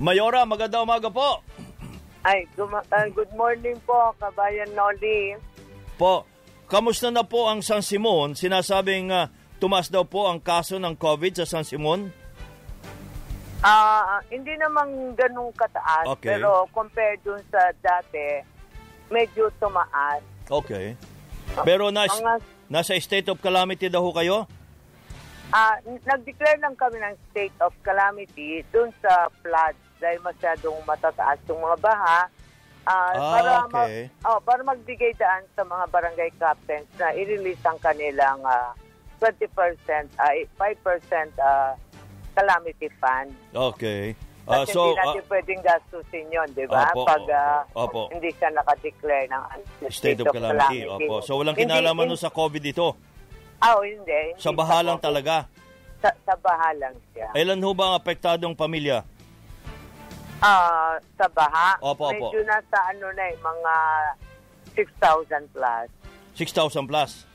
Mayora, 0.00 0.48
maganda 0.48 0.80
umaga 0.80 1.12
po. 1.12 1.44
Ay, 2.24 2.48
good 3.12 3.32
morning 3.36 3.76
po, 3.84 4.14
Kabayan 4.16 4.72
Noli. 4.72 5.36
Po, 6.00 6.24
Kamusta 6.68 7.08
na 7.08 7.24
po 7.24 7.48
ang 7.48 7.64
San 7.64 7.80
Simon? 7.80 8.36
Sinasabing 8.36 9.08
uh, 9.08 9.32
tumas 9.56 9.88
daw 9.88 10.04
po 10.04 10.28
ang 10.28 10.36
kaso 10.36 10.76
ng 10.76 11.00
COVID 11.00 11.40
sa 11.40 11.48
San 11.48 11.64
Simon? 11.64 12.12
Ah, 13.64 14.04
uh, 14.04 14.20
hindi 14.28 14.52
naman 14.60 15.16
ganun 15.16 15.48
kataas, 15.56 16.04
okay. 16.12 16.36
pero 16.36 16.68
compared 16.70 17.24
dun 17.24 17.40
sa 17.48 17.72
dati, 17.80 18.44
medyo 19.08 19.48
tumaas. 19.58 20.22
Okay. 20.48 20.96
Pero 21.64 21.88
nas, 21.88 22.12
Mga, 22.12 22.34
nasa 22.68 22.92
state 23.00 23.28
of 23.28 23.40
calamity 23.40 23.88
daw 23.88 24.04
kayo? 24.12 24.44
Ah, 25.48 25.80
uh, 25.80 25.96
nag-declare 26.04 26.60
lang 26.60 26.76
kami 26.76 27.00
ng 27.00 27.16
state 27.32 27.56
of 27.64 27.72
calamity 27.80 28.60
dun 28.68 28.92
sa 29.00 29.32
flood 29.40 29.72
dahil 29.96 30.20
masyadong 30.20 30.76
matataas 30.84 31.40
yung 31.48 31.60
mga 31.64 31.78
baha. 31.80 32.20
Ah, 32.88 33.12
Ah, 33.12 33.32
para 33.36 33.52
okay. 33.64 34.08
mag, 34.08 34.28
oh, 34.28 34.40
para 34.40 34.60
magbigay 34.64 35.12
daan 35.16 35.44
sa 35.52 35.64
mga 35.64 35.84
barangay 35.92 36.30
captains 36.40 36.88
na 36.96 37.12
i-release 37.12 37.60
ang 37.64 37.76
kanilang 37.80 38.40
ah, 38.44 38.72
20%, 39.20 39.44
ay 40.20 40.48
5% 40.56 41.36
ah, 41.36 41.76
calamity 42.32 42.88
fund. 42.96 43.32
Okay. 43.52 44.16
Ah, 44.48 44.64
Kasi 44.64 44.72
so, 44.72 44.80
hindi 44.80 44.96
natin 45.04 45.24
pwedeng 45.28 45.60
gastusin 45.60 46.26
yun, 46.32 46.48
di 46.56 46.64
ba? 46.64 46.88
Opo, 46.88 47.04
Pag 47.04 47.24
ah, 47.28 47.60
opo. 47.76 48.08
hindi 48.08 48.32
siya 48.32 48.48
nakadeclare 48.48 49.28
ng 49.28 49.42
ah, 49.44 49.60
state 49.92 50.24
of 50.24 50.32
calamity. 50.32 50.88
Opo. 50.88 51.20
So, 51.20 51.36
walang 51.36 51.52
Hindi- 51.52 51.68
kinalaman 51.68 52.08
hindi- 52.08 52.16
sa 52.16 52.32
COVID 52.32 52.64
ito. 52.64 52.96
Ah, 53.60 53.76
oh, 53.76 53.84
hindi. 53.84 54.32
hindi 54.32 54.40
Sa 54.40 54.48
baha 54.56 54.80
lang 54.80 54.96
talaga. 54.96 55.44
Sa, 56.00 56.08
sa 56.24 56.32
baha 56.40 56.72
lang 56.80 56.96
siya. 57.12 57.28
Ilan 57.36 57.60
ho 57.60 57.76
ba 57.76 57.92
ang 57.92 57.96
apektadong 58.00 58.56
pamilya? 58.56 59.04
Ah, 60.40 60.96
sa 61.18 61.28
baha, 61.28 61.76
Opo, 61.84 62.08
opo. 62.08 62.32
medyo 62.32 62.40
nasa 62.48 62.78
ano 62.88 63.12
na 63.12 63.24
eh, 63.28 63.36
mga 63.36 63.74
6,000 64.80 65.44
plus. 65.52 65.88
6,000 66.38 66.88
plus. 66.88 67.26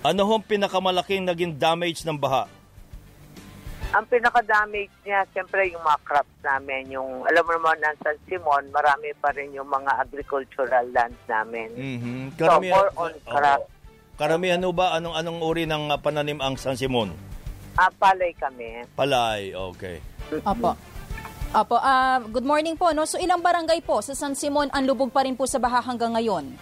Ano 0.00 0.24
hong 0.24 0.46
pinakamalaking 0.46 1.26
naging 1.26 1.52
damage 1.52 2.00
ng 2.02 2.16
baha? 2.16 2.48
Ang 3.92 4.04
pinaka-damage 4.08 4.94
niya, 5.04 5.20
siyempre 5.36 5.68
yung 5.68 5.84
mga 5.84 6.00
crops 6.08 6.38
namin. 6.40 6.88
Yung, 6.88 7.28
alam 7.28 7.44
mo 7.44 7.52
naman, 7.60 7.76
ng 7.76 7.96
San 8.00 8.16
Simon, 8.24 8.64
marami 8.72 9.12
pa 9.20 9.28
rin 9.36 9.52
yung 9.52 9.68
mga 9.68 10.00
agricultural 10.00 10.88
lands 10.96 11.20
namin. 11.28 11.68
Mhm. 11.76 12.40
So, 12.40 12.56
more 12.60 12.90
on 12.96 13.12
crops. 13.28 13.68
Karamihan 14.16 14.60
ho 14.62 14.70
ba 14.70 14.94
anong 14.96 15.16
anong 15.18 15.40
uri 15.40 15.64
ng 15.64 15.88
ah, 15.88 15.98
pananim 15.98 16.38
ang 16.38 16.54
San 16.60 16.76
Simon? 16.76 17.10
Ah, 17.74 17.88
palay 17.90 18.36
kami. 18.36 18.84
Palay, 18.92 19.56
okay. 19.56 19.98
Opo. 20.44 20.76
Opo, 21.52 21.76
ah, 21.80 22.20
good 22.20 22.44
morning 22.44 22.76
po. 22.76 22.92
No? 22.92 23.08
So 23.08 23.16
ilang 23.16 23.40
barangay 23.40 23.80
po 23.84 24.04
sa 24.04 24.12
San 24.12 24.36
Simon 24.36 24.68
ang 24.70 24.84
lubog 24.84 25.10
pa 25.10 25.24
rin 25.24 25.36
po 25.36 25.48
sa 25.48 25.56
baha 25.56 25.80
hanggang 25.80 26.12
ngayon? 26.12 26.54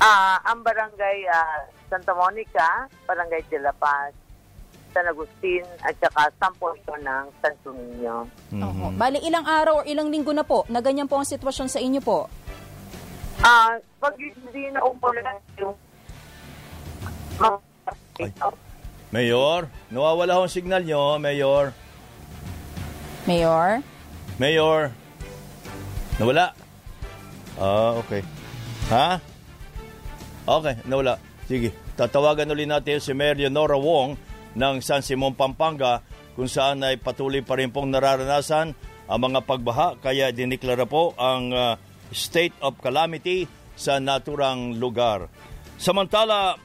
Ah, 0.00 0.40
ang 0.48 0.64
barangay 0.64 1.28
ah, 1.28 1.68
Santa 1.92 2.16
Monica, 2.16 2.88
Barangay 3.04 3.44
de 3.52 3.60
la 3.60 3.74
Paz, 3.76 4.16
San 4.90 5.06
Agustin, 5.06 5.64
at 5.86 5.94
saka 5.98 6.30
sampo 6.36 6.74
ito 6.74 6.94
ng 6.98 7.24
San 7.38 7.54
Sumiño. 7.62 8.26
Opo. 8.58 8.86
Bali, 8.98 9.22
ilang 9.22 9.46
araw 9.46 9.82
o 9.82 9.86
ilang 9.86 10.10
linggo 10.10 10.34
na 10.34 10.42
po 10.42 10.66
na 10.66 10.82
ganyan 10.82 11.06
po 11.06 11.18
ang 11.18 11.26
sitwasyon 11.26 11.68
sa 11.70 11.78
inyo 11.78 12.00
po? 12.02 12.26
Ah, 13.40 13.78
pag 14.02 14.14
hindi 14.20 14.68
na 14.68 14.84
umulan 14.84 15.38
yung 15.56 15.74
Mayor, 19.10 19.66
nawawala 19.90 20.38
ho 20.38 20.46
ang 20.46 20.52
signal 20.52 20.84
nyo, 20.86 21.18
Mayor. 21.18 21.72
Mayor? 23.26 23.82
Mayor. 24.38 24.94
Nawala. 26.20 26.52
Ah, 27.58 27.96
okay. 27.98 28.22
Ha? 28.92 29.18
Okay, 30.46 30.74
nawala. 30.86 31.18
Sige, 31.50 31.74
tatawagan 31.98 32.54
ulit 32.54 32.70
natin 32.70 33.02
si 33.02 33.10
Mayor 33.10 33.34
Leonora 33.34 33.74
Wong 33.74 34.14
ng 34.56 34.76
San 34.82 35.02
Simon, 35.04 35.36
Pampanga 35.36 36.02
kung 36.34 36.48
saan 36.48 36.82
ay 36.86 36.96
patuloy 36.96 37.42
pa 37.44 37.58
rin 37.58 37.74
pong 37.74 37.92
nararanasan 37.92 38.72
ang 39.10 39.20
mga 39.20 39.42
pagbaha 39.42 39.98
kaya 39.98 40.30
diniklara 40.30 40.86
po 40.86 41.14
ang 41.18 41.50
ah, 41.52 41.74
state 42.14 42.54
of 42.62 42.78
calamity 42.78 43.46
sa 43.74 43.98
naturang 43.98 44.78
lugar. 44.78 45.26
Samantala, 45.80 46.58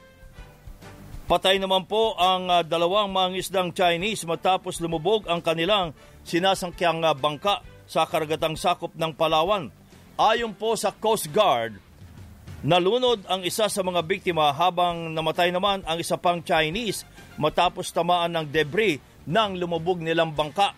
Patay 1.26 1.58
naman 1.58 1.90
po 1.90 2.14
ang 2.22 2.46
ah, 2.54 2.62
dalawang 2.62 3.10
mangisdang 3.10 3.74
Chinese 3.74 4.30
matapos 4.30 4.78
lumubog 4.78 5.26
ang 5.26 5.42
kanilang 5.42 5.90
sinasangkyang 6.22 7.02
ah, 7.02 7.18
bangka 7.18 7.66
sa 7.90 8.06
karagatang 8.06 8.54
sakop 8.54 8.94
ng 8.94 9.10
Palawan. 9.18 9.74
Ayon 10.22 10.54
po 10.54 10.78
sa 10.78 10.94
Coast 10.94 11.34
Guard, 11.34 11.82
nalunod 12.66 13.22
ang 13.30 13.45
isa 13.45 13.70
sa 13.70 13.82
mga 13.86 14.01
biktima 14.01 14.49
habang 14.49 15.13
namatay 15.13 15.53
naman 15.53 15.86
ang 15.86 16.01
isa 16.01 16.18
pang 16.18 16.41
Chinese 16.41 17.05
matapos 17.38 17.93
tamaan 17.93 18.34
ng 18.34 18.45
debris 18.49 18.97
ng 19.30 19.61
lumubog 19.61 20.01
nilang 20.01 20.34
bangka. 20.34 20.74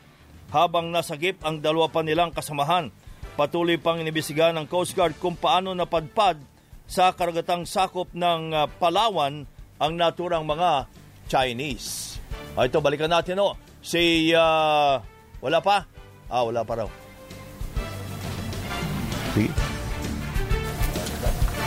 Habang 0.51 0.91
nasagip 0.91 1.39
ang 1.43 1.59
dalawa 1.59 1.91
pa 1.91 2.03
nilang 2.03 2.31
kasamahan, 2.31 2.91
patuloy 3.39 3.79
pang 3.79 3.99
inibisigan 3.99 4.55
ng 4.59 4.67
Coast 4.67 4.95
Guard 4.95 5.15
kung 5.19 5.39
paano 5.39 5.71
napadpad 5.71 6.39
sa 6.87 7.11
karagatang 7.11 7.67
sakop 7.67 8.11
ng 8.15 8.55
ah, 8.55 8.67
Palawan 8.67 9.43
ang 9.79 9.93
naturang 9.95 10.47
mga 10.47 10.87
Chinese. 11.27 12.19
Ah, 12.55 12.63
ito, 12.63 12.79
balikan 12.79 13.11
natin 13.11 13.43
o. 13.43 13.59
Si, 13.83 14.31
ah, 14.31 15.03
wala 15.43 15.59
pa? 15.59 15.83
Ah, 16.31 16.43
wala 16.47 16.63
pa 16.63 16.83
raw. 16.83 17.06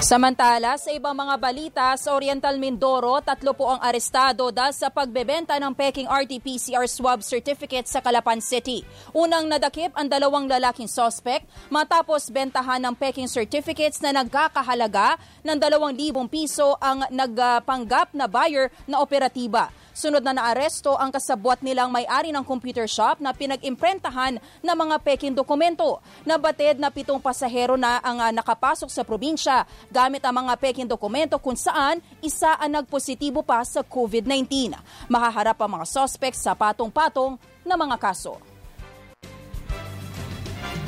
Samantala, 0.00 0.80
sa 0.80 0.88
ibang 0.96 1.12
mga 1.12 1.36
balita, 1.36 1.86
sa 2.00 2.16
Oriental 2.16 2.56
Mindoro, 2.56 3.20
tatlo 3.20 3.52
po 3.52 3.68
ang 3.68 3.84
arestado 3.84 4.48
dahil 4.48 4.72
sa 4.72 4.88
pagbebenta 4.88 5.60
ng 5.60 5.76
peking 5.76 6.08
RT-PCR 6.08 6.88
swab 6.88 7.20
certificate 7.20 7.84
sa 7.84 8.00
Calapan 8.00 8.40
City. 8.40 8.80
Unang 9.12 9.44
nadakip 9.44 9.92
ang 9.92 10.08
dalawang 10.08 10.48
lalaking 10.48 10.88
suspect 10.88 11.44
matapos 11.68 12.32
bentahan 12.32 12.80
ng 12.80 12.96
peking 12.96 13.28
certificates 13.28 14.00
na 14.00 14.16
nagkakahalaga 14.16 15.20
ng 15.44 15.56
2,000 15.60 16.32
piso 16.32 16.80
ang 16.80 17.04
nagpanggap 17.12 18.16
na 18.16 18.24
buyer 18.24 18.72
na 18.88 19.04
operatiba. 19.04 19.68
Sunod 19.90 20.22
na 20.22 20.34
naaresto 20.34 20.94
ang 20.94 21.10
kasabwat 21.10 21.60
nilang 21.66 21.90
may-ari 21.90 22.30
ng 22.30 22.46
computer 22.46 22.86
shop 22.86 23.18
na 23.18 23.34
pinag-imprentahan 23.34 24.38
ng 24.38 24.76
mga 24.76 24.96
peking 25.02 25.34
dokumento. 25.34 25.98
Nabatid 26.22 26.78
na 26.78 26.94
pitong 26.94 27.18
pasahero 27.18 27.74
na 27.74 27.98
ang 28.00 28.22
ah, 28.22 28.30
nakapasok 28.30 28.86
sa 28.86 29.02
probinsya 29.02 29.66
gamit 29.90 30.22
ang 30.22 30.46
mga 30.46 30.54
peking 30.62 30.88
dokumento 30.88 31.36
kung 31.42 31.58
saan 31.58 31.98
isa 32.22 32.54
ang 32.56 32.80
nagpositibo 32.80 33.42
pa 33.42 33.66
sa 33.66 33.82
COVID-19. 33.82 34.78
Mahaharap 35.10 35.58
ang 35.58 35.82
mga 35.82 35.86
suspect 35.90 36.38
sa 36.38 36.54
patong-patong 36.54 37.34
na 37.66 37.74
mga 37.74 37.98
kaso. 37.98 38.38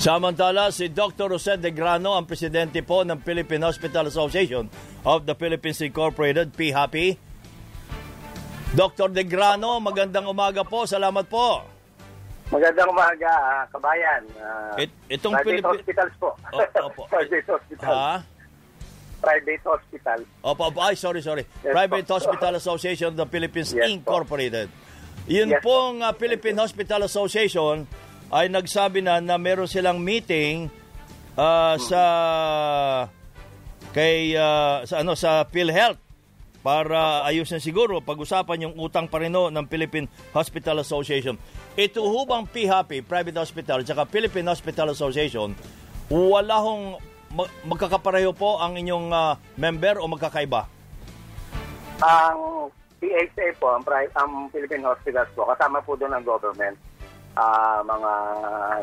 Samantala, 0.02 0.74
si 0.74 0.90
Dr. 0.90 1.30
Jose 1.30 1.62
De 1.62 1.70
Grano, 1.70 2.18
ang 2.18 2.26
presidente 2.26 2.82
po 2.82 3.06
ng 3.06 3.22
Philippine 3.22 3.62
Hospital 3.62 4.10
Association 4.10 4.66
of 5.06 5.30
the 5.30 5.34
Philippines 5.38 5.78
Incorporated, 5.78 6.50
PHAPI. 6.58 7.31
Dr. 8.72 9.12
De 9.12 9.20
Grano, 9.24 9.76
magandang 9.84 10.24
umaga 10.24 10.64
po. 10.64 10.88
Salamat 10.88 11.28
po. 11.28 11.60
Magandang 12.48 12.88
umaga, 12.88 13.28
ah, 13.28 13.64
kabayan. 13.68 14.22
Ah, 14.36 14.76
It- 14.80 14.96
itong 15.12 15.36
private 15.36 15.64
hospitals 15.64 16.14
po. 16.16 16.32
opo. 16.80 17.02
private 17.12 17.48
hospital. 17.48 17.88
Ha? 17.92 18.12
Private 19.20 19.64
hospital. 19.64 20.18
Opo, 20.40 20.62
opo. 20.68 20.78
Ay, 20.80 20.96
sorry, 20.96 21.20
sorry. 21.20 21.44
Yes, 21.60 21.72
Private 21.72 22.06
po. 22.08 22.12
Hospital 22.16 22.52
Association 22.56 23.06
of 23.12 23.16
the 23.16 23.28
Philippines 23.28 23.70
Yes, 23.72 23.84
po. 23.84 23.88
Incorporated. 23.92 24.68
Yun 25.28 25.48
Yes, 25.54 25.62
pong 25.62 26.02
uh, 26.02 26.10
Philippine 26.16 26.58
Hospital 26.58 27.06
Association 27.06 27.86
ay 28.32 28.48
nagsabi 28.48 29.04
na 29.04 29.20
na 29.20 29.36
meron 29.38 29.68
silang 29.68 30.00
meeting 30.00 30.66
uh, 31.36 31.76
sa 31.78 32.02
kay 33.94 34.32
uh, 34.34 34.82
sa 34.82 35.04
ano 35.04 35.12
sa 35.14 35.44
PhilHealth 35.46 36.00
para 36.62 37.26
ayusin 37.26 37.58
siguro 37.58 37.98
pag-usapan 37.98 38.70
yung 38.70 38.74
utang 38.78 39.10
pa 39.10 39.18
rin 39.18 39.34
ng 39.34 39.66
Philippine 39.66 40.06
Hospital 40.30 40.78
Association. 40.80 41.34
Ito 41.74 42.00
ho 42.00 42.22
bang 42.22 42.46
PHAPI, 42.46 43.02
Private 43.02 43.38
Hospital, 43.42 43.82
at 43.82 44.08
Philippine 44.08 44.46
Hospital 44.46 44.94
Association, 44.94 45.58
wala 46.08 46.56
hong 46.62 47.02
mag- 47.34 47.52
magkakapareho 47.66 48.30
po 48.30 48.62
ang 48.62 48.78
inyong 48.78 49.10
ah, 49.10 49.34
member 49.58 49.98
o 49.98 50.06
magkakaiba? 50.06 50.70
Ang 52.02 52.70
PHA 53.02 53.58
po, 53.58 53.74
ang, 53.74 53.82
ang 54.14 54.30
Philippine 54.54 54.86
Hospitals 54.86 55.30
po, 55.34 55.42
kasama 55.50 55.82
po 55.82 55.98
doon 55.98 56.14
ang 56.14 56.22
government, 56.22 56.78
ah, 57.34 57.82
mga 57.82 58.10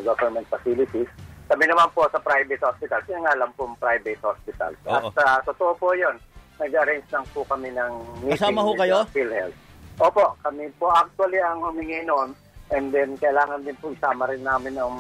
government 0.04 0.48
facilities. 0.52 1.08
Sabi 1.50 1.66
naman 1.66 1.90
po 1.98 2.06
sa 2.14 2.22
private 2.22 2.62
hospitals, 2.62 3.10
yun 3.10 3.26
nga 3.26 3.34
lang 3.34 3.50
po 3.58 3.66
private 3.82 4.22
hospitals. 4.22 4.78
At 4.86 5.10
ah, 5.18 5.42
totoo 5.42 5.74
po 5.80 5.98
yun, 5.98 6.14
nag-arrange 6.60 7.08
lang 7.10 7.26
po 7.32 7.42
kami 7.48 7.72
ng 7.72 7.92
meeting 8.22 8.36
Kasama 8.36 8.60
ho 8.62 8.72
kayo? 8.76 8.98
PhilHealth. 9.10 9.58
Opo, 10.00 10.26
kami 10.44 10.68
po 10.76 10.92
actually 10.92 11.40
ang 11.40 11.60
humingi 11.60 12.04
noon 12.04 12.32
and 12.72 12.92
then 12.92 13.16
kailangan 13.18 13.64
din 13.64 13.76
po 13.80 13.92
isama 13.92 14.28
rin 14.28 14.44
namin 14.44 14.76
ng 14.76 14.94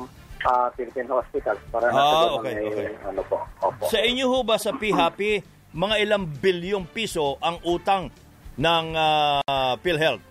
ah, 0.43 0.67
Philippine 0.75 1.07
Hospitals 1.07 1.61
para 1.69 1.87
Ah, 1.91 2.35
okay, 2.35 2.55
may, 2.55 2.67
okay. 2.67 2.89
ano 3.03 3.21
po. 3.27 3.37
Opo. 3.63 3.87
Sa 3.87 3.99
inyo 3.99 4.25
ho 4.27 4.39
ba 4.43 4.55
sa 4.55 4.71
PHAPI, 4.71 5.43
mga 5.71 5.95
ilang 6.01 6.25
bilyong 6.25 6.87
piso 6.89 7.39
ang 7.39 7.59
utang 7.63 8.11
ng 8.55 8.85
ah, 8.95 9.75
PhilHealth? 9.79 10.23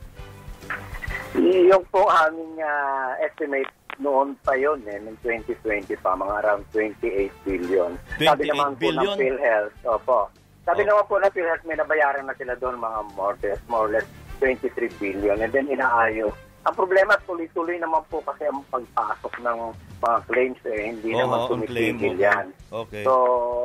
Yung 1.39 1.85
po 1.89 2.09
aming 2.09 2.57
ah, 2.61 3.17
estimate 3.21 3.69
noon 3.99 4.39
pa 4.47 4.55
yun 4.55 4.79
eh, 4.87 4.99
ng 5.03 5.17
2020 5.23 5.91
pa, 5.99 6.15
mga 6.15 6.35
around 6.45 6.63
28 6.71 7.31
billion. 7.43 7.91
Sabi 8.15 8.47
28 8.47 8.53
naman 8.53 8.73
po 8.75 8.81
billion? 8.81 9.17
ng 9.17 9.21
PhilHealth, 9.21 9.77
opo. 9.87 10.21
Sabi 10.69 10.85
naman 10.85 11.09
po 11.09 11.17
ng 11.17 11.33
PhilHealth, 11.33 11.65
may 11.65 11.81
nabayaran 11.81 12.29
na 12.29 12.37
sila 12.37 12.53
doon 12.61 12.77
mga 12.77 13.01
more 13.17 13.33
or 13.33 13.37
less, 13.41 13.61
more 13.73 13.89
or 13.89 13.93
less 13.97 14.05
23 14.45 14.69
billion. 15.01 15.41
And 15.41 15.49
then 15.49 15.73
inaayos 15.73 16.37
Ang 16.69 16.75
problema, 16.77 17.17
tuloy-tuloy 17.25 17.81
naman 17.81 18.05
po 18.13 18.21
kasi 18.21 18.45
ang 18.45 18.61
pagpasok 18.69 19.41
ng 19.41 19.59
mga 20.05 20.19
claims 20.29 20.61
eh, 20.69 20.93
hindi 20.93 21.17
Oo, 21.17 21.21
naman 21.25 21.39
tumitigil 21.49 22.15
okay. 22.19 22.27
yan. 22.29 22.47
Okay. 22.69 23.03
So, 23.09 23.15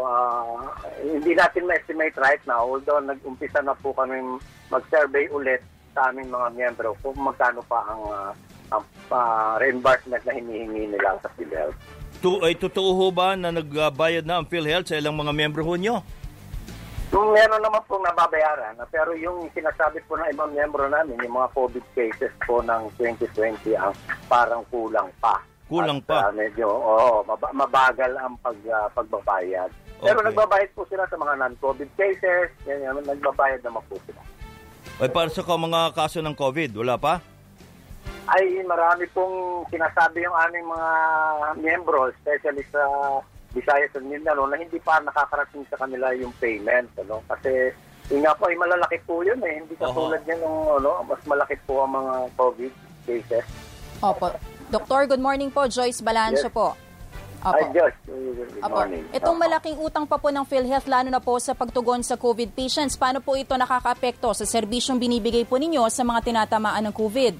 ah, 0.08 0.72
hindi 1.04 1.36
natin 1.36 1.68
ma-estimate 1.68 2.16
right 2.16 2.40
now, 2.48 2.64
although 2.64 3.04
nag-umpisa 3.04 3.60
na 3.60 3.76
po 3.76 3.92
kami 3.92 4.24
mag-survey 4.72 5.28
ulit 5.36 5.60
sa 5.92 6.16
aming 6.16 6.32
mga 6.32 6.48
miyembro 6.56 6.96
kung 7.04 7.20
magkano 7.20 7.60
pa 7.68 7.84
ang, 7.92 8.02
ah, 8.08 8.32
ang 8.72 8.84
ah, 9.12 9.60
reimbursement 9.60 10.24
na 10.24 10.40
hinihingi 10.40 10.96
nila 10.96 11.20
sa 11.20 11.28
PhilHealth. 11.36 11.76
Tu 12.24 12.40
ay 12.40 12.56
totoo 12.56 13.04
ho 13.04 13.12
ba 13.12 13.36
na 13.36 13.52
nagbayad 13.52 14.24
na 14.24 14.40
ang 14.40 14.48
PhilHealth 14.48 14.94
sa 14.94 14.96
ilang 14.96 15.20
mga 15.20 15.36
miyembro 15.36 15.68
ho 15.68 15.76
nyo? 15.76 16.08
Yung 17.14 17.30
meron 17.30 17.62
naman 17.62 17.86
pong 17.86 18.02
nababayaran, 18.02 18.74
na 18.74 18.90
pero 18.90 19.14
yung 19.14 19.46
sinasabi 19.54 20.02
po 20.10 20.18
ng 20.18 20.34
ibang 20.34 20.50
miyembro 20.50 20.90
namin, 20.90 21.22
yung 21.22 21.38
mga 21.38 21.54
COVID 21.54 21.86
cases 21.94 22.34
po 22.42 22.58
ng 22.66 22.90
2020 22.98 23.78
ang 23.78 23.94
parang 24.26 24.66
kulang 24.74 25.14
pa. 25.22 25.38
Kulang 25.70 26.02
At, 26.02 26.10
pa? 26.10 26.20
ah, 26.26 26.34
medyo, 26.34 26.66
oo, 26.66 27.22
mab- 27.22 27.54
mabagal 27.54 28.18
ang 28.18 28.34
pag, 28.42 28.58
ah, 28.66 28.90
pagbabayad. 28.98 29.70
Pero 30.02 30.20
Okay. 30.20 30.28
nagbabayad 30.34 30.70
po 30.74 30.90
sila 30.90 31.06
sa 31.06 31.16
mga 31.16 31.34
non-COVID 31.38 31.90
cases, 31.94 32.50
yan, 32.66 32.82
yan, 32.82 32.98
nagbabayad 33.06 33.62
naman 33.62 33.86
po 33.86 33.96
sila. 34.10 34.20
Ay 34.98 35.10
para 35.14 35.30
sa 35.30 35.46
mga 35.46 35.94
kaso 35.94 36.18
ng 36.18 36.34
COVID, 36.34 36.82
wala 36.82 36.98
pa? 36.98 37.22
Ay, 38.26 38.58
marami 38.66 39.06
pong 39.14 39.68
sinasabi 39.70 40.26
yung 40.26 40.34
aming 40.34 40.66
mga 40.66 40.92
miyembro, 41.62 42.10
especially 42.10 42.66
sa 42.74 42.82
Visayas 43.54 43.94
at 43.94 44.02
Mindanao, 44.02 44.50
na 44.50 44.58
hindi 44.58 44.82
pa 44.82 44.98
nakakarating 45.00 45.66
sa 45.70 45.78
kanila 45.78 46.10
yung 46.18 46.34
payment. 46.42 46.90
Ano? 46.98 47.22
Kasi, 47.30 47.70
yun 48.10 48.26
nga 48.26 48.34
po, 48.34 48.50
ay 48.50 48.58
malalaki 48.58 48.98
po 49.06 49.22
yun 49.22 49.38
eh. 49.46 49.62
Hindi 49.62 49.78
katulad 49.78 50.22
yan 50.26 50.42
ng, 50.42 50.58
ano, 50.82 51.06
mas 51.06 51.22
malaki 51.30 51.56
po 51.64 51.86
ang 51.86 51.94
mga 51.94 52.14
COVID 52.34 52.74
cases. 53.06 53.46
Opo. 54.02 54.34
Doktor, 54.68 55.06
good 55.06 55.22
morning 55.22 55.54
po. 55.54 55.70
Joyce 55.70 56.02
Balancho 56.02 56.50
Yes. 56.50 56.58
po. 56.58 56.74
Ay, 57.44 57.62
Opo. 57.62 57.76
Diyos. 57.76 57.94
Good 58.08 58.64
Opo. 58.64 58.74
morning. 58.74 59.04
Itong 59.14 59.38
malaking 59.38 59.78
utang 59.78 60.06
pa 60.10 60.18
po 60.18 60.34
ng 60.34 60.48
PhilHealth, 60.48 60.88
lalo 60.90 61.08
na 61.14 61.22
po 61.22 61.38
sa 61.38 61.54
pagtugon 61.54 62.02
sa 62.02 62.18
COVID 62.18 62.56
patients, 62.58 62.98
paano 62.98 63.22
po 63.22 63.38
ito 63.38 63.54
nakakaapekto 63.54 64.34
sa 64.34 64.48
serbisyong 64.48 64.98
binibigay 64.98 65.46
po 65.46 65.62
ninyo 65.62 65.86
sa 65.94 66.02
mga 66.02 66.24
tinatamaan 66.26 66.90
ng 66.90 66.96
COVID? 66.96 67.36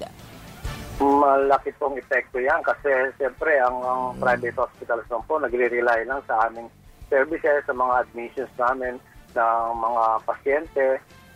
Malaki 1.02 1.74
pong 1.74 1.98
epekto 1.98 2.38
yan 2.38 2.62
kasi 2.62 2.86
siyempre 3.18 3.58
ang, 3.58 3.82
ang 3.82 4.02
private 4.22 4.54
hospitals 4.54 5.02
naman 5.10 5.26
po 5.26 5.34
nagre-rely 5.42 6.06
lang 6.06 6.22
sa 6.30 6.46
aming 6.46 6.70
services, 7.10 7.66
sa 7.66 7.74
mga 7.74 8.06
admissions 8.06 8.52
namin 8.54 8.94
ng 9.34 9.64
mga 9.74 10.02
pasyente. 10.22 10.86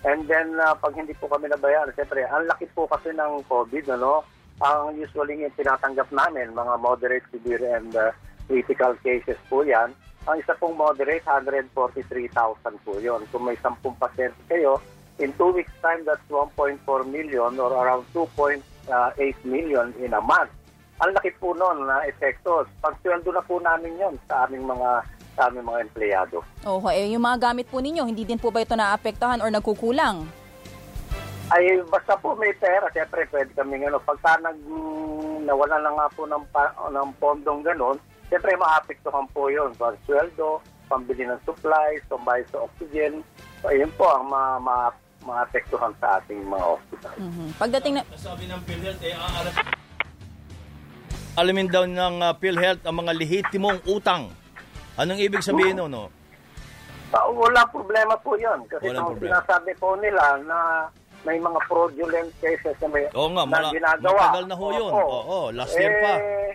And 0.06 0.30
then 0.30 0.54
uh, 0.62 0.78
pag 0.78 0.94
hindi 0.94 1.10
po 1.18 1.26
kami 1.26 1.50
nabayaran, 1.50 1.90
siyempre 1.98 2.22
ang 2.22 2.46
laki 2.46 2.70
po 2.70 2.86
kasi 2.86 3.10
ng 3.10 3.42
COVID, 3.50 3.98
ano, 3.98 4.22
ang 4.62 4.94
usually 4.94 5.42
yung 5.42 5.54
tinatanggap 5.58 6.06
namin, 6.14 6.54
mga 6.54 6.74
moderate, 6.78 7.26
severe 7.34 7.62
and 7.78 7.90
uh, 7.98 8.14
critical 8.46 8.94
cases 9.02 9.38
po 9.50 9.66
yan. 9.66 9.90
Ang 10.26 10.38
isa 10.42 10.54
pong 10.58 10.78
moderate, 10.78 11.26
143,000 11.26 12.84
po 12.86 12.98
yun. 13.02 13.22
Kung 13.34 13.46
may 13.46 13.58
10 13.58 13.74
pasyente 13.98 14.38
kayo, 14.46 14.78
in 15.18 15.34
two 15.34 15.50
weeks 15.50 15.72
time, 15.82 16.06
that's 16.06 16.22
1.4 16.30 16.78
million 17.10 17.58
or 17.58 17.70
around 17.74 18.06
2.8 18.88 19.44
million 19.44 19.92
in 20.00 20.16
a 20.16 20.22
month. 20.24 20.50
Ang 20.98 21.14
laki 21.14 21.30
po 21.38 21.54
noon 21.54 21.86
na 21.86 22.02
epekto. 22.08 22.66
Pagsuweldo 22.82 23.30
na 23.30 23.44
po 23.44 23.62
namin 23.62 23.94
yon 24.00 24.14
sa 24.26 24.48
aming 24.48 24.66
mga 24.66 25.06
sa 25.38 25.46
aming 25.46 25.70
mga 25.70 25.80
empleyado. 25.86 26.42
Oho, 26.66 26.90
eh, 26.90 27.14
yung 27.14 27.22
mga 27.22 27.52
gamit 27.52 27.70
po 27.70 27.78
ninyo, 27.78 28.02
hindi 28.02 28.26
din 28.26 28.42
po 28.42 28.50
ba 28.50 28.58
ito 28.58 28.74
naapektuhan 28.74 29.38
or 29.38 29.54
nagkukulang? 29.54 30.26
Ay, 31.48 31.78
basta 31.86 32.18
po 32.18 32.34
may 32.34 32.50
pera, 32.58 32.90
siyempre 32.90 33.24
pwede 33.30 33.54
kami 33.54 33.80
ano, 33.86 34.02
pagka 34.02 34.36
nag, 34.42 34.58
nawala 35.46 35.78
na 35.80 35.94
nga 35.94 36.06
po 36.12 36.26
ng, 36.26 36.44
pa, 36.50 36.74
ng 36.90 37.08
pondong 37.22 37.62
ganon, 37.62 37.96
siyempre 38.26 38.58
maapektuhan 38.58 39.24
po 39.30 39.46
yun. 39.48 39.70
Pag 39.78 39.94
sweldo, 40.04 40.58
pambili 40.90 41.24
ng 41.24 41.40
supplies, 41.46 42.02
pambayad 42.10 42.44
sa 42.50 42.66
oxygen, 42.66 43.22
ayun 43.64 43.88
po 43.94 44.10
ang 44.10 44.26
ma, 44.26 44.58
ma, 44.58 44.92
maapektuhan 45.28 45.92
sa 45.96 46.16
ating 46.18 46.40
mga 46.42 46.64
hospital. 46.66 47.14
Mhm. 47.18 47.46
Pagdating 47.54 47.92
na... 47.94 48.02
Sabi 48.16 48.44
ng 48.48 48.60
PhilHealth, 48.64 49.02
eh, 49.02 49.12
aalat... 49.12 49.54
Alamin 51.38 51.68
daw 51.68 51.84
ng 51.84 52.16
uh, 52.18 52.34
PhilHealth 52.34 52.82
ang 52.82 52.96
mga 52.98 53.12
lehitimong 53.14 53.78
utang. 53.86 54.32
Anong 54.98 55.22
ibig 55.22 55.44
sabihin 55.44 55.78
no? 55.78 55.86
no? 55.86 56.04
Ah, 57.14 57.30
wala 57.30 57.62
problema 57.70 58.18
po 58.18 58.34
yun. 58.34 58.66
Kasi 58.66 58.90
Walang 58.90 58.98
ang 58.98 59.10
problema. 59.14 59.30
sinasabi 59.38 59.72
po 59.78 59.94
nila 59.96 60.24
na 60.42 60.58
may 61.22 61.38
mga 61.38 61.60
fraudulent 61.64 62.30
cases 62.42 62.74
na 62.82 62.88
may 62.90 63.06
Oo 63.14 63.30
nga, 63.30 63.46
na 63.46 63.48
mala- 63.48 63.70
ginagawa. 63.70 64.18
matagal 64.20 64.44
na 64.44 64.56
ho 64.58 64.66
yun. 64.72 64.90
Opo. 64.90 65.06
Oo, 65.06 65.38
last 65.52 65.74
year 65.76 65.94
pa. 66.00 66.12
Eh, 66.16 66.52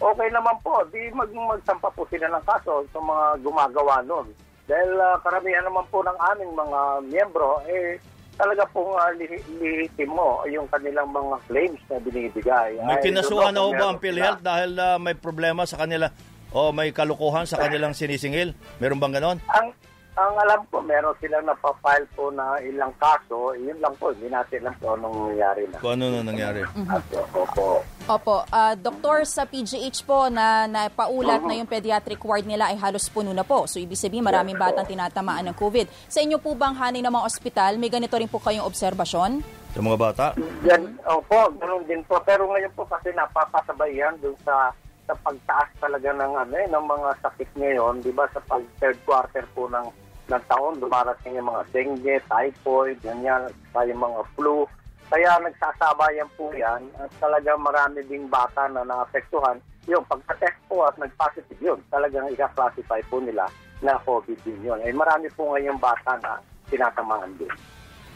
Okay 0.00 0.32
naman 0.32 0.56
po. 0.64 0.80
Di 0.88 1.12
mag 1.12 1.28
magsampa 1.28 1.92
po 1.92 2.08
sila 2.08 2.24
ng 2.32 2.44
kaso 2.48 2.88
sa 2.88 2.96
mga 2.98 3.24
gumagawa 3.44 4.00
nun. 4.00 4.32
Dahil 4.70 4.90
ah, 5.02 5.18
karamihan 5.18 5.66
naman 5.66 5.82
po 5.90 5.98
ng 6.06 6.14
aming 6.14 6.52
mga 6.54 6.80
miyembro, 7.10 7.58
eh, 7.66 7.98
talaga 8.38 8.64
pong 8.72 8.94
uh, 8.96 9.12
lihitimo 9.60 10.48
yung 10.48 10.64
kanilang 10.70 11.10
mga 11.12 11.36
claims 11.44 11.82
na 11.92 11.98
binibigay. 12.00 12.78
May 12.80 12.96
Ay, 12.96 13.04
kinasuhan 13.10 13.52
na 13.52 13.66
ho 13.66 13.74
doon 13.74 13.76
ba 13.76 13.86
ang 13.92 13.98
PhilHealth 14.00 14.40
dahil 14.40 14.70
uh, 14.80 14.96
may 14.96 15.12
problema 15.12 15.68
sa 15.68 15.76
kanila 15.76 16.08
o 16.54 16.72
may 16.72 16.94
kalukuhan 16.94 17.44
sa 17.44 17.60
kanilang 17.60 17.92
sinisingil? 17.92 18.56
Meron 18.80 18.96
bang 18.96 19.20
ganon? 19.20 19.38
Ang 19.52 19.76
ang 20.18 20.34
alam 20.36 20.60
ko, 20.68 20.82
meron 20.82 21.14
silang 21.22 21.46
napapile 21.46 22.06
po 22.18 22.34
na 22.34 22.58
ilang 22.60 22.90
kaso. 22.98 23.54
Yun 23.54 23.78
lang 23.78 23.94
po, 23.94 24.10
hindi 24.10 24.26
natin 24.26 24.66
alam 24.66 24.76
po 24.82 24.86
anong 24.98 25.18
nangyari 25.30 25.62
na. 25.70 25.78
Kung 25.78 25.94
ano 25.94 26.04
na 26.10 26.20
nangyari? 26.26 26.60
At, 26.90 27.04
opo. 27.30 27.86
Opo, 28.10 28.36
ah, 28.50 28.74
doktor 28.74 29.22
sa 29.22 29.46
PGH 29.46 30.02
po 30.02 30.26
na 30.26 30.66
napaulat 30.66 31.46
na 31.46 31.54
yung 31.54 31.70
pediatric 31.70 32.18
ward 32.26 32.42
nila 32.42 32.74
ay 32.74 32.76
halos 32.82 33.06
puno 33.06 33.30
na 33.30 33.46
po. 33.46 33.70
So 33.70 33.78
ibig 33.78 34.00
sabihin 34.02 34.26
maraming 34.26 34.58
batang 34.58 34.88
tinatamaan 34.88 35.46
ng 35.46 35.56
COVID. 35.56 35.86
Sa 36.10 36.18
inyo 36.18 36.42
po 36.42 36.58
bang 36.58 36.74
hanay 36.74 37.06
ng 37.06 37.14
mga 37.14 37.26
ospital, 37.26 37.72
may 37.78 37.92
ganito 37.92 38.18
rin 38.18 38.26
po 38.26 38.42
kayong 38.42 38.66
obserbasyon? 38.66 39.46
Sa 39.70 39.78
mga 39.78 39.98
bata? 39.98 40.26
Yan, 40.66 40.98
opo, 41.06 41.54
ganun 41.54 41.86
din 41.86 42.02
po. 42.02 42.18
Pero 42.26 42.50
ngayon 42.50 42.74
po 42.74 42.82
kasi 42.90 43.14
napapasabay 43.14 43.94
yan 43.94 44.18
dun 44.18 44.34
sa 44.42 44.74
sa 45.10 45.18
pagtaas 45.26 45.70
talaga 45.82 46.14
ng 46.14 46.32
ano 46.38 46.54
eh, 46.54 46.70
ng 46.70 46.86
mga 46.86 47.10
sakit 47.18 47.50
ngayon, 47.58 47.98
'di 47.98 48.14
ba? 48.14 48.30
Sa 48.30 48.38
pag 48.46 48.62
third 48.78 48.94
quarter 49.02 49.42
po 49.58 49.66
ng 49.66 49.90
ng 50.30 50.42
taon 50.46 50.78
dumarating 50.78 51.34
yung 51.34 51.50
mga 51.50 51.66
dengue, 51.74 52.22
typhoid, 52.30 52.94
ganyan, 53.02 53.50
sa 53.74 53.82
yung 53.82 53.98
mga 53.98 54.22
flu. 54.38 54.62
Kaya 55.10 55.42
nagsasabayan 55.42 56.30
po 56.38 56.54
yan 56.54 56.86
at 57.02 57.10
talagang 57.18 57.58
marami 57.58 58.06
ding 58.06 58.30
bata 58.30 58.70
na 58.70 58.86
naapektuhan. 58.86 59.58
Yung 59.90 60.06
pagka-test 60.06 60.54
po 60.70 60.86
at 60.86 60.94
nag-positive 61.02 61.58
yun, 61.58 61.82
talagang 61.90 62.30
i-classify 62.30 63.02
po 63.10 63.18
nila 63.18 63.50
na 63.82 63.98
COVID 64.06 64.38
din 64.46 64.62
yun. 64.62 64.78
Eh 64.86 64.94
marami 64.94 65.26
po 65.34 65.50
ngayong 65.50 65.82
bata 65.82 66.14
na 66.22 66.38
tinatamaan 66.70 67.34
din. 67.34 67.50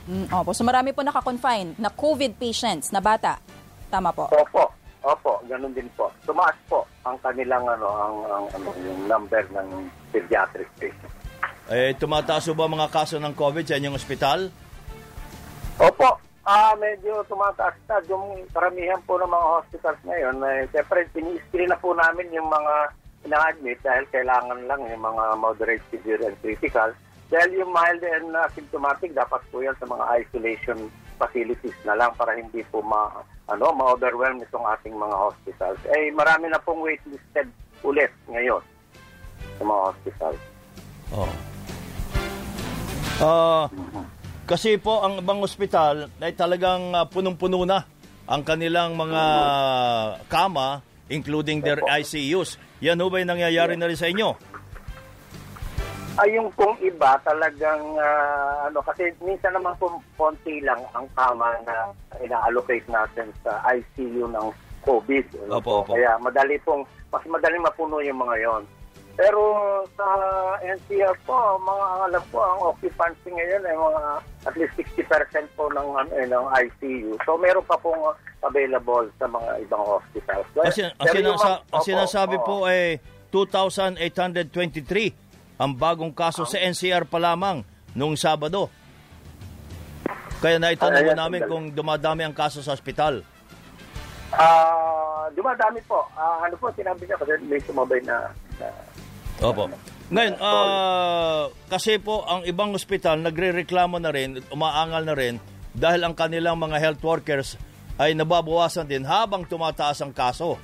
Mm, 0.07 0.31
opo, 0.31 0.55
so 0.55 0.63
marami 0.63 0.95
po 0.95 1.03
nakakonfine 1.03 1.75
na 1.83 1.91
COVID 1.91 2.39
patients 2.39 2.95
na 2.95 3.03
bata. 3.03 3.43
Tama 3.91 4.15
po. 4.15 4.31
Opo, 4.31 4.84
opo, 5.05 5.45
ganun 5.45 5.77
din 5.77 5.89
po. 5.95 6.09
Tumaas 6.25 6.57
po 6.67 6.89
ang 7.05 7.21
kanilang 7.21 7.69
ano, 7.69 7.89
ang, 7.93 8.17
ang 8.25 8.47
ano, 8.57 8.69
yung 8.81 9.05
number 9.05 9.45
ng 9.53 9.69
pediatric 10.11 10.69
patients. 10.81 11.15
Eh, 11.69 11.97
tumataas 11.97 12.53
ba 12.53 12.69
mga 12.69 12.89
kaso 12.93 13.17
ng 13.21 13.33
COVID 13.37 13.65
sa 13.65 13.77
inyong 13.77 13.97
ospital? 13.97 14.49
Opo, 15.81 16.21
ah 16.45 16.73
medyo 16.77 17.25
tumataas 17.29 17.77
na. 17.89 18.01
Yung 18.09 18.45
karamihan 18.53 19.01
po 19.05 19.17
ng 19.21 19.29
mga 19.29 19.49
hospitals 19.61 20.01
ngayon, 20.05 20.37
eh, 20.45 20.69
siyempre, 20.73 21.09
pini-screen 21.13 21.73
na 21.73 21.81
po 21.81 21.97
namin 21.97 22.33
yung 22.33 22.49
mga 22.49 22.75
ina-admit 23.25 23.81
dahil 23.81 24.05
kailangan 24.13 24.61
lang 24.69 24.81
yung 24.85 25.01
mga 25.01 25.25
moderate, 25.41 25.85
severe, 25.89 26.21
and 26.29 26.37
critical. 26.45 26.93
Dahil 27.33 27.65
yung 27.65 27.73
mild 27.73 28.05
and 28.05 28.37
uh, 28.37 28.45
symptomatic, 28.53 29.17
dapat 29.17 29.41
po 29.49 29.65
yan 29.65 29.75
sa 29.81 29.89
mga 29.89 30.05
isolation 30.21 30.93
facilities 31.17 31.77
na 31.87 31.95
lang 31.95 32.13
para 32.19 32.35
hindi 32.35 32.63
po 32.69 32.83
ma, 32.85 33.11
ano, 33.51 33.73
ma-overwhelm 33.75 34.43
itong 34.45 34.67
ating 34.79 34.95
mga 34.95 35.17
hospitals. 35.17 35.81
Eh, 35.95 36.11
marami 36.15 36.51
na 36.51 36.61
pong 36.61 36.83
waitlisted 36.83 37.49
ulit 37.85 38.11
ngayon 38.31 38.63
sa 39.59 39.63
mga 39.63 39.81
hospitals. 39.93 40.43
Oh. 41.15 41.33
Ah, 43.23 43.65
kasi 44.45 44.77
po 44.77 45.01
ang 45.07 45.23
ibang 45.23 45.41
ospital 45.41 46.11
ay 46.19 46.35
talagang 46.35 46.93
ah, 46.93 47.07
punong-puno 47.07 47.63
na 47.63 47.87
ang 48.25 48.43
kanilang 48.43 48.97
mga 48.97 49.23
kama 50.27 50.83
including 51.13 51.61
their 51.61 51.81
ICUs. 51.85 52.57
Yan 52.81 53.01
ho 53.01 53.13
ba 53.13 53.21
yung 53.21 53.33
nangyayari 53.37 53.77
na 53.77 53.89
rin 53.89 53.99
sa 53.99 54.09
inyo? 54.09 54.54
Ay, 56.15 56.39
yung 56.39 56.47
kung 56.55 56.79
iba 56.79 57.19
talagang, 57.27 57.83
ah, 57.99 58.71
ano, 58.71 58.79
kasi 58.87 59.11
minsan 59.19 59.51
naman 59.51 59.75
kung 59.83 59.99
konti 60.15 60.63
lang 60.63 60.79
ang 60.95 61.11
kama 61.19 61.59
na 61.67 61.91
ina-allocate 62.23 62.87
natin 62.87 63.35
sa 63.43 63.59
ICU 63.67 64.31
ng 64.31 64.49
COVID. 64.87 65.27
Ano 65.51 65.59
Opo, 65.59 65.83
po. 65.83 65.91
opo. 65.91 65.93
Kaya 65.99 66.15
madali 66.23 66.55
pong, 66.63 66.87
mas 67.11 67.25
madali 67.27 67.59
mapuno 67.59 67.99
yung 67.99 68.23
mga 68.23 68.37
yon. 68.47 68.63
Pero 69.15 69.43
sa 69.95 70.07
NCR 70.63 71.15
po, 71.27 71.59
mga 71.59 71.87
alam 72.07 72.25
ko, 72.31 72.39
ang 72.43 72.61
occupancy 72.75 73.31
ngayon 73.31 73.63
ay 73.67 73.75
mga 73.75 74.03
at 74.47 74.55
least 74.59 74.75
60% 74.75 75.59
po 75.59 75.67
ng, 75.71 75.89
ano, 75.99 76.11
eh, 76.15 76.27
ng 76.31 76.47
ICU. 76.47 77.19
So 77.27 77.35
meron 77.39 77.67
pa 77.67 77.75
pong 77.79 77.99
available 78.43 79.07
sa 79.19 79.27
mga 79.27 79.67
ibang 79.67 79.83
hospitals. 79.83 80.47
Mga- 80.55 80.95
ang 80.99 81.11
Opo, 81.75 81.83
sinasabi 81.83 82.37
oo. 82.39 82.47
po 82.47 82.55
ay 82.71 82.99
2,823 83.35 85.24
ang 85.59 85.73
bagong 85.75 86.11
kaso 86.11 86.43
sa 86.47 86.59
NCR 86.59 87.07
pa 87.07 87.19
lamang 87.23 87.63
nung 87.95 88.19
Sabado. 88.19 88.71
Kaya 90.43 90.61
naitanong 90.61 91.15
ayan, 91.15 91.17
namin 91.17 91.41
kung 91.49 91.65
dumadami 91.73 92.27
ang 92.27 92.37
kaso 92.37 92.61
sa 92.61 92.77
ospital. 92.77 93.25
Ah, 94.35 95.31
dumadami 95.33 95.81
po. 95.87 96.05
Ah, 96.19 96.45
ano 96.45 96.59
po, 96.59 96.69
sinabi 96.75 97.07
niya 97.07 97.17
kasi 97.17 97.33
may 97.47 97.63
sumabay 97.63 98.03
na, 98.03 98.29
na 98.61 98.69
Opo. 99.41 99.71
Ngayon, 100.13 100.35
ah, 100.39 101.49
kasi 101.73 101.97
po 101.97 102.29
ang 102.29 102.45
ibang 102.45 102.77
ospital 102.77 103.25
nagrereklamo 103.25 103.97
na 103.97 104.13
rin, 104.13 104.43
umaangal 104.53 105.03
na 105.07 105.17
rin 105.17 105.41
dahil 105.75 106.07
ang 106.07 106.15
kanilang 106.15 106.61
mga 106.61 106.77
health 106.79 107.03
workers 107.03 107.57
ay 107.99 108.13
nababawasan 108.13 108.87
din 108.87 109.03
habang 109.07 109.47
tumataas 109.47 110.03
ang 110.03 110.13
kaso. 110.13 110.59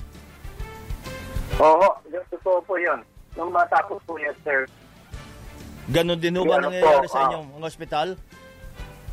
Oo, 1.59 1.89
totoo 2.31 2.59
po 2.63 2.75
yun. 2.79 3.01
Nung 3.41 3.49
matapos 3.49 3.97
po 4.05 4.21
yan, 4.21 4.37
sir. 4.45 4.69
Ganon 5.89 6.21
din 6.21 6.37
ho 6.37 6.45
ba 6.45 6.61
Ano 6.61 6.69
po, 6.69 6.77
nangyayari 6.77 7.07
sa 7.09 7.25
ah, 7.25 7.27
inyong 7.33 7.47
mga 7.57 7.65
ospital? 7.65 8.07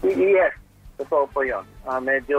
Yes, 0.05 0.53
totoo 1.01 1.25
po 1.33 1.41
yun. 1.41 1.65
Ah, 1.89 1.97
medyo 1.97 2.39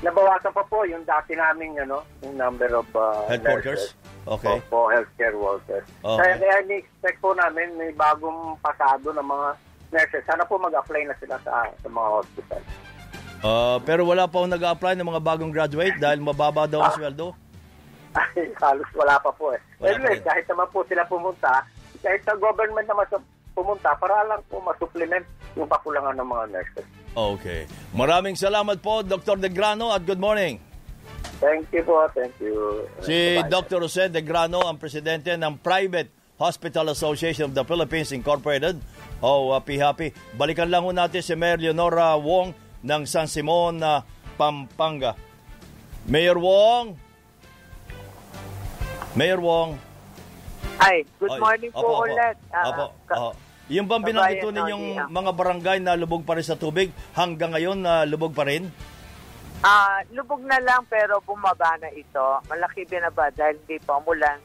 nabawasan 0.00 0.56
pa 0.56 0.64
po 0.64 0.88
yung 0.88 1.04
dati 1.04 1.36
namin 1.36 1.76
ano, 1.84 2.00
yung 2.24 2.40
number 2.40 2.72
of 2.72 2.88
uh, 2.96 3.28
Health 3.28 3.44
workers? 3.44 3.82
Okay. 4.26 4.56
Po, 4.72 4.88
healthcare 4.88 5.36
workers. 5.36 5.84
Okay. 6.00 6.16
Kaya, 6.16 6.34
kaya 6.40 6.56
ni-expect 6.64 7.20
po 7.20 7.36
namin 7.36 7.76
may 7.76 7.92
bagong 7.92 8.56
pasado 8.64 9.12
ng 9.12 9.22
mga 9.22 9.48
nurses. 9.92 10.24
Sana 10.24 10.48
po 10.48 10.56
mag-apply 10.56 11.12
na 11.12 11.14
sila 11.20 11.36
sa, 11.44 11.68
sa 11.76 11.88
mga 11.92 12.08
hospital. 12.08 12.62
Ah, 13.44 13.78
pero 13.84 14.08
wala 14.08 14.24
pa 14.24 14.40
akong 14.40 14.54
nag-apply 14.56 14.96
ng 14.96 15.06
mga 15.12 15.20
bagong 15.22 15.52
graduate 15.52 16.00
dahil 16.00 16.24
mababa 16.24 16.64
daw 16.64 16.80
ang 16.82 16.96
sweldo. 16.96 17.36
Ay, 18.16 18.48
halos 18.64 18.88
wala 18.96 19.20
pa 19.20 19.30
po 19.36 19.52
eh. 19.52 19.60
Wala 19.78 20.00
anyway, 20.00 20.18
kahit 20.24 20.48
naman 20.48 20.66
po 20.72 20.80
sila 20.88 21.04
pumunta, 21.04 21.62
kahit 22.00 22.24
sa 22.24 22.32
government 22.40 22.88
naman 22.88 23.06
sa 23.12 23.20
pumunta, 23.52 23.92
para 24.00 24.24
lang 24.24 24.40
po 24.48 24.60
masupplement 24.64 25.24
yung 25.56 25.68
kakulangan 25.68 26.16
ng 26.16 26.28
mga 26.28 26.44
nurses. 26.52 26.86
Okay. 27.16 27.64
Maraming 27.96 28.36
salamat 28.36 28.76
po, 28.84 29.00
Dr. 29.00 29.40
De 29.40 29.48
Grano, 29.48 29.92
at 29.92 30.04
good 30.04 30.20
morning. 30.20 30.60
Thank 31.40 31.68
you 31.72 31.84
po, 31.84 32.08
thank 32.16 32.32
you. 32.40 32.84
Si. 33.04 33.40
Dr. 33.48 33.84
Jose 33.84 34.08
De 34.08 34.24
Grano, 34.24 34.64
ang 34.64 34.80
presidente 34.80 35.32
ng 35.36 35.60
Private 35.60 36.08
Hospital 36.36 36.92
Association 36.92 37.48
of 37.48 37.54
the 37.56 37.64
Philippines 37.64 38.12
Incorporated, 38.12 38.80
o 39.20 39.52
uh, 39.52 39.60
PHAPI. 39.60 40.36
Balikan 40.36 40.68
lang 40.68 40.84
ho 40.84 40.92
natin 40.92 41.24
si 41.24 41.32
Mayor 41.32 41.60
Leonora 41.60 42.16
Wong 42.20 42.52
ng 42.84 43.02
San 43.08 43.28
Simon, 43.28 43.80
uh, 43.80 44.04
Pampanga. 44.36 45.16
Mayor 46.08 46.36
Wong! 46.36 47.05
Mayor 49.16 49.40
Wong! 49.40 49.80
Ay, 50.76 51.08
good 51.16 51.32
Ay, 51.32 51.40
morning 51.40 51.72
po 51.72 51.80
opo, 51.80 51.88
opo. 51.90 52.04
ulit. 52.04 52.36
Ah, 52.52 52.64
Opo, 52.68 52.84
ka- 53.08 53.16
opo. 53.16 53.30
Yung 53.66 53.88
bang 53.88 54.04
binanggit 54.04 54.38
Kabayan 54.38 54.54
ninyong 54.54 54.86
ah. 54.94 55.08
mga 55.10 55.30
barangay 55.32 55.78
na 55.80 55.98
lubog 55.98 56.22
pa 56.22 56.38
rin 56.38 56.44
sa 56.44 56.54
tubig, 56.54 56.92
hanggang 57.16 57.50
ngayon 57.50 57.80
na 57.80 58.04
lubog 58.04 58.30
pa 58.30 58.46
rin? 58.46 58.68
Ah, 59.58 60.04
lubog 60.12 60.38
na 60.44 60.60
lang 60.60 60.84
pero 60.86 61.18
bumaba 61.24 61.74
na 61.80 61.90
ito. 61.90 62.22
Malaki 62.46 62.86
binaba 62.86 63.32
dahil 63.32 63.58
hindi 63.58 63.80
pa 63.82 63.98
umulan. 63.98 64.38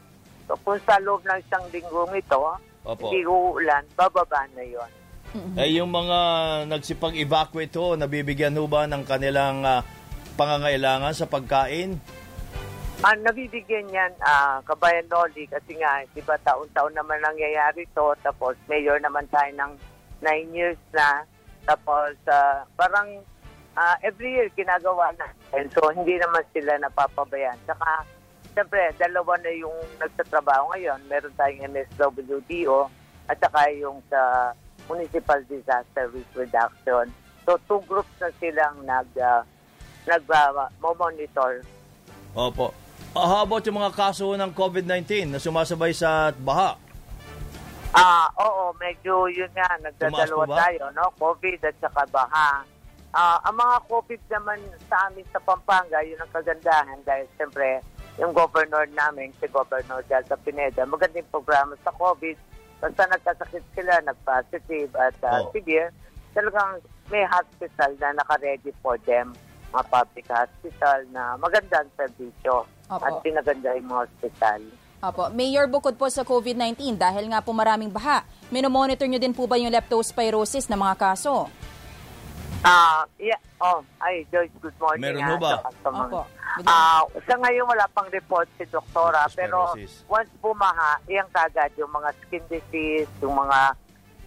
So 0.48 0.58
kung 0.64 0.80
sa 0.82 0.98
loob 0.98 1.22
ng 1.22 1.38
isang 1.38 1.68
linggong 1.70 2.16
ito, 2.16 2.40
Opo. 2.82 3.12
hindi 3.12 3.22
uulan, 3.22 3.84
bababa 3.94 4.48
na 4.56 4.64
yon. 4.66 4.90
Eh, 5.54 5.78
yung 5.78 5.92
mga 5.92 6.20
nagsipag-evacuate 6.66 7.76
ho, 7.78 7.94
nabibigyan 7.94 8.58
ho 8.58 8.66
ba 8.66 8.84
ng 8.84 9.04
kanilang 9.06 9.62
ah, 9.62 9.84
pangangailangan 10.34 11.14
sa 11.14 11.28
pagkain? 11.28 12.00
Ah, 13.02 13.18
nabibigyan 13.18 13.90
yan, 13.90 14.14
ah, 14.22 14.62
Kabayan 14.62 15.10
Noli, 15.10 15.50
kasi 15.50 15.74
nga, 15.82 16.06
di 16.14 16.22
ba, 16.22 16.38
taon-taon 16.46 16.94
naman 16.94 17.18
nangyayari 17.26 17.82
to, 17.98 18.14
tapos 18.22 18.54
mayor 18.70 19.02
naman 19.02 19.26
tayo 19.34 19.50
ng 19.58 19.74
nine 20.22 20.50
years 20.54 20.78
na, 20.94 21.26
tapos 21.66 22.14
ah, 22.30 22.62
parang 22.78 23.26
ah, 23.74 23.98
every 24.06 24.38
year 24.38 24.46
ginagawa 24.54 25.10
na. 25.18 25.26
And 25.58 25.74
so, 25.74 25.90
hindi 25.90 26.22
naman 26.22 26.46
sila 26.54 26.78
napapabayan. 26.78 27.58
Saka, 27.66 28.06
siyempre, 28.54 28.94
dalawa 29.02 29.34
na 29.42 29.50
yung 29.50 29.78
nagtatrabaho 29.98 30.78
ngayon. 30.78 31.02
Meron 31.10 31.34
tayong 31.34 31.74
MSWDO 31.74 32.86
at 33.34 33.38
saka 33.42 33.66
yung 33.82 33.98
sa 34.14 34.54
Municipal 34.86 35.42
Disaster 35.50 36.06
Risk 36.14 36.38
Reduction. 36.38 37.10
So, 37.50 37.58
two 37.66 37.82
groups 37.90 38.14
na 38.22 38.30
silang 38.38 38.86
nag, 38.86 39.10
uh, 39.18 39.42
nag-monitor 40.06 41.66
Opo. 42.32 42.72
Ah, 43.12 43.28
how 43.28 43.42
about 43.44 43.68
yung 43.68 43.76
mga 43.76 43.92
kaso 43.92 44.32
ng 44.40 44.52
COVID-19 44.56 45.36
na 45.36 45.40
sumasabay 45.40 45.92
sa 45.92 46.32
baha? 46.32 46.80
Ah, 47.92 48.32
oo, 48.40 48.72
medyo 48.80 49.28
yun 49.28 49.52
nga, 49.52 49.68
nagdadalawa 49.84 50.48
tayo, 50.56 50.88
no? 50.96 51.12
COVID 51.20 51.60
at 51.60 51.76
saka 51.84 52.08
baha. 52.08 52.64
Ah, 53.12 53.36
ang 53.44 53.60
mga 53.60 53.84
COVID 53.92 54.22
naman 54.32 54.64
sa 54.88 55.12
amin 55.12 55.28
sa 55.28 55.44
Pampanga, 55.44 56.00
yun 56.00 56.16
ang 56.24 56.32
kagandahan 56.32 57.04
dahil 57.04 57.28
siyempre 57.36 57.84
yung 58.16 58.32
governor 58.32 58.88
namin, 58.96 59.36
si 59.44 59.48
Governor 59.52 60.08
Delta 60.08 60.40
Pineda, 60.40 60.88
magandang 60.88 61.28
programa 61.28 61.76
sa 61.84 61.92
COVID. 61.92 62.40
Basta 62.80 63.12
nagkasakit 63.12 63.64
sila, 63.76 64.00
nag-positive 64.08 64.92
at 64.96 65.20
ah, 65.28 65.44
Oh. 65.44 65.52
severe, 65.52 65.92
talagang 66.32 66.80
may 67.12 67.28
hospital 67.28 67.92
na 68.00 68.16
naka-ready 68.16 68.72
for 68.80 68.96
them, 69.04 69.36
mga 69.76 69.84
public 69.92 70.28
hospital 70.32 71.04
na 71.12 71.36
magandang 71.36 71.92
serbisyo 72.00 72.64
Opo. 72.92 73.06
at 73.08 73.14
pinaganda 73.24 73.72
yung 73.80 73.88
mga 73.88 74.02
hospital. 74.04 74.60
Opo. 75.02 75.24
Mayor, 75.34 75.66
bukod 75.72 75.96
po 75.98 76.12
sa 76.12 76.22
COVID-19, 76.22 77.00
dahil 77.00 77.26
nga 77.32 77.42
po 77.42 77.56
maraming 77.56 77.90
baha, 77.90 78.22
minomonitor 78.54 79.08
nyo 79.08 79.18
din 79.18 79.34
po 79.34 79.48
ba 79.48 79.58
yung 79.58 79.74
leptospirosis 79.74 80.68
na 80.68 80.78
mga 80.78 80.96
kaso? 81.00 81.50
Ah, 82.62 83.02
yeah. 83.18 83.40
Oh, 83.58 83.82
ay, 83.98 84.22
Joyce, 84.30 84.54
good 84.62 84.78
morning. 84.78 85.02
Meron 85.02 85.26
ah, 85.26 85.30
ho 85.34 85.36
ba? 85.42 85.54
Opo. 85.90 86.22
Ah, 86.68 87.02
sa 87.26 87.34
ngayon 87.40 87.66
wala 87.66 87.88
pang 87.96 88.06
report 88.12 88.46
si 88.60 88.68
doktora, 88.70 89.26
pero 89.34 89.74
once 90.12 90.30
bumaha, 90.44 91.00
iyang 91.08 91.30
kagad 91.32 91.72
yung 91.80 91.90
mga 91.90 92.12
skin 92.22 92.44
disease, 92.52 93.10
yung 93.24 93.34
mga 93.34 93.74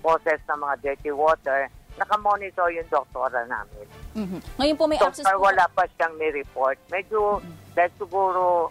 causes 0.03 0.41
ng 0.51 0.59
mga 0.59 0.75
dirty 0.83 1.13
water, 1.13 1.69
nakamonitor 1.95 2.69
yung 2.75 2.89
doktora 2.91 3.47
namin. 3.47 3.87
Mhm. 4.15 4.39
Ngayon 4.59 4.77
po 4.79 4.85
may 4.87 4.99
so 4.99 5.07
access 5.11 5.27
po. 5.27 5.43
wala 5.43 5.65
pa 5.71 5.87
siyang 5.95 6.15
ni-report. 6.19 6.79
Medyo, 6.91 7.39
dahil 7.75 7.93
siguro, 7.99 8.71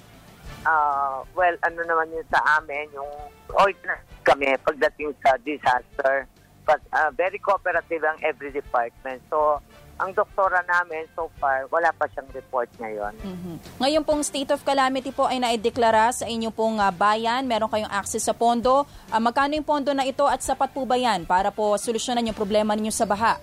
ah, 0.67 1.23
well, 1.35 1.55
ano 1.63 1.79
naman 1.83 2.11
yun 2.11 2.27
sa 2.31 2.39
amin, 2.59 2.87
yung 2.91 3.11
ordinance 3.51 4.07
kami 4.23 4.55
pagdating 4.63 5.11
sa 5.23 5.35
disaster. 5.43 6.27
But 6.63 6.79
ah, 6.95 7.11
very 7.11 7.39
cooperative 7.39 8.03
ang 8.07 8.19
every 8.23 8.51
department. 8.51 9.19
So, 9.27 9.59
ang 10.01 10.09
doktora 10.11 10.65
namin 10.65 11.05
so 11.13 11.29
far, 11.37 11.69
wala 11.69 11.93
pa 11.93 12.09
siyang 12.09 12.29
report 12.33 12.69
ngayon. 12.81 13.13
Mhm. 13.21 13.55
Ngayon 13.77 14.03
pong 14.03 14.25
state 14.25 14.49
of 14.49 14.65
calamity 14.65 15.13
po 15.13 15.29
ay 15.29 15.37
naideklara 15.37 16.09
sa 16.09 16.25
inyong 16.25 16.55
pong 16.55 16.81
ah, 16.81 16.89
bayan. 16.89 17.45
Meron 17.45 17.69
kayong 17.69 17.93
access 17.93 18.25
sa 18.25 18.33
pondo. 18.33 18.89
Ah, 19.13 19.21
magkano 19.21 19.53
yung 19.53 19.67
pondo 19.67 19.93
na 19.93 20.07
ito 20.07 20.25
at 20.25 20.41
sapat 20.41 20.73
po 20.73 20.83
ba 20.89 20.97
yan 20.97 21.29
para 21.29 21.53
po 21.53 21.77
solusyonan 21.77 22.25
yung 22.25 22.37
problema 22.37 22.73
ninyo 22.73 22.93
sa 22.93 23.05
baha? 23.05 23.37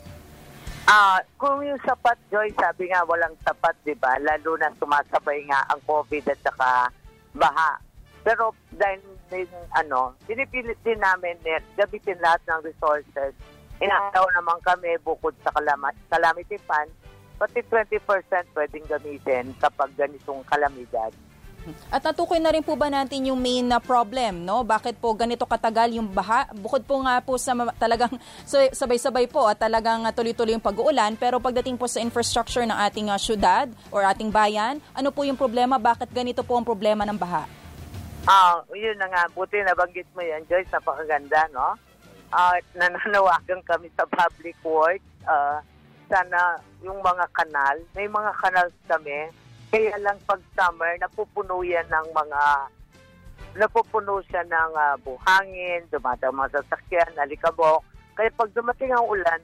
Ah, 0.91 1.23
kung 1.39 1.63
yung 1.63 1.79
sapat, 1.87 2.19
Joy, 2.35 2.51
sabi 2.59 2.91
nga 2.91 3.07
walang 3.07 3.37
sapat, 3.47 3.79
di 3.87 3.95
ba? 3.95 4.19
Lalo 4.19 4.59
na 4.59 4.75
sumasabay 4.75 5.47
nga 5.47 5.63
ang 5.71 5.79
COVID 5.87 6.35
at 6.35 6.41
saka 6.43 6.91
baha. 7.31 7.79
Pero 8.27 8.51
dahil 8.75 8.99
din, 9.31 9.47
ano, 9.71 10.19
pinipilit 10.27 10.77
din 10.83 10.99
namin 10.99 11.39
eh, 11.47 11.63
gamitin 11.79 12.19
lahat 12.19 12.43
ng 12.51 12.67
resources. 12.67 13.33
Inaalaw 13.81 14.27
naman 14.37 14.61
kami 14.61 15.01
bukod 15.01 15.33
sa 15.41 15.49
kalamat, 15.57 15.97
calamity 16.13 16.61
fund, 16.69 16.93
pati 17.41 17.65
20% 17.65 17.97
pwedeng 18.53 18.85
gamitin 18.85 19.57
kapag 19.57 19.89
ganitong 19.97 20.45
kalamidad. 20.45 21.09
At 21.93 22.01
natukoy 22.01 22.41
na 22.41 22.53
rin 22.53 22.65
po 22.65 22.73
ba 22.73 22.89
natin 22.89 23.29
yung 23.29 23.37
main 23.37 23.65
na 23.65 23.77
problem, 23.81 24.45
no? 24.45 24.65
Bakit 24.65 24.97
po 24.97 25.13
ganito 25.13 25.45
katagal 25.45 25.93
yung 25.93 26.09
baha? 26.09 26.49
Bukod 26.57 26.89
po 26.89 27.05
nga 27.05 27.21
po 27.21 27.37
sa 27.37 27.53
talagang 27.77 28.17
sabay-sabay 28.73 29.29
po 29.29 29.45
at 29.45 29.61
talagang 29.61 30.05
tuloy-tuloy 30.13 30.57
yung 30.57 30.65
pag-uulan, 30.65 31.21
pero 31.21 31.37
pagdating 31.37 31.77
po 31.77 31.85
sa 31.85 32.01
infrastructure 32.01 32.65
ng 32.65 32.77
ating 32.89 33.13
ah, 33.13 33.21
syudad 33.21 33.69
or 33.93 34.05
ating 34.09 34.33
bayan, 34.33 34.81
ano 34.97 35.13
po 35.13 35.25
yung 35.25 35.37
problema? 35.37 35.77
Bakit 35.77 36.09
ganito 36.13 36.41
po 36.41 36.57
ang 36.57 36.65
problema 36.65 37.05
ng 37.05 37.17
baha? 37.17 37.45
Ah, 38.25 38.61
yun 38.73 38.97
na 39.01 39.09
nga. 39.09 39.29
Buti 39.33 39.61
nabanggit 39.65 40.09
mo 40.17 40.21
yan, 40.21 40.45
Joyce. 40.49 40.69
Napakaganda, 40.73 41.49
no? 41.53 41.77
Ah, 42.31 42.59
nananawagan 42.79 43.63
kami 43.67 43.91
sa 43.99 44.07
public 44.07 44.55
works. 44.63 45.07
Ah, 45.27 45.59
sana 46.11 46.59
yung 46.83 46.99
mga 47.03 47.27
kanal, 47.35 47.77
may 47.95 48.11
mga 48.11 48.31
canals 48.39 48.75
kami. 48.91 49.31
Kaya 49.71 49.95
lang 50.03 50.19
pag 50.27 50.43
summer, 50.59 50.99
napupuno 50.99 51.63
yan 51.63 51.87
ng 51.87 52.09
mga 52.11 52.43
napupuno 53.55 54.23
siya 54.27 54.43
ng 54.47 54.73
uh, 54.75 54.97
buhangin, 55.03 55.87
dumadang 55.91 56.35
mga 56.35 56.63
sasakyan, 56.63 57.11
alikabok. 57.19 57.83
Kaya 58.15 58.31
pag 58.35 58.51
dumating 58.55 58.91
ang 58.95 59.07
ulan, 59.07 59.43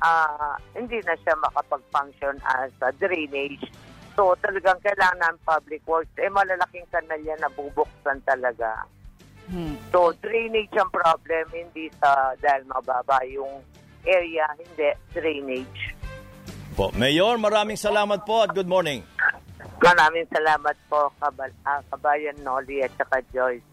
uh, 0.00 0.56
hindi 0.76 1.00
na 1.04 1.16
siya 1.20 1.36
makapag-function 1.40 2.40
as 2.44 2.72
a 2.84 2.92
drainage. 2.96 3.64
So 4.16 4.36
talagang 4.40 4.80
kailangan 4.84 5.36
ng 5.36 5.44
public 5.44 5.84
works, 5.88 6.12
eh 6.20 6.28
malalaking 6.28 6.88
kanal 6.92 7.20
yan 7.20 7.40
na 7.40 7.52
bubuksan 7.52 8.20
talaga. 8.24 8.84
Hmm. 9.50 9.74
So 9.90 10.14
drainage 10.22 10.70
ang 10.78 10.94
problem, 10.94 11.44
hindi 11.50 11.90
sa 11.98 12.38
dahil 12.38 12.70
mababa 12.70 13.18
yung 13.26 13.60
area, 14.06 14.46
hindi 14.54 14.94
drainage. 15.10 15.98
Po. 16.78 16.94
Mayor, 16.94 17.34
maraming 17.36 17.76
salamat 17.76 18.22
po 18.22 18.46
at 18.46 18.54
good 18.54 18.70
morning. 18.70 19.02
Maraming 19.80 20.28
salamat 20.30 20.76
po, 20.86 21.10
Kabal 21.18 21.50
uh, 21.66 21.82
Kabayan 21.90 22.38
Noli 22.46 22.84
at 22.84 22.94
saka 22.94 23.24
Joyce. 23.34 23.64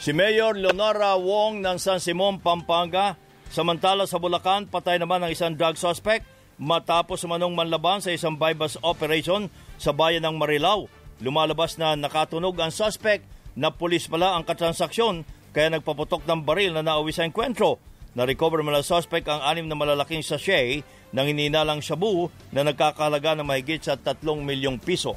Si 0.00 0.10
Mayor 0.10 0.56
Leonora 0.56 1.14
Wong 1.14 1.62
ng 1.62 1.76
San 1.78 2.00
Simon, 2.02 2.40
Pampanga. 2.40 3.14
Samantala 3.52 4.08
sa 4.08 4.16
Bulacan, 4.16 4.64
patay 4.64 4.96
naman 4.96 5.20
ang 5.20 5.30
isang 5.30 5.52
drug 5.52 5.76
suspect 5.76 6.24
matapos 6.56 7.20
manong 7.28 7.52
manlaban 7.52 8.00
sa 8.00 8.14
isang 8.14 8.32
bypass 8.38 8.80
operation 8.80 9.52
sa 9.76 9.92
bayan 9.92 10.24
ng 10.24 10.40
Marilao. 10.40 10.88
Lumalabas 11.20 11.76
na 11.76 11.94
nakatunog 11.94 12.56
ang 12.56 12.72
suspect 12.72 13.28
na 13.58 13.72
pulis 13.72 14.08
pala 14.08 14.36
ang 14.36 14.44
katransaksyon 14.46 15.26
kaya 15.52 15.68
nagpaputok 15.68 16.24
ng 16.24 16.40
baril 16.42 16.72
na 16.72 16.84
nauwi 16.84 17.12
sa 17.12 17.28
enkwentro. 17.28 17.76
Na-recover 18.12 18.60
mula 18.60 18.84
suspect 18.84 19.24
ang 19.28 19.40
anim 19.40 19.68
na 19.68 19.76
malalaking 19.76 20.20
sachet 20.20 20.84
ng 21.16 21.26
hininalang 21.32 21.80
shabu 21.80 22.28
na 22.52 22.64
nagkakahalaga 22.64 23.36
ng 23.40 23.48
mahigit 23.48 23.80
sa 23.80 23.96
3 23.96 24.20
milyong 24.20 24.80
piso. 24.80 25.16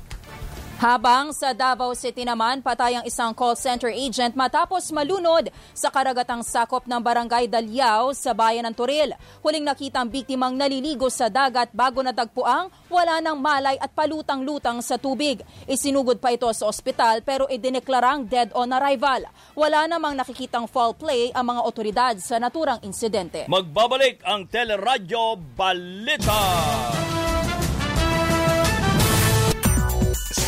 Habang 0.86 1.34
sa 1.34 1.50
Davao 1.50 1.98
City 1.98 2.22
naman, 2.22 2.62
patay 2.62 2.94
ang 2.94 3.06
isang 3.10 3.34
call 3.34 3.58
center 3.58 3.90
agent 3.90 4.38
matapos 4.38 4.94
malunod 4.94 5.50
sa 5.74 5.90
karagatang 5.90 6.46
sakop 6.46 6.86
ng 6.86 7.02
barangay 7.02 7.50
Dalyao 7.50 8.14
sa 8.14 8.38
bayan 8.38 8.70
ng 8.70 8.76
Toril. 8.78 9.10
Huling 9.42 9.66
nakita 9.66 10.06
ang 10.06 10.14
biktimang 10.14 10.54
naliligo 10.54 11.10
sa 11.10 11.26
dagat 11.26 11.74
bago 11.74 12.06
natagpuang 12.06 12.70
wala 12.86 13.18
ng 13.18 13.34
malay 13.34 13.82
at 13.82 13.90
palutang-lutang 13.98 14.78
sa 14.86 15.02
tubig. 15.02 15.42
Isinugod 15.66 16.22
pa 16.22 16.38
ito 16.38 16.46
sa 16.54 16.70
ospital 16.70 17.26
pero 17.26 17.50
idineklarang 17.50 18.30
dead 18.30 18.54
on 18.54 18.70
arrival. 18.70 19.26
Wala 19.58 19.90
namang 19.90 20.14
nakikitang 20.14 20.70
foul 20.70 20.94
play 20.94 21.34
ang 21.34 21.50
mga 21.50 21.66
otoridad 21.66 22.14
sa 22.22 22.38
naturang 22.38 22.78
insidente. 22.86 23.50
Magbabalik 23.50 24.22
ang 24.22 24.46
Teleradyo 24.46 25.34
Balita! 25.58 26.46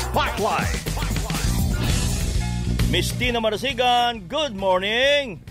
Spotlight. 0.07 0.79
Miss 2.87 3.11
Tina 3.11 3.43
Marasigan, 3.43 4.23
good 4.31 4.55
morning! 4.55 5.43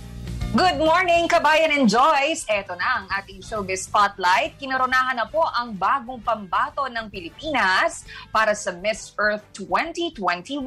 Good 0.57 0.81
morning, 0.81 1.29
Kabayan 1.29 1.77
and 1.77 1.85
Joyce! 1.85 2.49
Ito 2.49 2.73
na 2.81 3.05
ang 3.05 3.07
ating 3.13 3.45
showbiz 3.45 3.85
spotlight. 3.85 4.57
Kinoronahan 4.57 5.21
na 5.21 5.29
po 5.29 5.45
ang 5.45 5.77
bagong 5.77 6.25
pambato 6.25 6.89
ng 6.89 7.13
Pilipinas 7.13 8.09
para 8.33 8.57
sa 8.57 8.73
Miss 8.73 9.13
Earth 9.21 9.45
2021. 9.61 10.65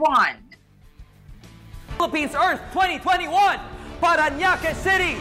Philippines 1.97 2.37
Earth 2.37 2.61
2021, 2.77 3.57
Paranaque 3.97 4.77
City! 4.77 5.17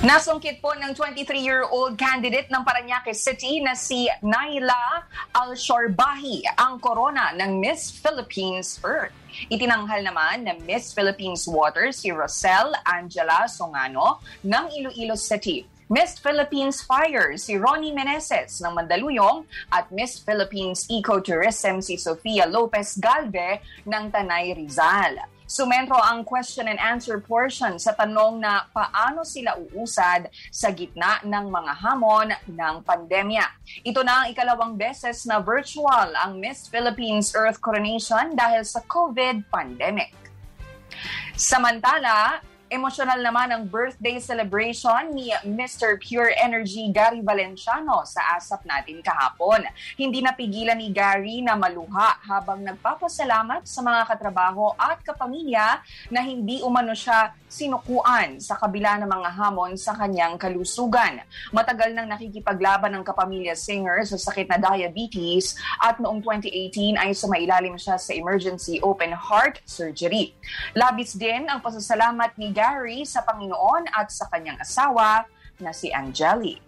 Nasungkit 0.00 0.64
po 0.64 0.72
ng 0.72 0.96
23-year-old 0.96 2.00
candidate 2.00 2.48
ng 2.48 2.64
Paranaque 2.64 3.12
City 3.12 3.60
na 3.60 3.76
si 3.76 4.08
Naila 4.24 5.04
Al-Shorbahi 5.36 6.56
ang 6.56 6.80
corona 6.80 7.36
ng 7.36 7.60
Miss 7.60 7.92
Philippines 7.92 8.80
Earth. 8.80 9.12
Itinanghal 9.52 10.00
naman 10.00 10.48
ng 10.48 10.64
Miss 10.64 10.96
Philippines 10.96 11.44
Water 11.44 11.92
si 11.92 12.08
Rosel 12.16 12.72
Angela 12.88 13.44
Songano 13.44 14.24
ng 14.40 14.72
Iloilo 14.72 15.20
City. 15.20 15.68
Miss 15.92 16.16
Philippines 16.16 16.80
Fire 16.80 17.36
si 17.36 17.60
Ronnie 17.60 17.92
Meneses 17.92 18.56
ng 18.64 18.72
Mandaluyong 18.72 19.44
at 19.68 19.84
Miss 19.92 20.16
Philippines 20.16 20.88
Ecotourism 20.88 21.84
si 21.84 22.00
Sofia 22.00 22.48
Lopez 22.48 22.96
Galve 22.96 23.60
ng 23.84 24.08
Tanay 24.08 24.56
Rizal. 24.56 25.39
Sumentro 25.50 25.98
ang 25.98 26.22
question 26.22 26.70
and 26.70 26.78
answer 26.78 27.18
portion 27.18 27.74
sa 27.74 27.90
tanong 27.98 28.38
na 28.38 28.70
paano 28.70 29.26
sila 29.26 29.58
uusad 29.58 30.30
sa 30.46 30.70
gitna 30.70 31.18
ng 31.26 31.50
mga 31.50 31.72
hamon 31.74 32.30
ng 32.46 32.74
pandemya. 32.86 33.42
Ito 33.82 34.06
na 34.06 34.22
ang 34.22 34.26
ikalawang 34.30 34.78
beses 34.78 35.26
na 35.26 35.42
virtual 35.42 36.14
ang 36.14 36.38
Miss 36.38 36.70
Philippines 36.70 37.34
Earth 37.34 37.58
Coronation 37.58 38.38
dahil 38.38 38.62
sa 38.62 38.78
COVID 38.86 39.50
pandemic. 39.50 40.14
Samantala, 41.34 42.38
Emosyonal 42.70 43.18
naman 43.18 43.50
ang 43.50 43.66
birthday 43.66 44.22
celebration 44.22 45.10
ni 45.10 45.34
Mr. 45.42 45.98
Pure 45.98 46.38
Energy 46.38 46.86
Gary 46.94 47.18
Valenciano 47.18 48.06
sa 48.06 48.38
asap 48.38 48.62
natin 48.62 49.02
kahapon. 49.02 49.66
Hindi 49.98 50.22
napigilan 50.22 50.78
ni 50.78 50.94
Gary 50.94 51.42
na 51.42 51.58
maluha 51.58 52.22
habang 52.22 52.62
nagpapasalamat 52.62 53.66
sa 53.66 53.82
mga 53.82 54.06
katrabaho 54.06 54.70
at 54.78 55.02
kapamilya 55.02 55.82
na 56.14 56.22
hindi 56.22 56.62
umano 56.62 56.94
siya 56.94 57.34
sinukuan 57.50 58.38
sa 58.38 58.54
kabila 58.54 59.02
ng 59.02 59.10
mga 59.10 59.30
hamon 59.34 59.74
sa 59.74 59.98
kanyang 59.98 60.38
kalusugan. 60.38 61.26
Matagal 61.50 61.90
nang 61.90 62.06
nakikipaglaban 62.06 62.94
ng 62.94 63.02
kapamilya 63.02 63.58
singer 63.58 64.06
sa 64.06 64.14
sakit 64.14 64.46
na 64.46 64.62
diabetes 64.62 65.58
at 65.82 65.98
noong 65.98 66.22
2018 66.22 66.94
ay 67.02 67.10
sumailalim 67.18 67.74
siya 67.74 67.98
sa 67.98 68.14
emergency 68.14 68.78
open 68.86 69.10
heart 69.10 69.58
surgery. 69.66 70.38
Labis 70.78 71.18
din 71.18 71.50
ang 71.50 71.58
pasasalamat 71.58 72.38
ni 72.38 72.54
Gary 72.54 72.58
sa 73.08 73.24
Panginoon 73.24 73.88
at 73.92 74.12
sa 74.12 74.28
kanyang 74.28 74.60
asawa 74.60 75.24
na 75.60 75.72
si 75.72 75.88
Angeli. 75.92 76.60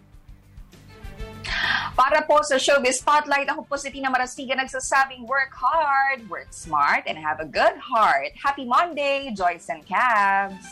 Para 1.92 2.24
po 2.24 2.40
sa 2.40 2.56
Showbiz 2.56 3.04
Spotlight, 3.04 3.52
ako 3.52 3.68
po 3.68 3.76
si 3.76 3.92
Tina 3.92 4.08
Marasiga 4.08 4.56
nagsasabing 4.56 5.28
work 5.28 5.52
hard, 5.52 6.24
work 6.32 6.48
smart, 6.48 7.04
and 7.04 7.20
have 7.20 7.36
a 7.44 7.48
good 7.48 7.76
heart. 7.76 8.32
Happy 8.40 8.64
Monday, 8.64 9.28
Joyce 9.36 9.68
and 9.68 9.84
Cabs! 9.84 10.64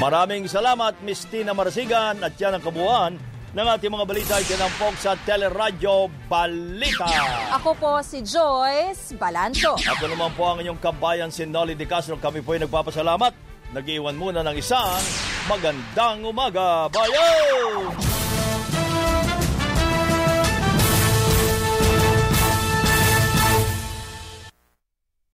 Maraming 0.00 0.48
salamat, 0.48 0.96
Miss 1.04 1.28
Tina 1.28 1.52
Marasigan, 1.52 2.24
at 2.24 2.32
yan 2.40 2.56
ang 2.56 2.64
kabuuan 2.64 3.20
ng 3.50 3.66
ating 3.76 3.90
mga 3.90 4.06
balita 4.06 4.32
ay 4.38 4.46
tinampok 4.46 4.94
sa 4.96 5.18
Teleradyo 5.26 6.08
Balita. 6.30 7.10
Ako 7.60 7.74
po 7.76 7.92
si 8.00 8.22
Joyce 8.22 9.12
Balancho. 9.18 9.74
Ako 9.76 10.06
naman 10.06 10.30
po 10.38 10.46
ang 10.48 10.62
inyong 10.62 10.78
kabayan 10.78 11.28
si 11.28 11.44
Nolly 11.44 11.74
De 11.74 11.84
Castro. 11.84 12.16
Kami 12.16 12.40
po 12.40 12.54
ay 12.54 12.62
nagpapasalamat. 12.64 13.49
Nag-iwan 13.70 14.18
muna 14.18 14.42
ng 14.42 14.58
isang 14.58 14.98
magandang 15.46 16.26
umaga. 16.26 16.90
Bayan! 16.90 18.29